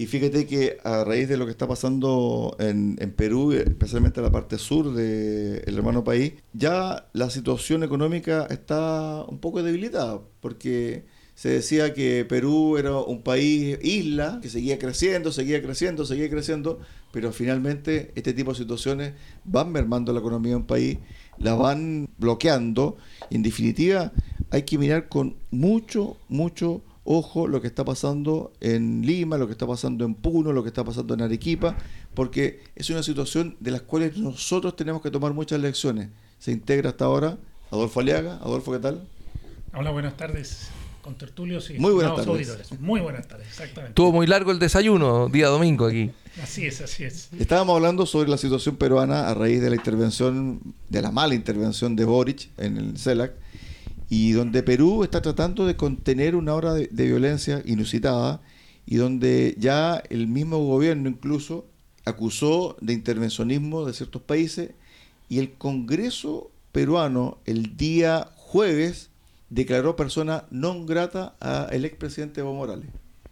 Y 0.00 0.06
fíjate 0.06 0.46
que 0.46 0.78
a 0.84 1.02
raíz 1.02 1.28
de 1.28 1.36
lo 1.36 1.44
que 1.44 1.50
está 1.50 1.66
pasando 1.66 2.56
en, 2.60 2.94
Perú, 3.16 3.50
especialmente 3.50 4.20
en 4.20 4.26
la 4.26 4.30
parte 4.30 4.56
sur 4.56 4.94
del 4.94 5.76
hermano 5.76 6.04
país, 6.04 6.34
ya 6.52 7.08
la 7.12 7.28
situación 7.30 7.82
económica 7.82 8.46
está 8.48 9.24
un 9.24 9.40
poco 9.40 9.60
debilitada, 9.60 10.20
porque 10.38 11.04
se 11.34 11.48
decía 11.48 11.94
que 11.94 12.24
Perú 12.24 12.76
era 12.76 12.96
un 12.96 13.24
país 13.24 13.76
isla, 13.82 14.38
que 14.40 14.48
seguía 14.48 14.78
creciendo, 14.78 15.32
seguía 15.32 15.60
creciendo, 15.60 16.06
seguía 16.06 16.30
creciendo, 16.30 16.78
pero 17.12 17.32
finalmente 17.32 18.12
este 18.14 18.32
tipo 18.32 18.52
de 18.52 18.58
situaciones 18.58 19.14
van 19.42 19.72
mermando 19.72 20.12
la 20.12 20.20
economía 20.20 20.50
de 20.50 20.58
un 20.58 20.66
país, 20.66 20.98
la 21.38 21.54
van 21.54 22.08
bloqueando, 22.18 22.98
en 23.30 23.42
definitiva 23.42 24.12
hay 24.50 24.62
que 24.62 24.78
mirar 24.78 25.08
con 25.08 25.34
mucho, 25.50 26.18
mucho 26.28 26.82
ojo 27.10 27.48
lo 27.48 27.62
que 27.62 27.66
está 27.66 27.86
pasando 27.86 28.52
en 28.60 29.00
Lima, 29.00 29.38
lo 29.38 29.46
que 29.46 29.52
está 29.52 29.66
pasando 29.66 30.04
en 30.04 30.14
Puno, 30.14 30.52
lo 30.52 30.62
que 30.62 30.68
está 30.68 30.84
pasando 30.84 31.14
en 31.14 31.22
Arequipa, 31.22 31.74
porque 32.12 32.60
es 32.76 32.90
una 32.90 33.02
situación 33.02 33.56
de 33.60 33.70
las 33.70 33.80
cuales 33.80 34.18
nosotros 34.18 34.76
tenemos 34.76 35.00
que 35.00 35.10
tomar 35.10 35.32
muchas 35.32 35.58
lecciones. 35.58 36.10
Se 36.38 36.52
integra 36.52 36.90
hasta 36.90 37.06
ahora 37.06 37.38
Adolfo 37.70 38.00
Aliaga. 38.00 38.34
Adolfo, 38.42 38.72
¿qué 38.72 38.78
tal? 38.78 39.08
Hola, 39.74 39.90
buenas 39.90 40.18
tardes. 40.18 40.68
Con 41.00 41.14
tertulios 41.14 41.70
y 41.70 41.78
muy 41.78 41.92
buenas 41.94 42.14
tardes. 42.14 42.78
Muy 42.78 43.00
buenas 43.00 43.26
tardes, 43.26 43.48
exactamente. 43.48 43.92
Estuvo 43.92 44.12
muy 44.12 44.26
largo 44.26 44.50
el 44.50 44.58
desayuno, 44.58 45.30
día 45.30 45.48
domingo 45.48 45.86
aquí. 45.86 46.10
Así 46.42 46.66
es, 46.66 46.82
así 46.82 47.04
es. 47.04 47.30
Estábamos 47.38 47.74
hablando 47.74 48.04
sobre 48.04 48.28
la 48.28 48.36
situación 48.36 48.76
peruana 48.76 49.28
a 49.28 49.34
raíz 49.34 49.62
de 49.62 49.70
la 49.70 49.76
intervención, 49.76 50.60
de 50.90 51.00
la 51.00 51.10
mala 51.10 51.34
intervención 51.34 51.96
de 51.96 52.04
Boric 52.04 52.50
en 52.58 52.76
el 52.76 52.98
CELAC 52.98 53.32
y 54.08 54.32
donde 54.32 54.62
Perú 54.62 55.04
está 55.04 55.20
tratando 55.20 55.66
de 55.66 55.76
contener 55.76 56.34
una 56.34 56.54
hora 56.54 56.72
de, 56.74 56.88
violencia 56.88 57.62
inusitada 57.64 58.40
y 58.86 58.96
donde 58.96 59.54
ya 59.58 60.02
el 60.08 60.26
mismo 60.26 60.64
gobierno 60.64 61.08
incluso 61.08 61.66
acusó 62.04 62.76
de 62.80 62.94
intervencionismo 62.94 63.84
de 63.84 63.92
ciertos 63.92 64.22
países 64.22 64.70
y 65.28 65.40
el 65.40 65.52
Congreso 65.52 66.50
peruano 66.72 67.38
el 67.44 67.76
día 67.76 68.30
jueves 68.34 69.10
declaró 69.50 69.96
persona 69.96 70.44
non 70.50 70.84
grata 70.84 71.36
al 71.40 71.84
expresidente 71.84 72.40
Evo 72.40 72.52
Morales. 72.52 72.88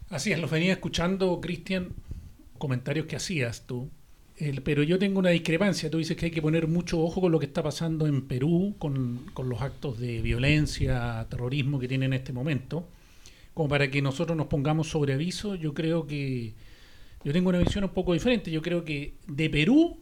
Así 0.09 0.31
es, 0.31 0.39
lo 0.39 0.47
venía 0.47 0.73
escuchando, 0.73 1.39
Cristian, 1.41 1.89
comentarios 2.57 3.05
que 3.05 3.15
hacías 3.15 3.65
tú 3.65 3.89
pero 4.63 4.83
yo 4.83 4.99
tengo 4.99 5.19
una 5.19 5.31
discrepancia. 5.31 5.89
Tú 5.89 5.97
dices 5.97 6.15
que 6.15 6.25
hay 6.25 6.31
que 6.31 6.41
poner 6.41 6.67
mucho 6.67 7.01
ojo 7.01 7.21
con 7.21 7.31
lo 7.31 7.39
que 7.39 7.47
está 7.47 7.63
pasando 7.63 8.05
en 8.05 8.27
Perú, 8.27 8.75
con, 8.77 9.25
los 9.35 9.61
actos 9.61 9.99
de 9.99 10.21
violencia, 10.21 11.25
terrorismo 11.29 11.79
que 11.79 11.87
tienen 11.87 12.13
en 12.13 12.19
este 12.19 12.33
momento. 12.33 12.87
Como 13.55 13.67
para 13.69 13.89
que 13.89 14.01
nosotros 14.01 14.37
nos 14.37 14.47
pongamos 14.47 14.89
sobre 14.89 15.13
aviso, 15.13 15.55
yo 15.55 15.73
creo 15.73 16.05
que 16.05 16.53
yo 17.23 17.33
tengo 17.33 17.49
una 17.49 17.57
visión 17.57 17.83
un 17.83 17.89
poco 17.89 18.13
diferente. 18.13 18.51
Yo 18.51 18.61
creo 18.61 18.85
que 18.85 19.15
de 19.25 19.49
Perú, 19.49 19.97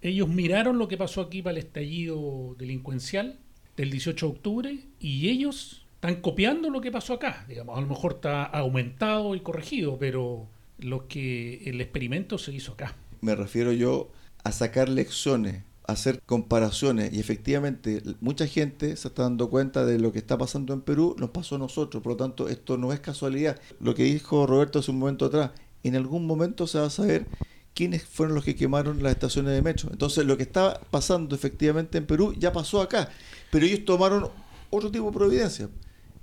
ellos 0.00 0.28
miraron 0.28 0.78
lo 0.78 0.86
que 0.86 0.96
pasó 0.96 1.20
aquí 1.20 1.42
para 1.42 1.58
el 1.58 1.64
estallido 1.64 2.54
delincuencial 2.56 3.40
del 3.76 3.90
18 3.90 4.26
de 4.26 4.32
octubre 4.32 4.78
y 5.00 5.30
ellos 5.30 5.84
están 5.96 6.20
copiando 6.20 6.70
lo 6.70 6.80
que 6.80 6.92
pasó 6.92 7.14
acá. 7.14 7.44
Digamos, 7.48 7.76
a 7.76 7.80
lo 7.80 7.88
mejor 7.88 8.14
está 8.14 8.44
aumentado 8.44 9.34
y 9.34 9.40
corregido, 9.40 9.98
pero 9.98 10.46
lo 10.78 11.08
que 11.08 11.62
el 11.64 11.80
experimento 11.80 12.38
se 12.38 12.52
hizo 12.52 12.74
acá 12.74 12.94
me 13.24 13.34
refiero 13.34 13.72
yo 13.72 14.10
a 14.44 14.52
sacar 14.52 14.88
lecciones, 14.88 15.64
a 15.86 15.92
hacer 15.92 16.20
comparaciones 16.24 17.12
y 17.12 17.20
efectivamente 17.20 18.02
mucha 18.20 18.46
gente 18.46 18.96
se 18.96 19.08
está 19.08 19.22
dando 19.22 19.50
cuenta 19.50 19.84
de 19.84 19.98
lo 19.98 20.12
que 20.12 20.18
está 20.18 20.38
pasando 20.38 20.74
en 20.74 20.82
Perú, 20.82 21.16
nos 21.18 21.30
pasó 21.30 21.56
a 21.56 21.58
nosotros, 21.58 22.02
por 22.02 22.12
lo 22.12 22.16
tanto 22.16 22.48
esto 22.48 22.76
no 22.76 22.92
es 22.92 23.00
casualidad. 23.00 23.58
Lo 23.80 23.94
que 23.94 24.04
dijo 24.04 24.46
Roberto 24.46 24.78
hace 24.78 24.90
un 24.90 24.98
momento 24.98 25.24
atrás, 25.26 25.50
en 25.82 25.96
algún 25.96 26.26
momento 26.26 26.66
se 26.66 26.78
va 26.78 26.86
a 26.86 26.90
saber 26.90 27.26
quiénes 27.74 28.04
fueron 28.04 28.34
los 28.34 28.44
que 28.44 28.54
quemaron 28.54 29.02
las 29.02 29.12
estaciones 29.12 29.52
de 29.52 29.62
metro. 29.62 29.90
Entonces 29.90 30.24
lo 30.24 30.36
que 30.36 30.44
está 30.44 30.80
pasando 30.90 31.34
efectivamente 31.34 31.98
en 31.98 32.06
Perú 32.06 32.34
ya 32.38 32.52
pasó 32.52 32.80
acá, 32.80 33.08
pero 33.50 33.66
ellos 33.66 33.84
tomaron 33.84 34.28
otro 34.70 34.90
tipo 34.90 35.06
de 35.06 35.12
providencia. 35.12 35.68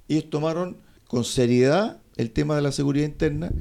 Ellos 0.07 0.29
tomaron 0.29 0.77
con 1.07 1.23
seriedad 1.23 1.99
el 2.17 2.31
tema 2.31 2.55
de 2.55 2.61
la 2.61 2.71
seguridad 2.71 3.05
interna 3.05 3.51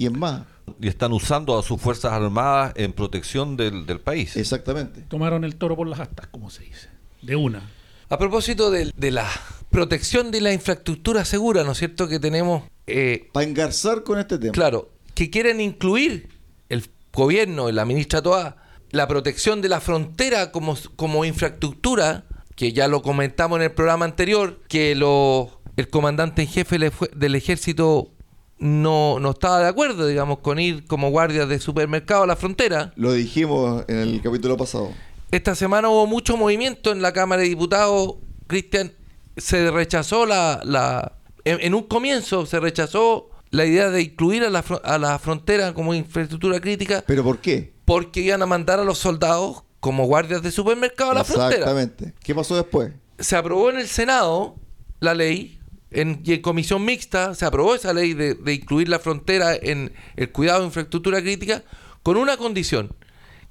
y 0.00 0.06
en 0.06 0.18
más, 0.18 0.44
y 0.80 0.88
están 0.88 1.12
usando 1.12 1.58
a 1.58 1.62
sus 1.62 1.78
Fuerzas 1.78 2.14
Armadas 2.14 2.72
en 2.76 2.94
protección 2.94 3.58
del, 3.58 4.00
país. 4.00 4.34
Exactamente. 4.34 5.02
Tomaron 5.02 5.44
el 5.44 5.56
toro 5.56 5.76
por 5.76 5.86
las 5.86 6.00
astas, 6.00 6.26
como 6.28 6.48
se 6.48 6.62
dice, 6.62 6.88
de 7.20 7.36
una. 7.36 7.70
A 8.08 8.18
propósito 8.18 8.70
de, 8.70 8.90
la 9.10 9.28
protección 9.68 10.30
de 10.30 10.40
la 10.40 10.54
infraestructura 10.54 11.26
segura, 11.26 11.64
¿no 11.64 11.72
es 11.72 11.78
cierto? 11.78 12.08
Que 12.08 12.18
tenemos... 12.18 12.62
Eh, 12.86 13.28
Para 13.34 13.44
engarzar 13.44 14.02
con 14.02 14.18
este 14.18 14.38
tema. 14.38 14.52
Claro, 14.52 14.88
que 15.14 15.28
quieren 15.28 15.60
incluir 15.60 16.30
el 16.70 16.82
gobierno 17.12 17.68
y 17.68 17.72
la 17.72 17.84
ministra 17.84 18.22
Toa 18.22 18.56
la 18.92 19.06
protección 19.06 19.60
de 19.60 19.68
la 19.68 19.82
frontera 19.82 20.50
como, 20.50 20.78
como 20.96 21.26
infraestructura, 21.26 22.24
que 22.56 22.72
ya 22.72 22.88
lo 22.88 23.02
comentamos 23.02 23.58
en 23.58 23.64
el 23.64 23.72
programa 23.72 24.06
anterior, 24.06 24.62
que 24.66 24.94
lo, 24.94 25.60
el 25.76 25.90
comandante 25.90 26.40
en 26.40 26.48
jefe 26.48 26.78
del 26.78 27.34
ejército 27.34 28.14
no, 28.60 29.18
no 29.20 29.30
estaba 29.30 29.60
de 29.60 29.68
acuerdo, 29.68 30.06
digamos, 30.06 30.38
con 30.38 30.58
ir 30.58 30.86
como 30.86 31.10
guardias 31.10 31.48
de 31.48 31.58
supermercado 31.58 32.24
a 32.24 32.26
la 32.26 32.36
frontera. 32.36 32.92
Lo 32.94 33.12
dijimos 33.12 33.84
en 33.88 33.96
el 33.96 34.22
capítulo 34.22 34.56
pasado. 34.56 34.90
Esta 35.30 35.54
semana 35.54 35.88
hubo 35.88 36.06
mucho 36.06 36.36
movimiento 36.36 36.92
en 36.92 37.00
la 37.02 37.12
Cámara 37.12 37.42
de 37.42 37.48
Diputados, 37.48 38.16
Cristian. 38.46 38.92
Se 39.36 39.70
rechazó 39.70 40.26
la. 40.26 40.60
la 40.64 41.12
en, 41.44 41.74
un 41.74 41.84
comienzo 41.84 42.44
se 42.44 42.60
rechazó 42.60 43.30
la 43.50 43.64
idea 43.64 43.88
de 43.88 44.02
incluir 44.02 44.44
a 44.44 44.50
la, 44.50 44.62
a 44.84 44.98
la 44.98 45.18
frontera 45.18 45.72
como 45.72 45.94
infraestructura 45.94 46.60
crítica. 46.60 47.02
¿Pero 47.06 47.24
por 47.24 47.38
qué? 47.38 47.72
Porque 47.86 48.20
iban 48.20 48.42
a 48.42 48.46
mandar 48.46 48.78
a 48.78 48.84
los 48.84 48.98
soldados 48.98 49.62
como 49.80 50.04
guardias 50.04 50.42
de 50.42 50.50
supermercado 50.50 51.12
a 51.12 51.14
la 51.14 51.24
frontera. 51.24 51.60
Exactamente. 51.60 52.12
¿Qué 52.22 52.34
pasó 52.34 52.56
después? 52.56 52.92
Se 53.18 53.36
aprobó 53.36 53.70
en 53.70 53.78
el 53.78 53.88
Senado 53.88 54.56
la 55.00 55.14
ley 55.14 55.59
en, 55.90 56.22
comisión 56.40 56.84
mixta 56.84 57.34
se 57.34 57.44
aprobó 57.44 57.74
esa 57.74 57.92
ley 57.92 58.14
de, 58.14 58.36
incluir 58.52 58.88
la 58.88 58.98
frontera 58.98 59.54
en 59.54 59.92
el 60.16 60.30
cuidado 60.30 60.60
de 60.60 60.66
infraestructura 60.66 61.20
crítica 61.20 61.64
con 62.02 62.16
una 62.16 62.36
condición, 62.36 62.94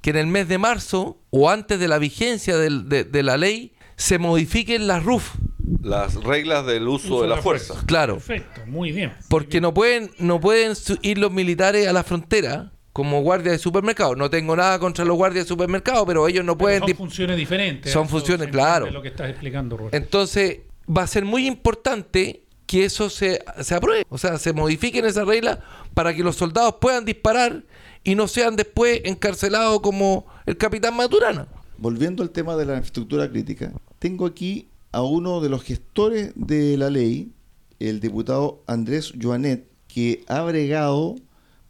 que 0.01 0.11
en 0.11 0.17
el 0.17 0.27
mes 0.27 0.47
de 0.47 0.57
marzo 0.57 1.17
o 1.29 1.49
antes 1.49 1.79
de 1.79 1.87
la 1.87 1.97
vigencia 1.97 2.57
de, 2.57 3.23
la 3.23 3.37
ley 3.37 3.73
se 3.95 4.17
modifiquen 4.17 4.87
las 4.87 5.03
RUF. 5.03 5.35
Las 5.83 6.15
reglas 6.15 6.65
del 6.65 6.87
uso, 6.87 7.21
de 7.21 7.27
la, 7.27 7.37
fuerza. 7.37 7.75
Claro. 7.85 8.15
Perfecto, 8.15 8.61
muy 8.65 8.91
bien. 8.91 9.13
Porque 9.29 9.61
no 9.61 9.73
pueden, 9.73 10.11
no 10.17 10.39
pueden 10.39 10.75
ir 11.03 11.17
los 11.19 11.31
militares 11.31 11.87
a 11.87 11.93
la 11.93 12.03
frontera 12.03 12.71
como 12.91 13.21
guardias 13.21 13.53
de 13.53 13.59
supermercado. 13.59 14.15
No 14.15 14.29
tengo 14.29 14.55
nada 14.55 14.79
contra 14.79 15.05
los 15.05 15.15
guardias 15.15 15.45
de 15.45 15.47
supermercado, 15.49 16.05
pero 16.05 16.27
ellos 16.27 16.43
no 16.43 16.57
pueden... 16.57 16.79
Son 16.79 16.95
funciones 16.95 17.37
diferentes. 17.37 17.91
Son 17.91 18.09
funciones, 18.09 18.47
claro. 18.49 18.89
Lo 18.89 19.01
que 19.01 19.09
estás 19.09 19.29
explicando, 19.29 19.89
Entonces, 19.91 20.61
va 20.89 21.03
a 21.03 21.07
ser 21.07 21.25
muy 21.25 21.47
importante 21.47 22.43
que 22.65 22.85
eso 22.85 23.09
se, 23.09 23.43
se 23.61 23.75
apruebe, 23.75 24.05
o 24.09 24.17
sea, 24.17 24.37
se 24.37 24.53
modifiquen 24.53 25.05
esas 25.05 25.27
reglas 25.27 25.59
para 25.93 26.13
que 26.13 26.23
los 26.23 26.35
soldados 26.35 26.75
puedan 26.79 27.05
disparar 27.05 27.63
y 28.03 28.15
no 28.15 28.27
sean 28.27 28.55
después 28.55 29.01
encarcelados 29.05 29.79
como 29.81 30.25
el 30.45 30.57
capitán 30.57 30.95
Maturana. 30.95 31.47
Volviendo 31.77 32.23
al 32.23 32.29
tema 32.29 32.55
de 32.55 32.65
la 32.65 32.73
infraestructura 32.73 33.29
crítica, 33.29 33.73
tengo 33.97 34.25
aquí 34.25 34.67
a 34.91 35.01
uno 35.01 35.41
de 35.41 35.49
los 35.49 35.63
gestores 35.63 36.31
de 36.35 36.77
la 36.77 36.89
ley, 36.89 37.31
el 37.79 37.99
diputado 37.99 38.63
Andrés 38.67 39.13
Joanet, 39.19 39.65
que 39.87 40.23
ha 40.27 40.41
bregado 40.41 41.15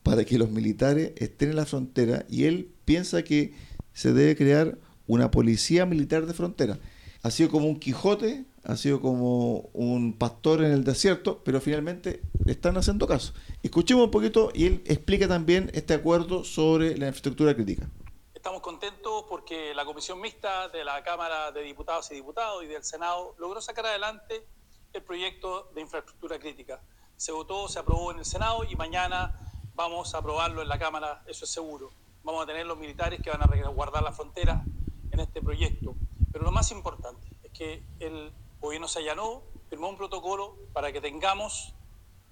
para 0.04 0.26
que 0.26 0.38
los 0.38 0.50
militares 0.50 1.14
estén 1.18 1.52
en 1.52 1.56
la 1.58 1.66
frontera 1.66 2.26
y 2.30 2.46
él 2.46 2.70
piensa 2.86 3.24
que 3.24 3.54
se 3.94 4.14
debe 4.14 4.36
crear 4.36 4.78
una 5.08 5.32
policía 5.32 5.86
militar 5.86 6.26
de 6.26 6.34
frontera. 6.34 6.80
Ha 7.22 7.32
sido 7.32 7.50
como 7.50 7.68
un 7.68 7.80
Quijote 7.80 8.46
ha 8.64 8.76
sido 8.76 9.02
como 9.02 9.70
un 9.74 10.18
pastor 10.18 10.64
en 10.64 10.72
el 10.72 10.84
desierto, 10.84 11.42
pero 11.44 11.62
finalmente 11.62 12.22
le 12.46 12.52
están 12.52 12.78
haciendo 12.78 13.08
caso. 13.08 13.34
Escuchemos 13.64 14.06
un 14.06 14.12
poquito 14.12 14.52
y 14.54 14.66
él 14.66 14.84
explica 14.86 15.28
también 15.28 15.70
este 15.74 15.94
acuerdo 15.94 16.44
sobre 16.44 16.98
la 16.98 17.08
infraestructura 17.08 17.56
crítica. 17.56 17.90
Estamos 18.34 18.62
contentos 18.62 19.26
porque 19.28 19.74
la 19.74 19.86
comisión 19.86 20.22
mixta 20.22 20.70
de 20.70 20.84
la 20.84 21.04
Cámara 21.04 21.52
de 21.52 21.62
Diputados 21.62 22.10
y 22.12 22.16
Diputados 22.16 22.64
y 22.64 22.68
del 22.68 22.84
Senado 22.84 23.36
logró 23.38 23.62
sacar 23.62 23.86
adelante 23.86 24.46
el 24.94 25.04
proyecto 25.04 25.72
de 25.76 25.82
infraestructura 25.82 26.40
crítica. 26.40 26.82
Se 27.18 27.32
votó, 27.32 27.68
se 27.68 27.80
aprobó 27.80 28.12
en 28.12 28.20
el 28.20 28.26
Senado 28.26 28.64
y 28.64 28.76
mañana 28.76 29.38
vamos 29.76 30.16
a 30.16 30.20
aprobarlo 30.20 30.62
en 30.62 30.70
la 30.70 30.80
Cámara, 30.80 31.24
eso 31.28 31.46
es 31.46 31.52
seguro. 31.52 31.92
Vamos 32.24 32.44
a 32.44 32.46
tener 32.46 32.66
los 32.66 32.78
militares 32.78 33.22
que 33.22 33.30
van 33.30 33.42
a 33.42 33.70
guardar 33.70 34.04
la 34.04 34.12
frontera 34.12 34.64
en 35.12 35.20
este 35.20 35.42
proyecto. 35.42 35.96
Pero 36.32 36.44
lo 36.44 36.52
más 36.52 36.72
importante 36.72 37.28
es 37.44 37.52
que 37.52 37.84
el 38.00 38.32
gobierno 38.60 38.88
se 38.88 39.00
allanó, 39.00 39.44
firmó 39.70 39.90
un 39.90 39.98
protocolo 39.98 40.58
para 40.74 40.92
que 40.92 41.02
tengamos 41.02 41.74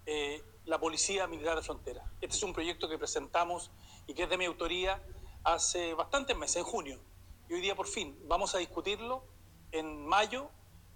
eh, 0.06 0.44
la 0.66 0.80
Policía 0.80 1.28
Militar 1.28 1.56
de 1.56 1.64
Frontera. 1.64 2.04
Este 2.22 2.36
es 2.36 2.44
un 2.44 2.54
proyecto 2.54 2.90
que 2.90 2.98
presentamos 2.98 3.72
y 4.08 4.14
que 4.14 4.24
es 4.24 4.30
de 4.30 4.38
mi 4.38 4.46
autoría 4.46 5.02
hace 5.44 5.94
bastantes 5.94 6.38
meses, 6.38 6.58
en 6.58 6.64
junio. 6.64 7.00
Y 7.50 7.54
hoy 7.54 7.62
día 7.62 7.76
por 7.76 7.88
fin 7.88 8.18
vamos 8.28 8.54
a 8.56 8.58
discutirlo 8.58 9.24
en 9.72 10.06
mayo 10.06 10.50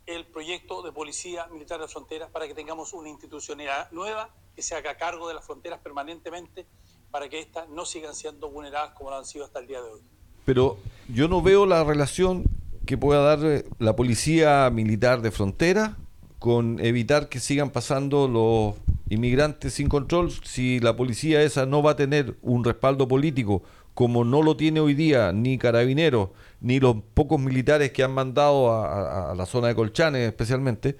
el 0.06 0.26
proyecto 0.26 0.82
de 0.82 0.92
Policía 0.92 1.48
Militar 1.48 1.80
de 1.80 1.88
Fronteras 1.88 2.30
para 2.30 2.48
que 2.48 2.54
tengamos 2.54 2.92
una 2.94 3.10
institucionalidad 3.10 3.92
nueva 3.92 4.30
que 4.56 4.62
se 4.62 4.76
haga 4.76 4.98
cargo 4.98 5.28
de 5.28 5.36
las 5.36 5.46
fronteras 5.46 5.80
permanentemente 5.80 6.66
para 7.12 7.30
que 7.30 7.40
éstas 7.40 7.70
no 7.70 7.86
sigan 7.86 8.16
siendo 8.16 8.50
vulneradas 8.50 8.92
como 8.92 9.10
lo 9.10 9.18
han 9.18 9.26
sido 9.26 9.46
hasta 9.46 9.60
el 9.60 9.68
día 9.68 9.82
de 9.82 9.92
hoy. 9.92 10.02
Pero 10.46 10.78
yo 11.08 11.28
no 11.28 11.42
veo 11.42 11.66
la 11.66 11.84
relación 11.84 12.44
que 12.86 12.98
pueda 12.98 13.22
dar 13.22 13.40
eh, 13.44 13.66
la 13.80 13.96
Policía 13.96 14.70
Militar 14.72 15.22
de 15.22 15.32
Frontera 15.32 15.98
con 16.40 16.80
evitar 16.80 17.30
que 17.30 17.40
sigan 17.40 17.70
pasando 17.70 18.28
los 18.28 18.76
inmigrantes 19.10 19.74
sin 19.74 19.88
control 19.88 20.32
si 20.44 20.80
la 20.80 20.96
policía 20.96 21.44
esa 21.44 21.66
no 21.66 21.84
va 21.84 21.92
a 21.92 21.96
tener 21.96 22.38
un 22.42 22.64
respaldo 22.64 23.08
político 23.08 23.62
como 23.94 24.24
no 24.24 24.42
lo 24.42 24.58
tiene 24.58 24.80
hoy 24.80 24.96
día 24.96 25.34
ni 25.34 25.58
carabineros 25.58 26.30
ni 26.60 26.80
los 26.80 26.96
pocos 27.14 27.40
militares 27.40 27.92
que 27.92 28.04
han 28.04 28.14
mandado 28.14 28.72
a, 28.72 29.32
a 29.32 29.36
la 29.36 29.46
zona 29.46 29.68
de 29.68 29.76
Colchanes 29.76 30.28
especialmente 30.28 30.98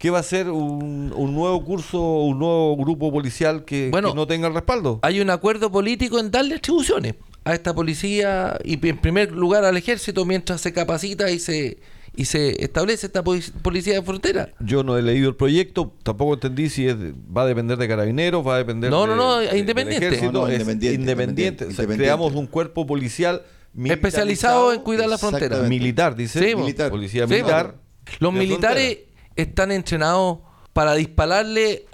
¿Qué 0.00 0.08
va 0.08 0.20
a 0.20 0.22
ser 0.22 0.48
un, 0.48 1.12
un, 1.14 1.34
nuevo 1.34 1.62
curso, 1.62 2.00
un 2.00 2.38
nuevo 2.38 2.74
grupo 2.74 3.12
policial 3.12 3.66
que, 3.66 3.90
Bueno, 3.90 4.08
que 4.08 4.14
no 4.14 4.26
tenga 4.26 4.48
el 4.48 4.54
respaldo? 4.54 4.98
Hay 5.02 5.20
un 5.20 5.28
acuerdo 5.28 5.70
político 5.70 6.18
en 6.18 6.30
darle 6.30 6.54
atribuciones 6.54 7.16
a 7.44 7.54
esta 7.54 7.74
policía 7.74 8.58
y 8.64 8.74
en 8.88 8.98
primer 8.98 9.32
lugar 9.32 9.64
al 9.64 9.76
ejército 9.76 10.24
mientras 10.24 10.60
se 10.60 10.72
capacita 10.72 11.30
y 11.30 11.38
se 11.38 11.78
y 12.16 12.24
se 12.24 12.62
establece 12.62 13.06
esta 13.06 13.22
poli- 13.22 13.52
policía 13.62 13.94
de 13.94 14.02
frontera. 14.02 14.50
Yo 14.58 14.82
no 14.82 14.98
he 14.98 15.02
leído 15.02 15.28
el 15.28 15.36
proyecto, 15.36 15.94
tampoco 16.02 16.34
entendí 16.34 16.68
si 16.68 16.88
es 16.88 16.98
de- 16.98 17.14
va 17.34 17.42
a 17.42 17.46
depender 17.46 17.78
de 17.78 17.86
carabineros, 17.86 18.44
va 18.46 18.56
a 18.56 18.58
depender 18.58 18.90
No, 18.90 19.02
de, 19.02 19.06
no, 19.06 19.14
no, 19.16 19.36
de- 19.38 19.56
independiente. 19.56 20.06
ejército, 20.08 20.32
No, 20.32 20.40
no, 20.40 20.46
es 20.48 20.54
independiente, 20.54 21.00
independiente. 21.00 21.64
O 21.64 21.66
sea, 21.68 21.70
independiente. 21.84 22.02
creamos 22.04 22.34
un 22.34 22.46
cuerpo 22.48 22.84
policial 22.86 23.42
Especializado 23.84 24.72
en 24.72 24.80
cuidar 24.80 25.08
la 25.08 25.18
frontera. 25.18 25.58
militar, 25.62 26.16
dice, 26.16 26.50
Sí. 26.50 26.56
Militar. 26.56 26.90
policía 26.90 27.26
Sí, 27.26 27.34
militar. 27.34 27.76
Los 28.18 28.32
militares 28.32 28.98
están 29.36 29.70
entrenados 29.70 30.38
para 30.72 30.94
dispararle 30.94 31.86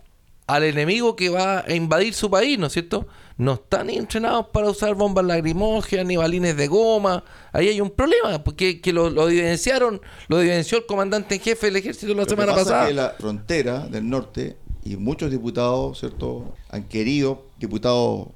al 0.46 0.64
enemigo 0.64 1.14
que 1.16 1.28
va 1.28 1.60
a 1.66 1.72
invadir 1.74 2.14
su 2.14 2.30
país, 2.30 2.58
¿no 2.58 2.66
es 2.68 2.72
cierto? 2.72 3.06
No 3.38 3.54
están 3.54 3.90
entrenados 3.90 4.46
para 4.52 4.70
usar 4.70 4.94
bombas 4.94 5.24
lacrimógenas 5.24 6.06
ni 6.06 6.16
balines 6.16 6.56
de 6.56 6.66
goma. 6.68 7.22
Ahí 7.52 7.68
hay 7.68 7.80
un 7.80 7.90
problema, 7.90 8.42
porque 8.42 8.80
que 8.80 8.92
lo, 8.92 9.10
lo 9.10 9.28
evidenciaron, 9.28 10.00
lo 10.28 10.40
evidenció 10.40 10.78
el 10.78 10.86
comandante 10.86 11.34
en 11.34 11.40
jefe 11.42 11.66
del 11.66 11.76
ejército 11.76 12.14
la 12.14 12.24
que 12.24 12.30
semana 12.30 12.52
pasa 12.52 12.64
pasada. 12.64 12.82
es 12.84 12.88
que 12.88 12.94
la 12.94 13.10
frontera 13.10 13.86
del 13.88 14.08
norte 14.08 14.56
y 14.84 14.96
muchos 14.96 15.30
diputados, 15.30 15.98
¿cierto? 16.00 16.54
Han 16.70 16.84
querido, 16.84 17.46
diputados 17.58 18.28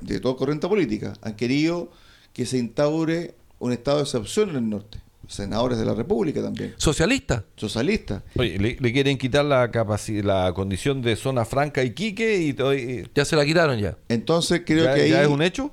de 0.00 0.20
toda 0.20 0.36
corriente 0.36 0.68
política, 0.68 1.14
han 1.22 1.36
querido 1.36 1.88
que 2.32 2.44
se 2.44 2.58
instaure 2.58 3.36
un 3.60 3.72
estado 3.72 3.98
de 3.98 4.02
excepción 4.02 4.50
en 4.50 4.56
el 4.56 4.68
norte. 4.68 5.03
Senadores 5.34 5.78
de 5.78 5.84
la 5.84 5.94
República 5.94 6.40
también, 6.42 6.74
Socialista. 6.76 7.44
socialistas. 7.56 8.22
Oye, 8.36 8.58
le, 8.58 8.76
le 8.80 8.92
quieren 8.92 9.18
quitar 9.18 9.44
la 9.44 9.70
la 10.22 10.52
condición 10.54 11.02
de 11.02 11.16
zona 11.16 11.44
franca 11.44 11.82
y 11.82 11.90
quique 11.92 12.38
y, 12.38 12.50
y- 12.50 13.04
Ya 13.14 13.24
se 13.24 13.36
la 13.36 13.44
quitaron 13.44 13.78
ya. 13.78 13.96
Entonces 14.08 14.62
creo 14.64 14.84
ya, 14.84 14.94
que 14.94 15.02
ahí 15.02 15.10
ya 15.10 15.22
es 15.22 15.28
un 15.28 15.42
hecho. 15.42 15.72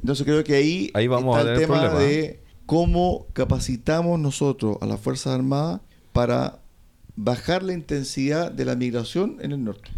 Entonces 0.00 0.24
creo 0.24 0.44
que 0.44 0.54
ahí, 0.54 0.90
Ahí 0.94 1.06
vamos 1.08 1.36
a 1.36 1.40
el 1.42 1.58
tema 1.58 1.80
problemas, 1.80 1.98
de 1.98 2.40
cómo 2.66 3.26
capacitamos 3.32 4.18
nosotros 4.20 4.76
a 4.80 4.86
las 4.86 5.00
Fuerzas 5.00 5.34
Armadas 5.34 5.80
para 6.12 6.58
bajar 7.16 7.62
la 7.62 7.72
intensidad 7.72 8.52
de 8.52 8.64
la 8.64 8.76
migración 8.76 9.38
en 9.40 9.52
el 9.52 9.64
norte. 9.64 9.90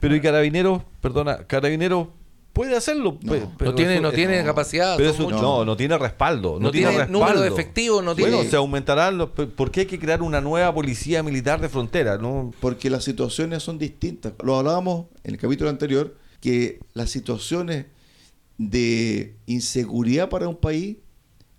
Pero 0.00 0.14
y 0.14 0.20
carabineros, 0.20 0.82
perdona, 1.00 1.38
carabineros 1.46 2.08
puede 2.58 2.76
hacerlo. 2.76 3.16
No. 3.22 3.32
pe- 3.32 3.46
pero 3.56 3.70
no 3.70 3.74
tiene, 3.76 3.92
eso- 3.94 4.02
no 4.02 4.12
tiene 4.12 4.38
no. 4.40 4.44
capacidad. 4.44 4.96
Pero 4.96 5.10
eso- 5.10 5.30
no, 5.30 5.64
no 5.64 5.76
tiene 5.76 5.96
respaldo. 5.96 6.54
No, 6.54 6.60
No 6.66 6.70
tiene 6.70 6.88
respaldo. 6.88 7.12
número 7.18 7.40
de 7.40 7.48
efectivos, 7.48 8.04
no 8.04 8.14
Bueno, 8.14 8.36
tiene- 8.36 8.50
se 8.50 8.56
aumentarán 8.56 9.16
los. 9.18 9.30
¿Por 9.30 9.70
qué 9.70 9.80
hay 9.80 9.86
que 9.86 9.98
crear 9.98 10.22
una 10.22 10.40
nueva 10.40 10.74
policía 10.74 11.22
militar 11.22 11.60
de 11.60 11.68
frontera? 11.68 12.18
No, 12.18 12.52
Porque 12.60 12.90
las 12.90 13.04
situaciones 13.04 13.62
son 13.62 13.78
distintas. 13.78 14.32
Lo 14.42 14.56
hablábamos 14.58 15.06
en 15.24 15.34
el 15.34 15.40
capítulo 15.40 15.70
anterior, 15.70 16.16
que 16.40 16.80
las 16.94 17.10
situaciones 17.10 17.86
de 18.58 19.36
inseguridad 19.46 20.28
para 20.28 20.48
un 20.48 20.56
país 20.56 20.96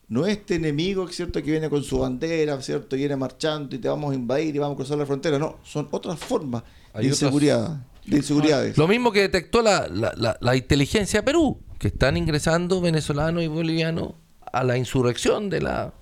no 0.07 0.25
es 0.25 0.37
este 0.37 0.55
enemigo 0.55 1.07
¿cierto? 1.07 1.41
que 1.41 1.51
viene 1.51 1.69
con 1.69 1.83
su 1.83 1.99
bandera, 1.99 2.61
¿cierto? 2.61 2.95
y 2.95 2.99
viene 2.99 3.15
marchando 3.15 3.75
y 3.75 3.79
te 3.79 3.87
vamos 3.87 4.11
a 4.11 4.15
invadir 4.15 4.55
y 4.55 4.59
vamos 4.59 4.73
a 4.73 4.77
cruzar 4.77 4.97
la 4.97 5.05
frontera. 5.05 5.37
No, 5.39 5.57
son 5.63 5.87
otras 5.91 6.19
formas 6.19 6.63
Hay 6.93 7.05
de 7.05 7.11
otras- 7.11 7.21
inseguridad. 7.21 7.85
De 8.09 8.17
inseguridades. 8.17 8.77
Lo 8.77 8.87
mismo 8.87 9.11
que 9.11 9.21
detectó 9.21 9.61
la, 9.61 9.87
la, 9.87 10.13
la- 10.17 10.37
la 10.39 10.55
inteligencia 10.55 11.19
de 11.21 11.23
Perú, 11.23 11.61
que 11.77 11.87
están 11.89 12.17
ingresando 12.17 12.81
venezolanos 12.81 13.43
y 13.43 13.47
bolivianos 13.47 14.13
a 14.51 14.63
la 14.63 14.77
insurrección 14.77 15.49
de 15.49 15.61
la... 15.61 15.93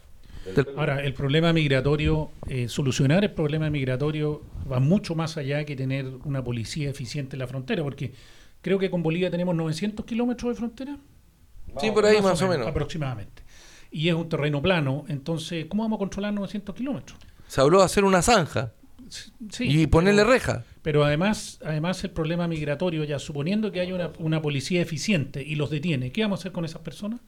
del- 0.55 0.68
Ahora, 0.78 1.03
el 1.03 1.14
problema 1.14 1.51
migratorio, 1.53 2.30
eh, 2.47 2.68
solucionar 2.70 3.24
el 3.24 3.32
problema 3.32 3.70
migratorio 3.70 4.41
va 4.72 4.80
mucho 4.80 5.16
más 5.16 5.38
allá 5.38 5.64
que 5.66 5.76
tener 5.76 6.05
una 6.26 6.43
policía 6.43 6.89
eficiente 6.89 7.36
en 7.36 7.39
la 7.39 7.47
frontera, 7.47 7.84
porque 7.84 8.14
creo 8.62 8.80
que 8.80 8.89
con 8.89 9.03
Bolivia 9.03 9.30
tenemos 9.30 9.55
900 9.55 10.05
kilómetros 10.05 10.51
de 10.53 10.55
frontera. 10.55 10.97
Sí, 11.80 11.91
por 11.91 12.05
ahí 12.05 12.22
más, 12.22 12.41
o 12.41 12.47
menos. 12.47 12.66
Aproximadamente. 12.68 13.43
Y 13.91 14.10
es 14.10 14.16
un 14.16 14.28
terreno 14.30 14.62
plano, 14.62 15.05
entonces, 15.08 15.66
¿cómo 15.70 15.84
vamos 15.84 15.97
a 15.97 15.99
controlar 15.99 16.34
900 16.34 16.74
kilómetros? 16.76 17.18
Se 17.47 17.62
habló 17.62 17.80
de 17.80 17.86
hacer 17.86 18.03
una 18.03 18.22
zanja 18.22 18.74
Sí, 19.10 19.64
y 19.82 19.88
ponerle 19.88 20.22
pero- 20.24 20.34
reja. 20.34 20.64
Pero 20.82 21.03
además, 21.03 21.60
además 21.66 22.03
el 22.03 22.12
problema 22.12 22.47
migratorio, 22.47 23.03
ya 23.03 23.20
suponiendo 23.20 23.72
que 23.72 23.82
hay 23.82 23.91
una, 23.91 24.12
una 24.20 24.41
policía 24.41 24.82
eficiente 24.82 25.43
y 25.43 25.55
los 25.55 25.70
detiene, 25.70 26.12
¿qué 26.12 26.22
vamos 26.22 26.39
a 26.39 26.41
hacer 26.41 26.51
con 26.53 26.64
esas 26.66 26.82
personas? 26.82 27.20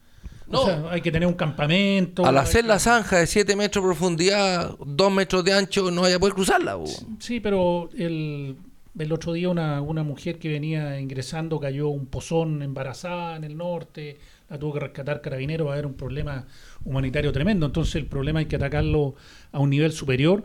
No. 0.46 0.62
O 0.62 0.66
sea, 0.66 0.84
hay 0.90 1.00
que 1.00 1.12
tener 1.12 1.28
un 1.28 1.34
campamento. 1.34 2.24
Al 2.26 2.38
hacer 2.38 2.62
que- 2.62 2.68
la 2.68 2.78
zanja 2.78 3.18
de 3.18 3.26
7 3.26 3.54
metros 3.56 3.84
de 3.84 3.88
profundidad, 3.88 4.76
2 4.84 5.12
metros 5.12 5.44
de 5.44 5.52
ancho, 5.52 5.90
no 5.90 6.00
vaya 6.00 6.16
a 6.16 6.18
poder 6.18 6.34
cruzarla. 6.34 6.74
bo. 6.74 6.86
Sí, 7.20 7.38
pero 7.40 7.88
el, 7.96 8.56
el 8.98 9.12
otro 9.12 9.32
día 9.34 9.48
una, 9.48 9.80
una 9.80 10.02
mujer 10.02 10.38
que 10.38 10.48
venía 10.48 10.98
ingresando 10.98 11.60
cayó 11.60 11.88
un 11.88 12.06
pozón 12.06 12.62
embarazada 12.62 13.36
en 13.36 13.44
el 13.44 13.56
norte, 13.56 14.18
la 14.48 14.58
tuvo 14.58 14.72
que 14.74 14.80
rescatar 14.80 15.20
carabineros, 15.20 15.66
va 15.68 15.72
a 15.72 15.74
haber 15.74 15.86
un 15.86 15.94
problema 15.94 16.46
humanitario 16.84 17.30
tremendo. 17.30 17.66
Entonces 17.66 17.94
el 17.96 18.06
problema 18.06 18.40
hay 18.40 18.46
que 18.46 18.56
atacarlo 18.56 19.14
a 19.52 19.60
un 19.60 19.70
nivel 19.70 19.92
superior 19.92 20.42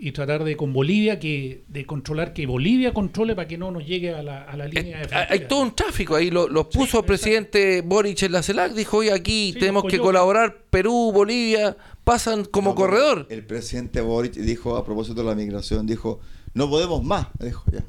y 0.00 0.12
tratar 0.12 0.44
de 0.44 0.56
con 0.56 0.72
Bolivia 0.72 1.18
que 1.18 1.64
de 1.66 1.84
controlar 1.84 2.32
que 2.32 2.46
Bolivia 2.46 2.94
controle 2.94 3.34
para 3.34 3.48
que 3.48 3.58
no 3.58 3.70
nos 3.72 3.84
llegue 3.84 4.14
a 4.14 4.22
la, 4.22 4.44
a 4.44 4.56
la 4.56 4.66
línea 4.68 4.98
de 4.98 5.02
Eh, 5.04 5.08
frontera. 5.08 5.26
Hay 5.30 5.40
todo 5.48 5.60
un 5.62 5.74
tráfico 5.74 6.14
ahí, 6.14 6.30
lo, 6.30 6.46
lo 6.48 6.68
puso 6.68 7.00
el 7.00 7.04
presidente 7.04 7.82
Boric 7.82 8.22
en 8.22 8.32
la 8.32 8.42
CELAC, 8.42 8.72
dijo, 8.74 8.98
hoy 8.98 9.08
aquí 9.08 9.50
Sí, 9.54 9.58
tenemos 9.58 9.84
que 9.84 9.98
colaborar, 9.98 10.56
Perú, 10.70 11.10
Bolivia, 11.12 11.76
pasan 12.04 12.44
como 12.44 12.70
No, 12.70 12.76
corredor. 12.76 13.26
El 13.28 13.44
presidente 13.44 14.00
Boric 14.00 14.34
dijo 14.34 14.76
a 14.76 14.84
propósito 14.84 15.20
de 15.22 15.28
la 15.28 15.34
migración, 15.34 15.86
dijo, 15.86 16.20
no 16.54 16.70
podemos 16.70 17.02
más, 17.02 17.26
dijo 17.40 17.64
ya. 17.72 17.84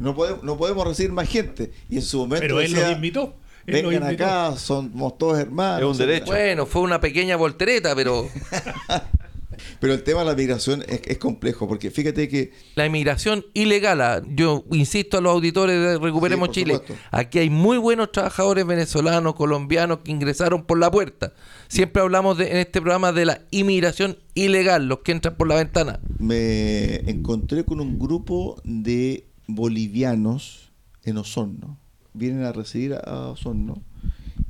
No 0.00 0.14
podemos, 0.16 0.42
no 0.42 0.56
podemos 0.58 0.86
recibir 0.86 1.12
más 1.12 1.28
gente. 1.28 1.70
Y 1.88 1.96
en 1.96 2.02
su 2.02 2.18
momento 2.18 2.40
Pero 2.40 2.60
él 2.60 2.70
decía, 2.72 2.88
los 2.88 2.96
invitó. 2.96 3.36
Él 3.66 3.82
los 3.84 3.92
vengan 3.92 4.10
invitó. 4.10 4.24
acá, 4.24 4.56
somos 4.56 5.16
todos 5.16 5.38
hermanos. 5.38 5.78
Es 5.78 5.84
un 5.84 5.90
etcétera". 5.92 6.12
derecho. 6.12 6.32
Bueno, 6.32 6.66
fue 6.66 6.82
una 6.82 7.00
pequeña 7.00 7.36
voltereta, 7.36 7.94
pero 7.94 8.28
Pero 9.80 9.94
el 9.94 10.02
tema 10.02 10.20
de 10.20 10.26
la 10.26 10.34
migración 10.34 10.82
es, 10.88 11.00
es 11.04 11.18
complejo, 11.18 11.66
porque 11.68 11.90
fíjate 11.90 12.28
que 12.28 12.52
la 12.74 12.86
inmigración 12.86 13.44
ilegal, 13.54 14.00
ah, 14.00 14.22
yo 14.28 14.64
insisto 14.70 15.18
a 15.18 15.20
los 15.20 15.32
auditores 15.32 15.80
de 15.80 15.98
Recuperemos 15.98 16.48
Sí, 16.48 16.60
Chile, 16.60 16.74
supuesto. 16.74 17.04
aquí 17.10 17.38
hay 17.38 17.50
muy 17.50 17.78
buenos 17.78 18.12
trabajadores 18.12 18.66
venezolanos, 18.66 19.34
colombianos 19.34 19.98
que 20.04 20.10
ingresaron 20.10 20.64
por 20.64 20.78
la 20.78 20.90
puerta. 20.90 21.32
Siempre 21.68 22.02
hablamos 22.02 22.38
de, 22.38 22.50
en 22.50 22.56
este 22.58 22.80
programa 22.80 23.12
de 23.12 23.24
la 23.26 23.42
inmigración 23.50 24.18
ilegal, 24.34 24.86
los 24.88 25.00
que 25.00 25.12
entran 25.12 25.36
por 25.36 25.48
la 25.48 25.56
ventana. 25.56 26.00
me 26.18 26.96
encontré 27.10 27.64
con 27.64 27.80
un 27.80 27.98
grupo 27.98 28.60
de 28.64 29.26
bolivianos 29.46 30.72
en 31.04 31.18
Osorno. 31.18 31.78
Vienen 32.14 32.44
a 32.44 32.52
residir 32.52 32.94
a 32.94 33.28
Osorno 33.28 33.82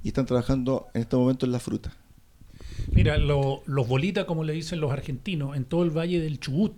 y 0.03 0.09
están 0.09 0.27
trabajando 0.27 0.89
en 0.95 1.03
este 1.03 1.17
momento 1.17 1.47
en 1.47 1.53
la 1.53 1.61
fruta. 1.61 1.97
Mira, 2.93 3.17
lo- 3.19 3.63
los 3.67 3.89
bolitas, 3.89 4.25
como 4.25 4.45
le 4.45 4.53
dicen 4.53 4.81
los 4.81 4.93
argentinos, 4.93 5.57
en 5.57 5.65
todo 5.65 5.83
el 5.85 5.91
valle 5.91 6.21
del 6.21 6.39
Chubut, 6.41 6.73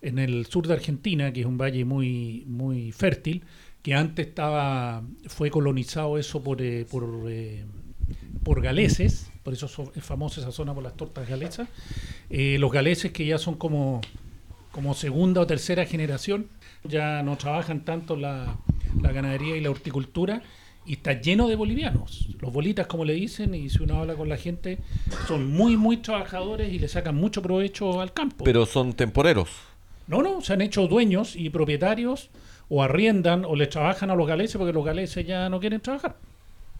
en 0.00 0.18
el 0.18 0.46
sur 0.46 0.66
de 0.66 0.74
Argentina, 0.74 1.32
que 1.32 1.40
es 1.40 1.46
un 1.46 1.58
valle 1.58 1.84
muy, 1.84 2.44
muy 2.46 2.92
fértil, 2.92 3.42
que 3.82 3.94
antes 3.94 4.26
estaba 4.28 5.02
fue 5.26 5.50
colonizado 5.50 6.18
eso 6.18 6.42
por, 6.42 6.60
eh, 6.62 6.86
por, 6.90 7.24
eh, 7.28 7.64
por 8.44 8.60
galeses, 8.62 9.30
por 9.42 9.52
eso 9.54 9.68
so- 9.68 9.92
es 9.94 10.04
famosa 10.04 10.40
esa 10.40 10.52
zona 10.52 10.74
por 10.74 10.82
las 10.82 10.96
tortas 10.96 11.28
galesas. 11.28 11.68
Eh, 12.30 12.56
los 12.58 12.70
galeses 12.72 13.12
que 13.12 13.26
ya 13.26 13.38
son 13.38 13.54
como, 13.56 14.00
como 14.70 14.94
segunda 14.94 15.40
o 15.40 15.46
tercera 15.46 15.84
generación, 15.84 16.46
ya 16.84 17.22
no 17.22 17.36
trabajan 17.36 17.84
tanto 17.84 18.16
la, 18.16 18.56
la 19.00 19.12
ganadería 19.12 19.56
y 19.56 19.60
la 19.60 19.70
horticultura 19.70 20.42
y 20.86 20.94
está 20.94 21.20
lleno 21.20 21.48
de 21.48 21.54
bolivianos. 21.56 22.28
Los 22.40 22.52
bolitas, 22.52 22.86
como 22.86 23.04
le 23.04 23.14
dicen, 23.14 23.54
y 23.54 23.70
si 23.70 23.82
uno 23.82 23.98
habla 24.00 24.14
con 24.14 24.28
la 24.28 24.36
gente, 24.36 24.78
son 25.28 25.50
muy, 25.50 25.76
muy 25.76 25.98
trabajadores 25.98 26.72
y 26.72 26.78
le 26.78 26.88
sacan 26.88 27.14
mucho 27.14 27.40
provecho 27.42 28.00
al 28.00 28.12
campo. 28.12 28.44
Pero 28.44 28.66
son 28.66 28.92
temporeros. 28.92 29.48
No, 30.08 30.22
no, 30.22 30.40
se 30.40 30.52
han 30.52 30.60
hecho 30.60 30.88
dueños 30.88 31.36
y 31.36 31.50
propietarios 31.50 32.30
o 32.68 32.82
arriendan 32.82 33.44
o 33.44 33.54
les 33.54 33.70
trabajan 33.70 34.10
a 34.10 34.16
los 34.16 34.26
galeses 34.26 34.56
porque 34.56 34.72
los 34.72 34.84
galeses 34.84 35.26
ya 35.26 35.48
no 35.48 35.60
quieren 35.60 35.80
trabajar. 35.80 36.16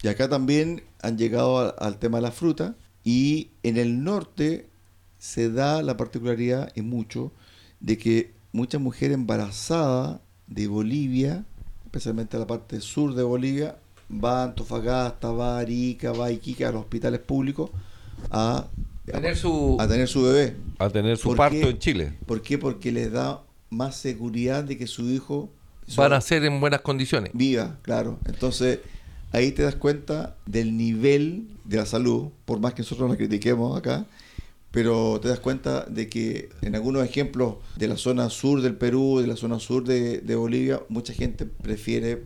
Y 0.01 0.07
acá 0.09 0.27
también 0.27 0.83
han 1.01 1.17
llegado 1.17 1.59
a- 1.59 1.69
al 1.69 1.97
tema 1.99 2.17
de 2.17 2.23
la 2.23 2.31
fruta 2.31 2.75
y 3.05 3.49
en 3.63 3.77
el 3.77 4.03
norte 4.03 4.67
se 5.19 5.49
da 5.49 5.81
la 5.81 5.95
particularidad 5.95 6.71
y 6.75 6.81
mucho 6.81 7.31
de 7.79 7.97
que 7.97 8.33
muchas 8.51 8.81
mujeres 8.81 9.15
embarazadas 9.15 10.19
de 10.47 10.67
Bolivia, 10.67 11.45
especialmente 11.85 12.37
la 12.37 12.47
parte 12.47 12.81
sur 12.81 13.15
de 13.15 13.23
Bolivia, 13.23 13.77
va 14.23 14.41
a 14.41 14.43
Antofagasta, 14.45 15.31
va 15.31 15.57
a 15.57 15.59
Arica, 15.59 16.11
va 16.11 16.25
a 16.27 16.31
Iquique, 16.31 16.65
a 16.65 16.71
los 16.71 16.81
hospitales 16.81 17.19
públicos, 17.19 17.69
a 18.29 18.67
Tener 19.05 19.35
su- 19.35 19.75
a 19.81 19.87
tener 19.87 20.07
su 20.07 20.23
bebé. 20.23 20.55
A 20.79 20.89
tener 20.89 21.17
su 21.17 21.27
¿Por 21.29 21.37
parto 21.37 21.57
qué? 21.59 21.69
en 21.69 21.77
Chile. 21.79 22.13
¿Por 22.25 22.41
qué? 22.41 22.57
Porque 22.57 22.91
les 22.91 23.11
da 23.11 23.41
más 23.69 23.97
seguridad 23.97 24.63
de 24.63 24.77
que 24.77 24.87
su 24.87 25.09
hijo 25.09 25.49
Van 25.97 26.13
a 26.13 26.21
ser 26.21 26.45
en 26.45 26.61
buenas 26.61 26.79
condiciones. 26.81 27.31
viva, 27.33 27.77
claro. 27.81 28.17
Entonces, 28.25 28.79
ahí 29.33 29.51
te 29.51 29.63
das 29.63 29.75
cuenta 29.75 30.37
del 30.45 30.77
nivel 30.77 31.49
de 31.65 31.75
la 31.77 31.85
salud, 31.85 32.29
por 32.45 32.59
más 32.61 32.73
que 32.73 32.83
nosotros 32.83 33.09
la 33.09 33.17
critiquemos 33.17 33.77
acá, 33.77 34.05
pero 34.71 35.19
te 35.21 35.27
das 35.27 35.39
cuenta 35.39 35.83
de 35.85 36.07
que 36.07 36.49
en 36.61 36.73
algunos 36.75 37.03
ejemplos 37.03 37.55
de 37.75 37.89
la 37.89 37.97
zona 37.97 38.29
sur 38.29 38.61
del 38.61 38.75
Perú, 38.75 39.19
de 39.19 39.27
la 39.27 39.35
zona 39.35 39.59
sur 39.59 39.83
de, 39.83 40.19
de 40.19 40.35
Bolivia, 40.35 40.81
mucha 40.87 41.11
gente 41.13 41.45
prefiere 41.45 42.23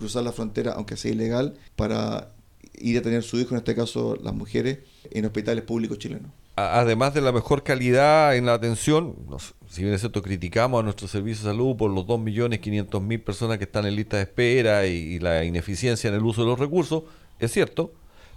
cruzar 0.00 0.24
la 0.24 0.32
frontera, 0.32 0.72
aunque 0.72 0.96
sea 0.96 1.12
ilegal, 1.12 1.54
para 1.76 2.32
ir 2.74 2.98
a 2.98 3.02
tener 3.02 3.22
su 3.22 3.38
hijo, 3.38 3.50
en 3.54 3.58
este 3.58 3.76
caso 3.76 4.16
las 4.20 4.34
mujeres, 4.34 4.78
en 5.12 5.24
hospitales 5.26 5.62
públicos 5.62 5.98
chilenos. 5.98 6.32
Además 6.56 7.14
de 7.14 7.20
la 7.20 7.32
mejor 7.32 7.62
calidad 7.62 8.36
en 8.36 8.46
la 8.46 8.54
atención, 8.54 9.14
nos- 9.30 9.54
si 9.68 9.82
bien 9.82 9.94
es 9.94 10.00
cierto, 10.00 10.20
criticamos 10.20 10.80
a 10.80 10.82
nuestro 10.82 11.06
servicio 11.08 11.44
de 11.44 11.52
salud 11.52 11.76
por 11.76 11.90
los 11.90 12.04
2.500.000 12.06 13.22
personas 13.22 13.58
que 13.58 13.64
están 13.64 13.86
en 13.86 13.96
lista 13.96 14.16
de 14.16 14.24
espera 14.24 14.86
y, 14.86 14.90
y 14.92 15.18
la 15.20 15.44
ineficiencia 15.44 16.08
en 16.08 16.14
el 16.14 16.22
uso 16.22 16.42
de 16.42 16.48
los 16.48 16.58
recursos, 16.58 17.04
es 17.38 17.52
cierto, 17.52 17.92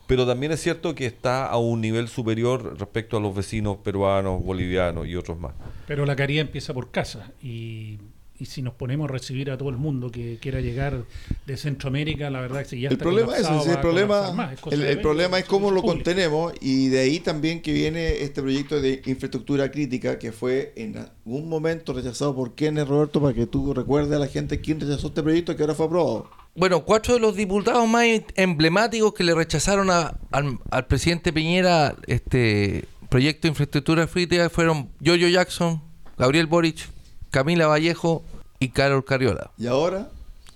pero 0.08 0.26
también 0.28 0.52
es 0.52 0.62
cierto 0.62 0.96
que 0.96 1.06
está 1.06 1.48
a 1.48 1.58
un 1.58 1.82
nivel 1.82 2.08
superior 2.08 2.78
respecto 2.80 3.18
a 3.18 3.20
los 3.20 3.36
vecinos 3.36 3.78
peruanos, 3.84 4.44
bolivianos 4.44 5.08
y 5.08 5.16
otros 5.16 5.38
más. 5.40 5.54
Pero 5.88 6.06
la 6.06 6.16
caridad 6.16 6.42
empieza 6.42 6.74
por 6.74 6.92
casa 6.92 7.32
y, 7.42 8.00
y 8.40 8.46
si 8.46 8.62
nos 8.62 8.74
ponemos 8.74 9.10
a 9.10 9.14
recibir 9.14 9.52
a 9.52 9.58
todo 9.58 9.70
el 9.70 9.78
mundo 9.78 10.10
que 10.12 10.38
quiera 10.42 10.60
llegar 10.60 11.04
de 11.46 11.56
Centroamérica, 11.58 12.30
la 12.30 12.42
verdad 12.42 12.62
es 12.62 12.68
que 12.70 12.80
ya 12.80 12.88
el 12.90 12.94
está 12.94 13.04
problema 13.04 13.38
es, 13.38 13.48
ese, 13.48 13.72
el 13.72 13.80
problema, 13.80 14.32
más, 14.32 14.54
es 14.54 14.80
el, 14.80 15.00
problema 15.02 15.40
es 15.40 15.46
cómo 15.46 15.70
lo 15.72 15.82
público. 15.82 15.96
contenemos 15.96 16.54
y 16.60 16.90
de 16.90 17.00
ahí 17.00 17.20
también 17.20 17.62
que 17.62 17.72
viene 17.72 18.22
este 18.24 18.42
proyecto 18.42 18.82
de 18.82 19.02
infraestructura 19.06 19.70
crítica 19.72 20.18
que 20.20 20.32
fue 20.32 20.74
en 20.76 20.98
algún 20.98 21.48
momento 21.48 21.94
rechazado 21.94 22.36
por 22.36 22.56
quienes, 22.56 22.88
Roberto, 22.88 23.22
para 23.22 23.34
que 23.34 23.46
tú 23.46 23.74
recuerdes 23.74 24.14
a 24.14 24.20
la 24.20 24.28
gente 24.28 24.60
quién 24.60 24.80
rechazó 24.80 25.08
este 25.08 25.22
proyecto 25.24 25.56
que 25.56 25.62
ahora 25.64 25.76
fue 25.76 25.86
aprobado. 25.86 26.30
Bueno, 26.56 26.84
cuatro 26.84 27.14
de 27.14 27.20
los 27.20 27.36
diputados 27.36 27.88
más 27.88 28.06
emblemáticos 28.36 29.14
que 29.14 29.24
le 29.24 29.34
rechazaron 29.36 29.90
a- 29.90 30.18
al, 30.32 30.60
al 30.70 30.86
presidente 30.88 31.32
Piñera 31.34 31.96
este 32.08 32.86
proyecto 33.10 33.44
de 33.44 33.50
infraestructura 33.50 34.06
crítica 34.08 34.50
fueron 34.50 34.90
Yoyo 35.00 35.28
Jackson, 35.30 35.82
Gabriel 36.18 36.48
Boric, 36.48 36.90
Camila 37.34 37.66
Vallejo 37.66 38.24
y 38.60 38.70
Carol 38.70 39.04
Carriola. 39.04 39.50
Y 39.58 39.66
ahora, 39.66 40.10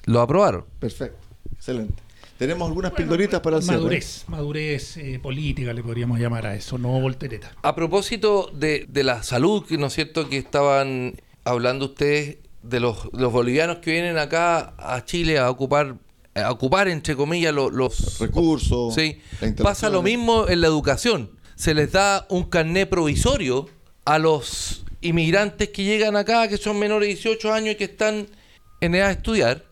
Lo 0.05 0.21
aprobaron. 0.21 0.63
perfecto, 0.79 1.17
excelente. 1.55 1.95
Tenemos 2.37 2.67
algunas 2.67 2.91
pildoritas 2.91 3.39
para 3.41 3.57
el 3.57 3.63
cierre. 3.63 3.77
Madurez, 3.79 4.25
madurez 4.27 4.97
eh, 4.97 5.19
política 5.19 5.73
le 5.73 5.81
podríamos 5.81 6.19
llamar 6.19 6.45
a 6.45 6.53
eso, 6.53 6.77
no 6.77 6.89
voltereta. 7.01 7.51
A 7.63 7.73
propósito 7.73 8.51
de, 8.53 8.85
de 8.87 9.03
la 9.03 9.23
salud, 9.23 9.65
que 9.65 9.79
no 9.79 9.87
es 9.87 9.93
cierto 9.93 10.29
que 10.29 10.37
estaban 10.37 11.15
hablando 11.45 11.85
ustedes 11.85 12.37
de 12.61 12.79
los, 12.79 13.09
los 13.11 13.31
bolivianos 13.33 13.77
que 13.77 13.91
vienen 13.93 14.19
acá 14.19 14.75
a 14.77 15.03
Chile 15.03 15.39
a 15.39 15.49
ocupar, 15.49 15.95
a 16.35 16.51
ocupar 16.51 16.87
entre 16.89 17.15
comillas 17.15 17.55
lo- 17.55 17.71
los 17.71 18.19
Recursos. 18.19 18.93
Sí, 18.93 19.19
la 19.41 19.55
pasa 19.63 19.89
lo 19.89 20.03
mismo 20.03 20.47
en 20.47 20.61
la 20.61 20.67
educación. 20.67 21.31
Se 21.55 21.73
les 21.73 21.91
da 21.91 22.27
un 22.29 22.43
carné 22.43 22.85
provisorio 22.85 23.67
a 24.05 24.19
los 24.19 24.85
inmigrantes 25.01 25.69
que 25.69 25.83
llegan 25.83 26.15
acá, 26.15 26.47
que 26.47 26.57
son 26.57 26.79
menores 26.79 27.07
de 27.07 27.13
18 27.15 27.53
años 27.53 27.73
y 27.73 27.75
que 27.77 27.83
están 27.85 28.27
en 28.81 28.95
edad 28.95 29.07
de 29.07 29.13
estudiar, 29.13 29.63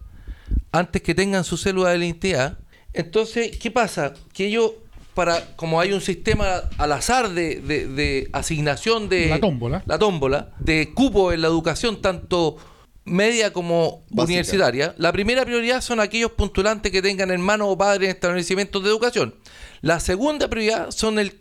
antes 0.71 1.01
que 1.01 1.15
tengan 1.15 1.43
su 1.43 1.57
célula 1.57 1.91
de 1.91 1.97
identidad. 1.97 2.57
Entonces, 2.93 3.57
¿qué 3.57 3.71
pasa? 3.71 4.13
Que 4.33 4.47
ellos, 4.47 4.71
para, 5.13 5.55
como 5.55 5.79
hay 5.79 5.93
un 5.93 6.01
sistema 6.01 6.63
al 6.77 6.91
azar 6.91 7.29
de, 7.29 7.59
de- 7.61 7.87
de 7.87 8.29
asignación 8.33 9.09
de... 9.09 9.27
La 9.27 9.39
tómbola. 9.39 9.83
La 9.85 9.97
tómbola, 9.99 10.53
de 10.59 10.93
cupo 10.93 11.31
en 11.33 11.41
la 11.41 11.47
educación, 11.47 12.01
tanto 12.01 12.57
media 13.05 13.53
como 13.53 14.03
Básica. 14.09 14.23
universitaria, 14.23 14.95
la 14.97 15.11
primera 15.11 15.45
prioridad 15.45 15.81
son 15.81 15.99
aquellos 15.99 16.31
postulantes 16.31 16.91
que 16.91 17.01
tengan 17.01 17.29
hermanos 17.31 17.67
o 17.69 17.77
padres 17.77 18.09
en 18.09 18.15
establecimientos 18.15 18.83
de 18.83 18.89
educación. 18.89 19.35
La 19.81 19.99
segunda 19.99 20.47
prioridad 20.49 20.89
son 20.91 21.19
el 21.19 21.39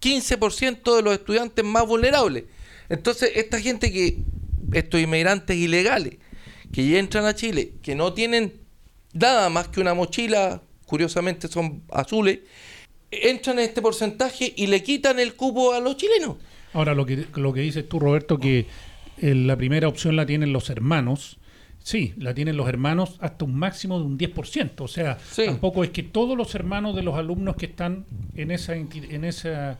15% 0.00 0.94
de 0.96 1.02
los 1.02 1.14
estudiantes 1.14 1.64
más 1.64 1.86
vulnerables. 1.86 2.44
Entonces, 2.88 3.32
esta 3.34 3.60
gente 3.60 3.92
que, 3.92 4.18
estos 4.72 5.00
inmigrantes 5.00 5.56
ilegales, 5.56 6.16
que 6.72 6.88
ya 6.88 6.98
entran 6.98 7.24
a 7.26 7.34
Chile, 7.34 7.72
que 7.82 7.94
no 7.94 8.12
tienen 8.12 8.54
nada 9.12 9.48
más 9.48 9.68
que 9.68 9.80
una 9.80 9.94
mochila, 9.94 10.62
curiosamente 10.86 11.48
son 11.48 11.82
azules, 11.90 12.40
entran 13.10 13.58
en 13.58 13.66
este 13.66 13.80
porcentaje 13.82 14.52
y 14.56 14.66
le 14.66 14.82
quitan 14.82 15.18
el 15.18 15.34
cupo 15.34 15.72
a 15.72 15.80
los 15.80 15.96
chilenos. 15.96 16.36
Ahora, 16.72 16.94
lo 16.94 17.06
que, 17.06 17.26
lo 17.34 17.52
que 17.52 17.60
dices 17.60 17.88
tú, 17.88 17.98
Roberto, 17.98 18.38
que 18.38 18.66
eh, 19.18 19.34
la 19.34 19.56
primera 19.56 19.88
opción 19.88 20.16
la 20.16 20.26
tienen 20.26 20.52
los 20.52 20.68
hermanos. 20.70 21.38
Sí, 21.82 22.12
la 22.18 22.34
tienen 22.34 22.56
los 22.56 22.68
hermanos 22.68 23.16
hasta 23.20 23.44
un 23.44 23.54
máximo 23.54 23.98
de 24.00 24.04
un 24.06 24.18
10%. 24.18 24.80
O 24.80 24.88
sea, 24.88 25.18
Sí. 25.30 25.44
tampoco 25.46 25.84
es 25.84 25.90
que 25.90 26.02
todos 26.02 26.36
los 26.36 26.54
hermanos 26.56 26.96
de 26.96 27.02
los 27.02 27.14
alumnos 27.14 27.54
que 27.56 27.66
están 27.66 28.04
en, 28.34 28.50
esa, 28.50 28.74
en 28.74 29.24
ese 29.24 29.76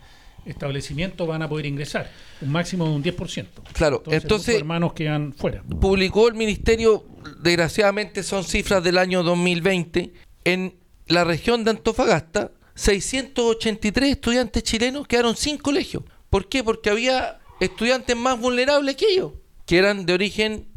establecimiento 0.47 1.27
van 1.27 1.43
a 1.43 1.49
poder 1.49 1.67
ingresar. 1.67 2.11
Un 2.41 2.51
máximo 2.53 2.85
de 2.87 2.91
un 2.93 3.03
10%. 3.03 3.47
Claro, 3.73 3.99
Entonces, 3.99 4.23
entonces- 4.23 4.55
hermanos 4.57 4.93
quedan 4.93 5.33
fuera. 5.33 5.63
publicó 5.81 6.29
el 6.29 6.35
ministerio, 6.35 7.05
desgraciadamente 7.43 8.23
son 8.23 8.45
cifras 8.45 8.83
del 8.83 8.99
año 8.99 9.23
2020, 9.23 10.13
en 10.45 10.77
la 11.07 11.25
región 11.25 11.65
de 11.65 11.71
Antofagasta, 11.71 12.53
683 12.75 14.11
estudiantes 14.11 14.63
chilenos 14.63 15.07
quedaron 15.07 15.37
sin 15.37 15.59
colegio. 15.59 16.05
¿Por 16.31 16.49
qué? 16.49 16.63
Porque 16.63 16.91
había 16.91 17.39
estudiantes 17.61 18.17
más 18.17 18.39
vulnerables 18.41 18.97
que 18.97 19.07
ellos, 19.09 19.33
que 19.67 19.79
eran 19.79 20.07
de 20.07 20.13
origen 20.13 20.69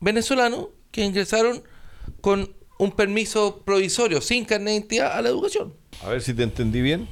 venezolano, 0.00 0.70
que 0.90 1.04
ingresaron 1.04 1.62
con 2.20 2.54
un 2.78 2.92
permiso 2.92 3.62
provisorio, 3.64 4.20
sin 4.20 4.44
carnet 4.44 4.66
de 4.68 4.74
identidad, 4.78 5.12
a 5.16 5.20
la 5.22 5.28
educación. 5.28 5.74
A 6.02 6.08
ver 6.10 6.22
si 6.22 6.32
te 6.32 6.42
entendí 6.42 6.80
bien. 6.80 7.08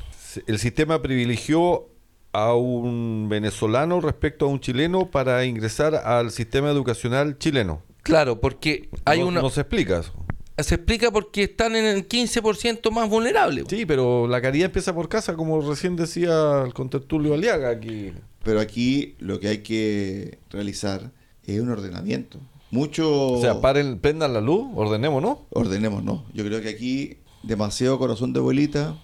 El 0.47 0.59
sistema 0.59 1.03
privilegió 1.03 1.89
a 2.33 2.55
un 2.55 3.29
venezolano 3.29 4.01
respecto 4.01 4.47
a 4.47 4.49
un 4.49 4.61
chileno 4.61 5.11
para 5.11 5.45
ingresar 5.45 5.95
al 5.95 6.31
sistema 6.31 6.71
educacional 6.71 7.39
chileno. 7.39 7.83
Claro, 8.03 8.41
porque 8.41 8.89
hay 9.05 9.21
no, 9.21 9.29
una... 9.29 9.43
no 9.43 9.51
se 9.51 9.61
explica 9.61 10.01
eso. 10.01 10.13
Se 10.59 10.75
explica 10.75 11.11
porque 11.13 11.45
están 11.45 11.77
en 11.77 11.85
el 11.85 12.09
15% 12.09 12.91
más 12.91 13.09
vulnerable. 13.09 13.65
Sí, 13.69 13.87
pero 13.87 14.27
la 14.27 14.41
caridad 14.43 14.67
empieza 14.67 14.93
por 14.93 15.09
casa, 15.09 15.37
como 15.37 15.61
recién 15.61 15.95
decía 15.95 16.63
el 16.65 16.75
contertulio 16.75 17.35
Aliaga 17.35 17.71
aquí. 17.71 18.13
Pero 18.43 18.61
aquí 18.61 19.15
lo 19.19 19.39
que 19.39 19.49
hay 19.49 19.59
que 19.59 20.39
realizar 20.51 21.13
es 21.45 21.61
un 21.61 21.71
ordenamiento. 21.71 22.41
Mucho... 22.71 23.35
O 23.35 23.41
sea, 23.41 23.61
paren, 23.61 24.01
prendan 24.01 24.35
la 24.35 24.41
luz, 24.41 24.67
ordenemos, 24.75 25.23
¿no? 25.23 25.47
Ordenemos, 25.51 26.03
¿no? 26.03 26.25
Yo 26.35 26.45
creo 26.45 26.61
que 26.61 26.71
aquí 26.71 27.19
demasiado 27.43 27.99
corazón 27.99 28.33
de 28.33 28.41
abuelita, 28.41 28.97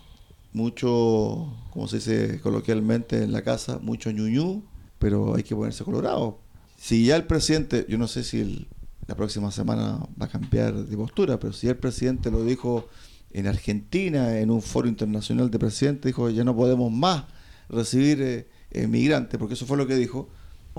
mucho, 0.55 1.53
como 1.73 1.87
se 1.89 1.97
dice 1.97 2.41
coloquialmente 2.41 3.23
en 3.23 3.33
la 3.33 3.43
casa, 3.43 3.79
mucho 3.83 4.11
ñuñú, 4.11 4.63
pero 4.99 5.35
hay 5.35 5.43
que 5.43 5.55
ponerse 5.55 5.85
colorado. 5.85 6.39
Si 6.79 7.05
ya 7.05 7.17
el 7.17 7.25
presidente, 7.25 7.85
yo 7.89 7.99
no 7.99 8.07
sé 8.09 8.25
si 8.25 8.41
el- 8.41 8.69
la 9.07 9.15
próxima 9.17 9.51
semana 9.51 9.99
va 10.21 10.27
a 10.27 10.29
cambiar 10.29 10.73
de 10.75 10.97
postura, 10.97 11.39
pero 11.39 11.53
si 11.53 11.67
ya 11.67 11.73
el 11.73 11.79
presidente 11.79 12.31
lo 12.31 12.43
dijo 12.45 12.89
en 13.33 13.47
Argentina, 13.49 14.39
en 14.39 14.51
un 14.51 14.63
foro 14.63 14.89
internacional 14.89 15.51
de 15.51 15.59
presidentes, 15.59 16.05
dijo 16.09 16.31
ya 16.31 16.45
no 16.45 16.57
podemos 16.57 16.91
más 16.91 17.25
recibir 17.69 18.47
eh, 18.71 18.87
migrantes, 18.87 19.39
porque 19.39 19.55
eso 19.55 19.67
fue 19.67 19.77
lo 19.77 19.87
que 19.87 19.97
dijo. 19.97 20.29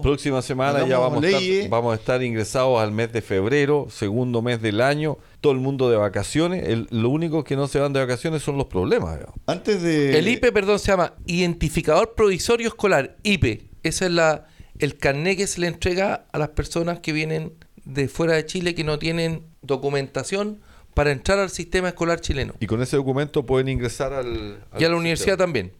Próxima 0.01 0.41
semana 0.41 0.85
ya 0.87 0.99
vamos 0.99 1.23
a, 1.23 1.27
estar, 1.27 1.41
leyes. 1.41 1.69
vamos 1.69 1.93
a 1.93 1.95
estar 1.95 2.21
ingresados 2.21 2.79
al 2.81 2.91
mes 2.91 3.11
de 3.13 3.21
febrero, 3.21 3.87
segundo 3.89 4.41
mes 4.41 4.61
del 4.61 4.81
año, 4.81 5.17
todo 5.41 5.53
el 5.53 5.59
mundo 5.59 5.89
de 5.89 5.97
vacaciones. 5.97 6.67
El- 6.67 6.87
lo 6.91 7.09
único 7.09 7.43
que 7.43 7.55
no 7.55 7.67
se 7.67 7.79
van 7.79 7.93
de 7.93 7.99
vacaciones 8.01 8.43
son 8.43 8.57
los 8.57 8.67
problemas. 8.67 9.15
digamos. 9.19 9.39
Antes 9.47 9.81
de... 9.81 10.17
El 10.19 10.27
IPE, 10.27 10.51
perdón, 10.51 10.79
se 10.79 10.87
llama 10.87 11.13
Identificador 11.25 12.13
Provisorio 12.13 12.67
Escolar, 12.67 13.15
IPE. 13.23 13.69
Ese 13.83 14.05
es 14.05 14.11
la, 14.11 14.47
el 14.79 14.97
carné 14.97 15.37
que 15.37 15.47
se 15.47 15.61
le 15.61 15.67
entrega 15.67 16.25
a 16.31 16.39
las 16.39 16.49
personas 16.49 16.99
que 16.99 17.13
vienen 17.13 17.53
de 17.85 18.07
fuera 18.07 18.33
de 18.33 18.45
Chile 18.45 18.75
que 18.75 18.83
no 18.83 18.99
tienen 18.99 19.43
documentación 19.61 20.59
para 20.93 21.11
entrar 21.11 21.39
al 21.39 21.49
sistema 21.49 21.89
escolar 21.89 22.19
chileno. 22.21 22.53
Y 22.59 22.67
con 22.67 22.81
ese 22.81 22.95
documento 22.97 23.45
pueden 23.45 23.67
ingresar 23.69 24.13
al... 24.13 24.59
al 24.71 24.81
Y 24.81 24.85
a 24.85 24.89
la 24.89 24.95
universidad 24.95 25.37
también. 25.37 25.71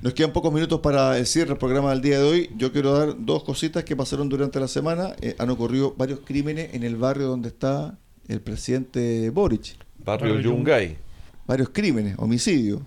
Nos 0.00 0.14
quedan 0.14 0.32
pocos 0.32 0.52
minutos 0.52 0.78
para 0.78 1.18
el 1.18 1.26
cierre 1.26 1.48
del 1.48 1.58
programa 1.58 1.90
del 1.90 2.00
día 2.00 2.20
de 2.20 2.24
hoy. 2.24 2.50
Yo 2.56 2.70
quiero 2.70 2.92
dar 2.92 3.16
dos 3.18 3.42
cositas 3.42 3.82
que 3.82 3.96
pasaron 3.96 4.28
durante 4.28 4.60
la 4.60 4.68
semana. 4.68 5.16
Eh, 5.20 5.34
han 5.40 5.50
ocurrido 5.50 5.92
varios 5.98 6.20
crímenes 6.20 6.72
en 6.72 6.84
el 6.84 6.94
barrio 6.94 7.26
donde 7.26 7.48
está 7.48 7.98
el 8.28 8.40
presidente 8.40 9.28
Boric. 9.30 9.76
Barrio 10.04 10.34
Barrio 10.34 10.52
Yungay. 10.52 10.98
Varios 11.48 11.70
crímenes, 11.70 12.14
homicidios. 12.18 12.80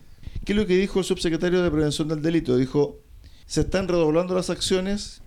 ¿Qué 0.46 0.54
es 0.54 0.58
lo 0.58 0.66
que 0.66 0.78
dijo 0.78 1.00
el 1.00 1.06
subsecretario 1.06 1.62
de 1.62 1.70
Prevención 1.70 2.08
del 2.08 2.22
Delito? 2.22 2.56
Dijo, 2.56 3.02
se 3.46 3.62
están 3.62 3.90
redoblando 3.90 4.34
las 4.34 4.50
acciones 4.50 5.22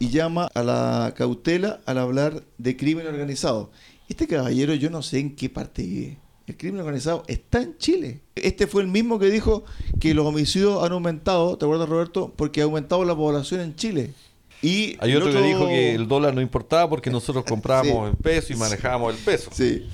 y 0.00 0.08
llama 0.08 0.50
a 0.52 0.64
la 0.64 1.14
cautela 1.16 1.80
al 1.86 1.98
hablar 1.98 2.42
de 2.58 2.76
crimen 2.76 3.06
organizado. 3.06 3.70
Este 4.08 4.26
caballero 4.26 4.74
yo 4.74 4.90
no 4.90 5.00
sé 5.00 5.20
en 5.20 5.36
qué 5.36 5.48
parte 5.48 5.82
vive. 5.82 6.18
El 6.50 6.56
crimen 6.56 6.80
organizado 6.80 7.22
está 7.28 7.62
en 7.62 7.78
Chile. 7.78 8.22
Este 8.34 8.66
fue 8.66 8.82
el 8.82 8.88
mismo 8.88 9.20
que 9.20 9.26
dijo 9.30 9.62
que 10.00 10.14
los 10.14 10.26
homicidios 10.26 10.82
han 10.82 10.90
aumentado, 10.90 11.56
¿te 11.56 11.64
acuerdas 11.64 11.88
Roberto? 11.88 12.32
Porque 12.34 12.60
ha 12.60 12.64
aumentado 12.64 13.04
la 13.04 13.14
población 13.14 13.60
en 13.60 13.76
Chile. 13.76 14.14
Y 14.60 14.96
Hay 14.98 15.12
el 15.12 15.18
otro, 15.22 15.32
que 15.32 15.42
dijo 15.46 15.68
que 15.68 15.94
el 15.94 16.08
dólar 16.08 16.34
no 16.34 16.40
importaba 16.40 16.90
porque 16.90 17.08
nosotros 17.08 17.44
comprábamos 17.48 18.08
Sí. 18.08 18.10
en 18.10 18.16
peso 18.16 18.52
y 18.52 18.56
manejábamos 18.56 19.14
el 19.14 19.20
peso. 19.20 19.50
Sí. 19.54 19.86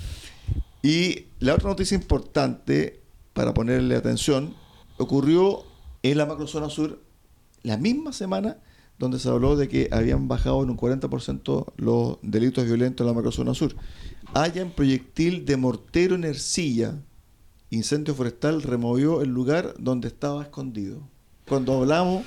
Y 0.83 1.27
la 1.41 1.53
otra 1.57 1.69
noticia 1.69 1.95
importante 1.95 3.01
para 3.35 3.53
ponerle 3.53 3.95
atención 3.95 4.55
ocurrió 4.97 5.63
en 6.03 6.17
la 6.17 6.25
macrozona 6.25 6.71
sur 6.71 7.03
la 7.65 7.77
misma 7.77 8.15
semana 8.15 8.57
donde 8.99 9.19
se 9.19 9.29
habló 9.29 9.57
de 9.57 9.69
que 9.69 9.91
habían 9.93 10.27
bajado 10.27 10.63
en 10.63 10.71
un 10.71 10.79
40% 10.79 11.67
los 11.77 12.17
delitos 12.23 12.65
violentos 12.65 13.05
en 13.05 13.09
la 13.09 13.13
macrozona 13.13 13.53
sur. 13.53 13.77
Hayan 14.35 14.71
proyectil 14.71 15.45
de 15.45 15.57
mortero 15.57 16.15
en 16.15 16.25
Ercilla, 16.25 16.95
incendio 17.71 18.15
forestal 18.15 18.63
removió 18.63 19.23
el 19.23 19.31
lugar 19.31 19.75
donde 19.79 20.09
estaba 20.09 20.43
escondido. 20.43 21.01
Cuando 21.49 21.79
hablamos 21.81 22.25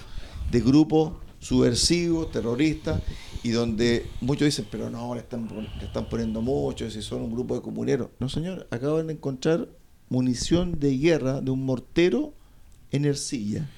de 0.52 0.62
grupos 0.62 1.14
subversivos, 1.39 2.32
terroristas, 2.32 3.02
y 3.43 3.52
donde 3.52 4.06
muchos 4.22 4.45
dicen, 4.45 4.66
pero 4.70 4.89
no, 4.89 5.14
le 5.14 5.22
están, 5.22 5.47
le 5.80 5.86
están 5.86 6.10
poniendo 6.10 6.41
mucho, 6.41 6.89
si 6.89 7.02
son 7.02 7.22
un 7.22 7.32
grupo 7.32 7.56
de 7.56 7.62
comuneros. 7.62 8.10
No, 8.20 8.28
señor, 8.28 8.68
acaban 8.72 9.08
de 9.08 9.14
encontrar 9.14 9.70
munición 10.10 10.80
de 10.80 10.97
guerra 10.97 11.41
de 11.41 11.52
un 11.52 11.64
mortero 11.64 12.34
en 12.91 13.06
Ercilla. 13.06 13.70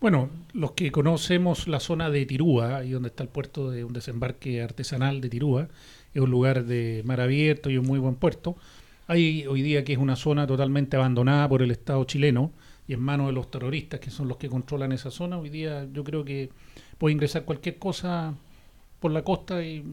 Bueno, 0.00 0.30
los 0.54 0.72
que 0.72 0.90
conocemos 0.90 1.68
la 1.68 1.78
zona 1.78 2.08
de 2.08 2.24
Tirúa, 2.24 2.78
ahí 2.78 2.90
donde 2.90 3.10
está 3.10 3.22
el 3.22 3.28
puerto 3.28 3.70
de 3.70 3.84
un 3.84 3.92
desembarque 3.92 4.62
artesanal 4.62 5.20
de 5.20 5.28
Tirúa, 5.28 5.68
es 6.14 6.22
un 6.22 6.30
lugar 6.30 6.64
de 6.64 7.02
mar 7.04 7.20
abierto 7.20 7.70
y 7.70 7.78
un 7.78 7.86
muy 7.86 7.98
buen 7.98 8.14
puerto. 8.14 8.56
Hay 9.06 9.46
hoy 9.46 9.62
día 9.62 9.84
que 9.84 9.92
es 9.92 9.98
una 9.98 10.16
zona 10.16 10.46
totalmente 10.46 10.96
abandonada 10.96 11.48
por 11.48 11.62
el 11.62 11.70
Estado 11.70 12.04
chileno 12.04 12.52
y 12.86 12.94
en 12.94 13.00
manos 13.00 13.26
de 13.28 13.32
los 13.32 13.50
terroristas 13.50 14.00
que 14.00 14.10
son 14.10 14.28
los 14.28 14.36
que 14.36 14.48
controlan 14.48 14.92
esa 14.92 15.10
zona. 15.10 15.38
Hoy 15.38 15.50
día 15.50 15.86
yo 15.92 16.04
creo 16.04 16.24
que 16.24 16.50
puede 16.98 17.12
ingresar 17.12 17.44
cualquier 17.44 17.78
cosa 17.78 18.34
por 19.00 19.10
la 19.10 19.22
costa 19.22 19.62
y 19.64 19.84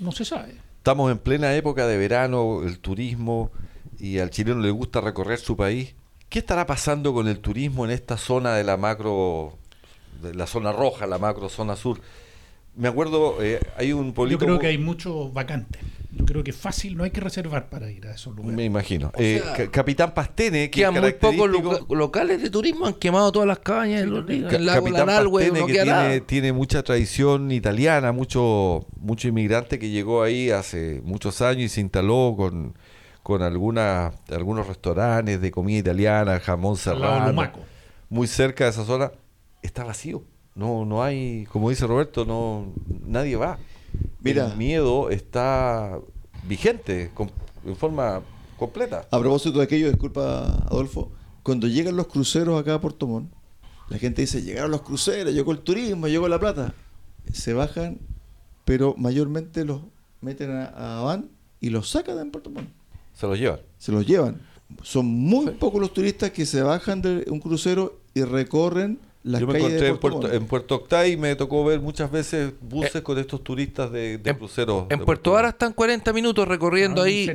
no 0.00 0.12
se 0.12 0.24
sabe. 0.24 0.54
Estamos 0.78 1.10
en 1.10 1.18
plena 1.18 1.54
época 1.56 1.86
de 1.86 1.96
verano, 1.96 2.62
el 2.62 2.78
turismo, 2.78 3.50
y 3.98 4.18
al 4.18 4.30
chileno 4.30 4.60
le 4.60 4.70
gusta 4.70 5.00
recorrer 5.00 5.38
su 5.38 5.56
país. 5.56 5.94
¿Qué 6.28 6.40
estará 6.40 6.66
pasando 6.66 7.12
con 7.12 7.28
el 7.28 7.40
turismo 7.40 7.84
en 7.84 7.90
esta 7.90 8.16
zona 8.16 8.54
de 8.54 8.64
la 8.64 8.76
macro, 8.76 9.58
de 10.22 10.34
la 10.34 10.46
zona 10.46 10.72
roja, 10.72 11.06
la 11.06 11.18
macro 11.18 11.48
zona 11.48 11.76
sur? 11.76 12.00
Me 12.76 12.88
acuerdo, 12.88 13.42
eh, 13.42 13.60
hay 13.76 13.92
un 13.92 14.08
Yo 14.08 14.14
político... 14.14 14.44
creo 14.44 14.58
que 14.58 14.66
hay 14.68 14.78
muchos 14.78 15.32
vacantes. 15.32 15.80
Yo 16.12 16.24
creo 16.24 16.42
que 16.42 16.50
es 16.50 16.56
fácil, 16.56 16.96
no 16.96 17.04
hay 17.04 17.10
que 17.10 17.20
reservar 17.20 17.68
para 17.68 17.90
ir 17.90 18.06
a 18.06 18.14
esos 18.14 18.34
lugares. 18.34 18.56
Me 18.56 18.64
imagino. 18.64 19.08
O 19.14 19.20
Eh, 19.20 19.42
sea, 19.54 19.70
Capitán 19.70 20.14
Pastene, 20.14 20.70
que 20.70 20.90
muy 20.90 21.12
pocos 21.12 21.86
locales 21.90 22.40
de 22.40 22.48
turismo, 22.48 22.86
han 22.86 22.94
quemado 22.94 23.30
todas 23.32 23.46
las 23.46 23.58
cabañas 23.58 24.02
en 24.02 24.10
los 24.14 24.24
ríos, 24.24 24.50
Ca- 24.50 24.56
el 24.56 24.64
lago 24.64 24.84
Capitán 24.86 25.06
Pastene, 25.06 25.60
no 25.60 25.66
que 25.66 25.72
tiene, 25.74 26.20
tiene 26.22 26.52
mucha 26.54 26.82
tradición 26.82 27.50
italiana, 27.52 28.12
mucho, 28.12 28.86
mucho 28.98 29.28
inmigrante 29.28 29.78
que 29.78 29.90
llegó 29.90 30.22
ahí 30.22 30.50
hace 30.50 31.02
muchos 31.04 31.42
años 31.42 31.64
y 31.64 31.68
se 31.68 31.82
instaló 31.82 32.34
con, 32.34 32.74
con 33.22 33.42
algunas, 33.42 34.14
algunos 34.30 34.66
restaurantes 34.68 35.38
de 35.38 35.50
comida 35.50 35.80
italiana, 35.80 36.40
jamón 36.40 36.78
serrano, 36.78 37.52
muy 38.08 38.26
cerca 38.26 38.64
de 38.64 38.70
esa 38.70 38.86
zona, 38.86 39.12
está 39.62 39.84
vacío. 39.84 40.22
No, 40.56 40.86
no 40.86 41.02
hay, 41.02 41.44
como 41.52 41.68
dice 41.68 41.86
Roberto, 41.86 42.24
no 42.24 42.72
nadie 43.06 43.36
va. 43.36 43.58
Mira. 44.22 44.46
El 44.46 44.56
miedo 44.56 45.10
está 45.10 46.00
vigente, 46.48 47.12
en 47.64 47.76
forma 47.76 48.22
completa. 48.58 49.06
A 49.10 49.20
propósito 49.20 49.58
de 49.58 49.64
aquello, 49.64 49.88
disculpa 49.88 50.46
Adolfo, 50.70 51.12
cuando 51.42 51.68
llegan 51.68 51.94
los 51.94 52.06
cruceros 52.06 52.58
acá 52.58 52.74
a 52.74 52.80
Puerto 52.80 53.06
Montt, 53.06 53.30
la 53.90 53.98
gente 53.98 54.22
dice, 54.22 54.42
llegaron 54.42 54.70
los 54.70 54.80
cruceros, 54.80 55.32
llegó 55.32 55.52
el 55.52 55.60
turismo, 55.60 56.08
llegó 56.08 56.26
la 56.26 56.40
plata. 56.40 56.74
Se 57.32 57.52
bajan, 57.52 57.98
pero 58.64 58.94
mayormente 58.96 59.64
los 59.64 59.82
meten 60.22 60.50
a, 60.50 61.00
a 61.00 61.02
van 61.02 61.28
y 61.60 61.68
los 61.68 61.90
sacan 61.90 62.16
de 62.16 62.24
Puerto 62.30 62.48
Montt. 62.48 62.68
Se 63.12 63.26
los 63.26 63.38
llevan. 63.38 63.60
Se 63.78 63.92
los 63.92 64.06
llevan. 64.06 64.40
Son 64.82 65.04
muy 65.04 65.50
pocos 65.50 65.80
los 65.80 65.92
turistas 65.92 66.30
que 66.30 66.46
se 66.46 66.62
bajan 66.62 67.02
de 67.02 67.26
un 67.28 67.40
crucero 67.40 68.00
y 68.14 68.22
recorren 68.22 68.98
las 69.26 69.40
Yo 69.40 69.46
me 69.48 69.54
calles 69.54 69.66
encontré 69.66 69.86
de 69.86 69.92
en 69.92 69.98
Puerto, 69.98 70.32
en 70.32 70.46
Puerto 70.46 70.74
Octay 70.76 71.12
y 71.12 71.16
me 71.16 71.34
tocó 71.34 71.64
ver 71.64 71.80
muchas 71.80 72.10
veces 72.12 72.52
buses 72.60 73.02
con 73.02 73.18
estos 73.18 73.42
turistas 73.42 73.90
de, 73.90 74.18
de 74.18 74.36
cruceros. 74.36 74.86
En 74.88 75.00
de 75.00 75.04
Puerto 75.04 75.32
Vara 75.32 75.48
están 75.48 75.72
40 75.72 76.12
minutos 76.12 76.46
recorriendo 76.46 77.02
Ah, 77.02 77.06
ahí 77.06 77.28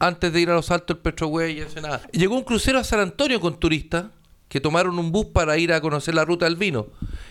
antes 0.00 0.32
de 0.32 0.40
ir 0.40 0.50
a 0.50 0.54
los 0.54 0.70
altos 0.72 0.96
del 0.96 1.02
Petrohue 1.02 1.52
y 1.52 1.60
Ensenada. 1.60 2.02
Llegó 2.10 2.34
un 2.34 2.42
crucero 2.42 2.80
a 2.80 2.84
San 2.84 2.98
Antonio 2.98 3.40
con 3.40 3.54
turistas 3.60 4.06
que 4.48 4.60
tomaron 4.60 4.98
un 4.98 5.12
bus 5.12 5.26
para 5.26 5.56
ir 5.58 5.72
a 5.72 5.80
conocer 5.80 6.14
la 6.14 6.24
ruta 6.24 6.44
del 6.46 6.56
vino. 6.56 6.88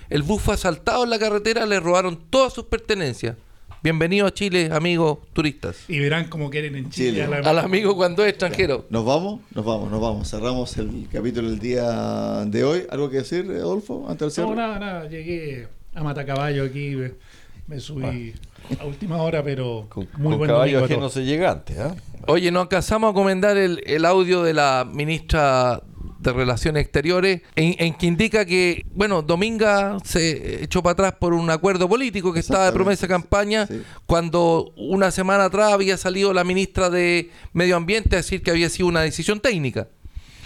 El 0.10 0.24
bus 0.24 0.42
fue 0.42 0.54
asaltado 0.54 1.04
en 1.04 1.10
la 1.10 1.20
carretera, 1.20 1.66
le 1.66 1.82
robaron 1.82 2.18
todas 2.30 2.54
sus 2.54 2.66
pertenencias. 2.66 3.36
Bienvenido 3.84 4.28
a 4.28 4.32
Chile, 4.34 4.70
amigos 4.72 5.18
turistas. 5.34 5.86
Y 5.88 5.98
verán 6.00 6.26
cómo 6.30 6.52
quieren 6.52 6.76
en 6.76 6.90
Chile. 6.92 7.12
Chile. 7.12 7.24
a 7.24 7.42
la- 7.42 7.50
Al 7.50 7.60
amigo 7.60 7.96
cuando 7.96 8.24
es 8.24 8.30
extranjero. 8.30 8.86
¿Nos 8.92 9.04
vamos? 9.04 9.42
Nos 9.56 9.66
vamos, 9.66 9.90
nos 9.90 10.00
vamos. 10.00 10.30
Cerramos 10.30 10.78
el 10.78 11.08
capítulo 11.12 11.50
del 11.50 11.58
día 11.58 12.46
de 12.46 12.64
hoy. 12.64 12.84
¿Algo 12.92 13.10
que 13.10 13.18
decir, 13.18 13.46
Adolfo, 13.50 14.06
antes 14.08 14.20
del 14.20 14.32
cierre? 14.32 14.50
No, 14.52 14.56
nada, 14.56 14.78
nada. 14.80 15.10
Llegué 15.10 15.68
a 15.96 16.04
Matacaballo 16.04 16.64
aquí. 16.66 16.90
Me, 16.96 17.12
me 17.68 17.80
subí 17.80 18.36
a 18.80 18.86
última 18.86 19.18
hora, 19.18 19.44
pero 19.44 19.88
Con, 19.90 20.08
muy 20.18 20.30
con 20.32 20.38
buen 20.38 20.50
caballo 20.52 20.74
domingo 20.74 20.80
a 20.82 20.86
ajeno 20.86 21.00
todos. 21.00 21.14
se 21.14 21.26
llega 21.26 21.50
antes. 21.52 21.80
¿ah? 21.80 21.96
Oye, 22.28 22.52
nos 22.52 22.62
alcanzamos 22.62 23.10
a 23.10 23.14
comentar 23.16 23.58
el, 23.58 23.82
el 23.88 24.06
audio 24.06 24.44
de 24.44 24.54
la 24.54 24.88
ministra 24.92 25.82
de 26.22 26.34
Relaciones 26.34 26.84
Exteriores, 26.84 27.42
en, 27.56 27.76
en 27.80 27.94
que 27.96 28.06
indica 28.06 28.46
que, 28.46 28.86
bueno, 28.94 29.22
Dominga 29.22 29.98
se 30.04 30.64
echó 30.64 30.84
para 30.84 30.94
atrás 30.94 31.14
por 31.20 31.34
un 31.34 31.50
acuerdo 31.50 31.90
político 31.90 32.32
que 32.32 32.40
estaba 32.40 32.66
de 32.68 32.72
promesa 32.74 33.02
de 33.02 33.08
campaña, 33.08 33.66
sí. 33.68 33.82
cuando 34.06 34.72
una 34.78 35.12
semana 35.12 35.46
atrás 35.46 35.74
había 35.74 35.98
salido 35.98 36.34
la 36.34 36.44
ministra 36.44 36.90
de 36.90 37.32
Medio 37.54 37.76
Ambiente 37.76 38.16
a 38.16 38.20
decir 38.20 38.44
que 38.44 38.52
había 38.52 38.70
sido 38.70 38.88
una 38.88 39.02
decisión 39.02 39.40
técnica. 39.40 39.88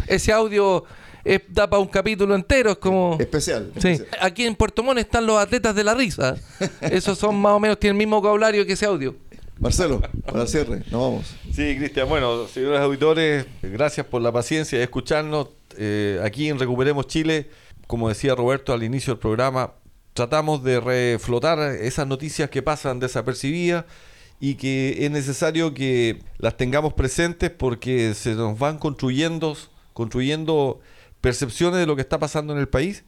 Ese 0.08 0.32
audio 0.32 0.86
es- 1.24 1.42
da 1.50 1.70
para 1.70 1.82
un 1.82 1.88
capítulo 1.88 2.36
entero, 2.36 2.72
es 2.72 2.78
como... 2.78 3.18
Especial. 3.20 3.72
Sí. 3.80 3.90
especial. 3.90 4.20
Aquí 4.22 4.46
en 4.46 4.56
Puerto 4.56 4.82
Montt 4.84 5.00
están 5.00 5.26
los 5.26 5.38
atletas 5.40 5.76
de 5.76 5.84
la 5.84 5.94
risa. 5.94 6.38
Esos 6.82 7.18
son 7.18 7.36
más 7.36 7.54
o 7.54 7.60
menos, 7.60 7.80
tienen 7.80 7.96
el 7.96 8.06
mismo 8.06 8.22
vocabulario 8.22 8.66
que 8.66 8.74
ese 8.74 8.86
audio. 8.86 9.16
Marcelo, 9.60 10.02
para 10.26 10.46
cierre, 10.48 10.84
nos 10.92 11.02
vamos. 11.02 11.36
Sí, 11.54 11.78
Cristian. 11.78 12.10
Bueno, 12.10 12.48
señores 12.48 12.82
auditores, 12.82 13.46
gracias 13.62 14.06
por 14.06 14.22
la 14.22 14.32
paciencia 14.32 14.78
de 14.78 14.84
escucharnos. 14.84 15.50
Eh, 15.78 16.20
aquí 16.24 16.50
en 16.50 16.60
Recuperemos 16.60 17.08
Chile, 17.08 17.50
como 17.88 18.10
decía 18.10 18.36
Roberto 18.36 18.74
al 18.74 18.84
inicio 18.84 19.14
del 19.14 19.20
programa, 19.20 19.74
tratamos 20.14 20.64
de 20.64 20.80
reflotar 20.80 21.60
esas 21.76 22.06
noticias 22.08 22.50
que 22.50 22.62
pasan 22.62 23.00
desapercibidas 23.00 23.86
y 24.40 24.56
que 24.56 25.06
es 25.06 25.12
necesario 25.12 25.74
que 25.74 26.20
las 26.38 26.58
tengamos 26.58 26.94
presentes 26.94 27.50
porque 27.50 28.14
se 28.14 28.36
nos 28.36 28.60
van 28.60 28.78
construyendo, 28.78 29.58
construyendo 29.94 30.80
percepciones 31.22 31.80
de 31.80 31.86
lo 31.86 31.96
que 31.96 32.02
está 32.02 32.20
pasando 32.20 32.54
en 32.54 32.60
el 32.60 32.68
país 32.68 33.04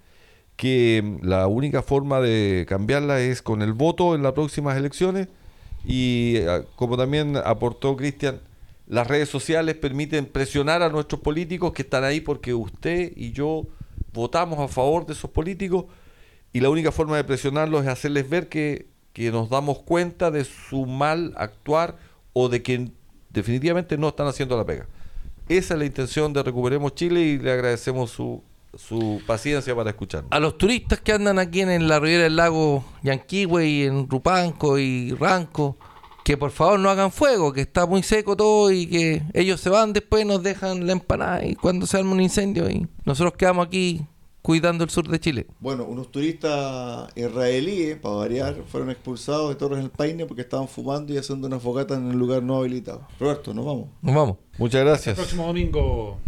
que 0.55 1.17
la 1.21 1.45
única 1.47 1.83
forma 1.83 2.19
de 2.19 2.65
cambiarla 2.67 3.19
es 3.21 3.41
con 3.43 3.61
el 3.61 3.73
voto 3.73 4.15
en 4.15 4.23
las 4.23 4.33
próximas 4.33 4.75
elecciones 4.75 5.27
y 5.88 6.35
eh, 6.35 6.65
como 6.75 6.97
también 6.97 7.38
aportó 7.38 7.95
Cristian, 7.95 8.41
las 8.88 9.07
redes 9.07 9.29
sociales 9.29 9.75
permiten 9.75 10.25
presionar 10.25 10.81
a 10.81 10.89
nuestros 10.89 11.21
políticos 11.21 11.71
que 11.71 11.81
están 11.81 12.03
ahí 12.03 12.19
porque 12.19 12.53
usted 12.53 13.13
y 13.15 13.31
yo 13.31 13.65
votamos 14.13 14.59
a 14.59 14.67
favor 14.67 15.05
de 15.05 15.13
esos 15.13 15.31
políticos 15.31 15.85
y 16.51 16.59
la 16.59 16.69
única 16.69 16.91
forma 16.91 17.15
de 17.15 17.23
presionarlos 17.23 17.83
es 17.83 17.88
hacerles 17.88 18.29
ver 18.29 18.49
que, 18.49 18.88
que 19.13 19.31
nos 19.31 19.49
damos 19.49 19.79
cuenta 19.79 20.29
de 20.29 20.43
su 20.43 20.85
mal 20.85 21.33
actuar 21.38 21.97
o 22.33 22.49
de 22.49 22.61
que 22.61 22.91
definitivamente 23.29 23.97
no 23.97 24.09
están 24.09 24.27
haciendo 24.27 24.57
la 24.57 24.65
pega. 24.65 24.88
Esa 25.47 25.73
es 25.75 25.79
la 25.79 25.85
intención 25.85 26.33
de 26.33 26.43
Recuperemos 26.43 26.95
Chile 26.95 27.21
y 27.21 27.38
le 27.38 27.51
agradecemos 27.51 28.11
su, 28.11 28.43
su 28.76 29.22
paciencia 29.26 29.76
para 29.76 29.89
escucharnos. 29.91 30.32
a 30.32 30.39
los 30.39 30.57
turistas 30.57 30.99
que 31.01 31.11
andan 31.13 31.39
aquí 31.39 31.61
en 31.61 31.88
la 31.88 31.99
ribera 31.99 32.24
del 32.24 32.36
lago 32.36 32.84
Yanquihue 33.03 33.65
y 33.68 33.84
en 33.84 34.07
Rupanco 34.09 34.78
y 34.78 35.11
Ranco, 35.11 35.78
que 36.24 36.38
por 36.38 36.51
favor 36.51 36.80
no 36.80 36.89
hagan 36.89 37.11
fuego, 37.11 37.53
que 37.53 37.61
está 37.61 37.86
muy 37.86 38.03
seco 38.03 38.36
todo 38.36 38.72
y 38.72 38.86
que 38.88 39.24
ellos 39.34 39.61
se 39.61 39.70
van 39.70 39.93
después, 39.93 40.26
nos 40.26 40.43
dejan 40.43 40.86
la 40.86 40.91
empanada 40.91 41.45
y 41.45 41.55
cuando 41.55 41.86
se 41.88 41.97
arma 41.97 42.11
un 42.11 42.22
incendio 42.22 42.70
y 42.70 42.86
nosotros 43.05 43.34
quedamos 43.38 43.65
aquí 43.68 44.05
cuidando 44.41 44.84
el 44.86 44.89
sur 44.89 45.07
de 45.09 45.20
Chile. 45.20 45.45
Bueno, 45.59 45.84
unos 45.86 46.09
turistas 46.09 47.09
israelíes, 47.15 47.97
para 47.97 48.15
variar, 48.15 48.55
fueron 48.70 48.89
expulsados 48.91 49.49
de 49.49 49.55
Torres 49.55 49.80
del 49.80 49.89
Paine 49.89 50.26
porque 50.26 50.41
estaban 50.43 50.68
fumando 50.70 51.13
y 51.13 51.18
haciendo 51.18 51.47
una 51.47 51.59
fogata 51.59 51.95
en 51.95 52.03
un 52.03 52.18
lugar 52.20 52.43
no 52.43 52.57
habilitado. 52.57 53.05
Roberto, 53.20 53.53
nos 53.53 53.65
vamos. 53.65 53.89
Nos 54.01 54.15
vamos. 54.15 54.38
Muchas 54.57 54.82
El 54.82 54.88
gracias. 54.88 55.15
próximo 55.18 55.47
domingo, 55.47 56.20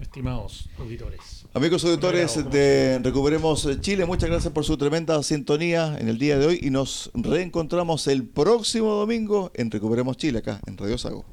estimados 0.00 0.68
auditores. 0.78 1.31
Amigos 1.54 1.84
auditores 1.84 2.50
de 2.50 2.98
Recuperemos 3.02 3.68
Chile, 3.82 4.06
muchas 4.06 4.30
gracias 4.30 4.50
por 4.54 4.64
su 4.64 4.78
tremenda 4.78 5.22
sintonía 5.22 5.98
en 5.98 6.08
el 6.08 6.16
día 6.16 6.38
de 6.38 6.46
hoy 6.46 6.58
y 6.62 6.70
nos 6.70 7.10
reencontramos 7.12 8.06
el 8.06 8.26
próximo 8.26 8.94
domingo 8.94 9.50
en 9.52 9.70
Recuperemos 9.70 10.16
Chile, 10.16 10.38
acá 10.38 10.60
en 10.66 10.78
Radio 10.78 10.96
Sago. 10.96 11.26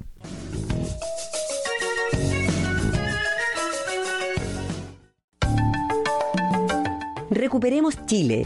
Recuperemos 7.30 8.06
Chile. 8.06 8.46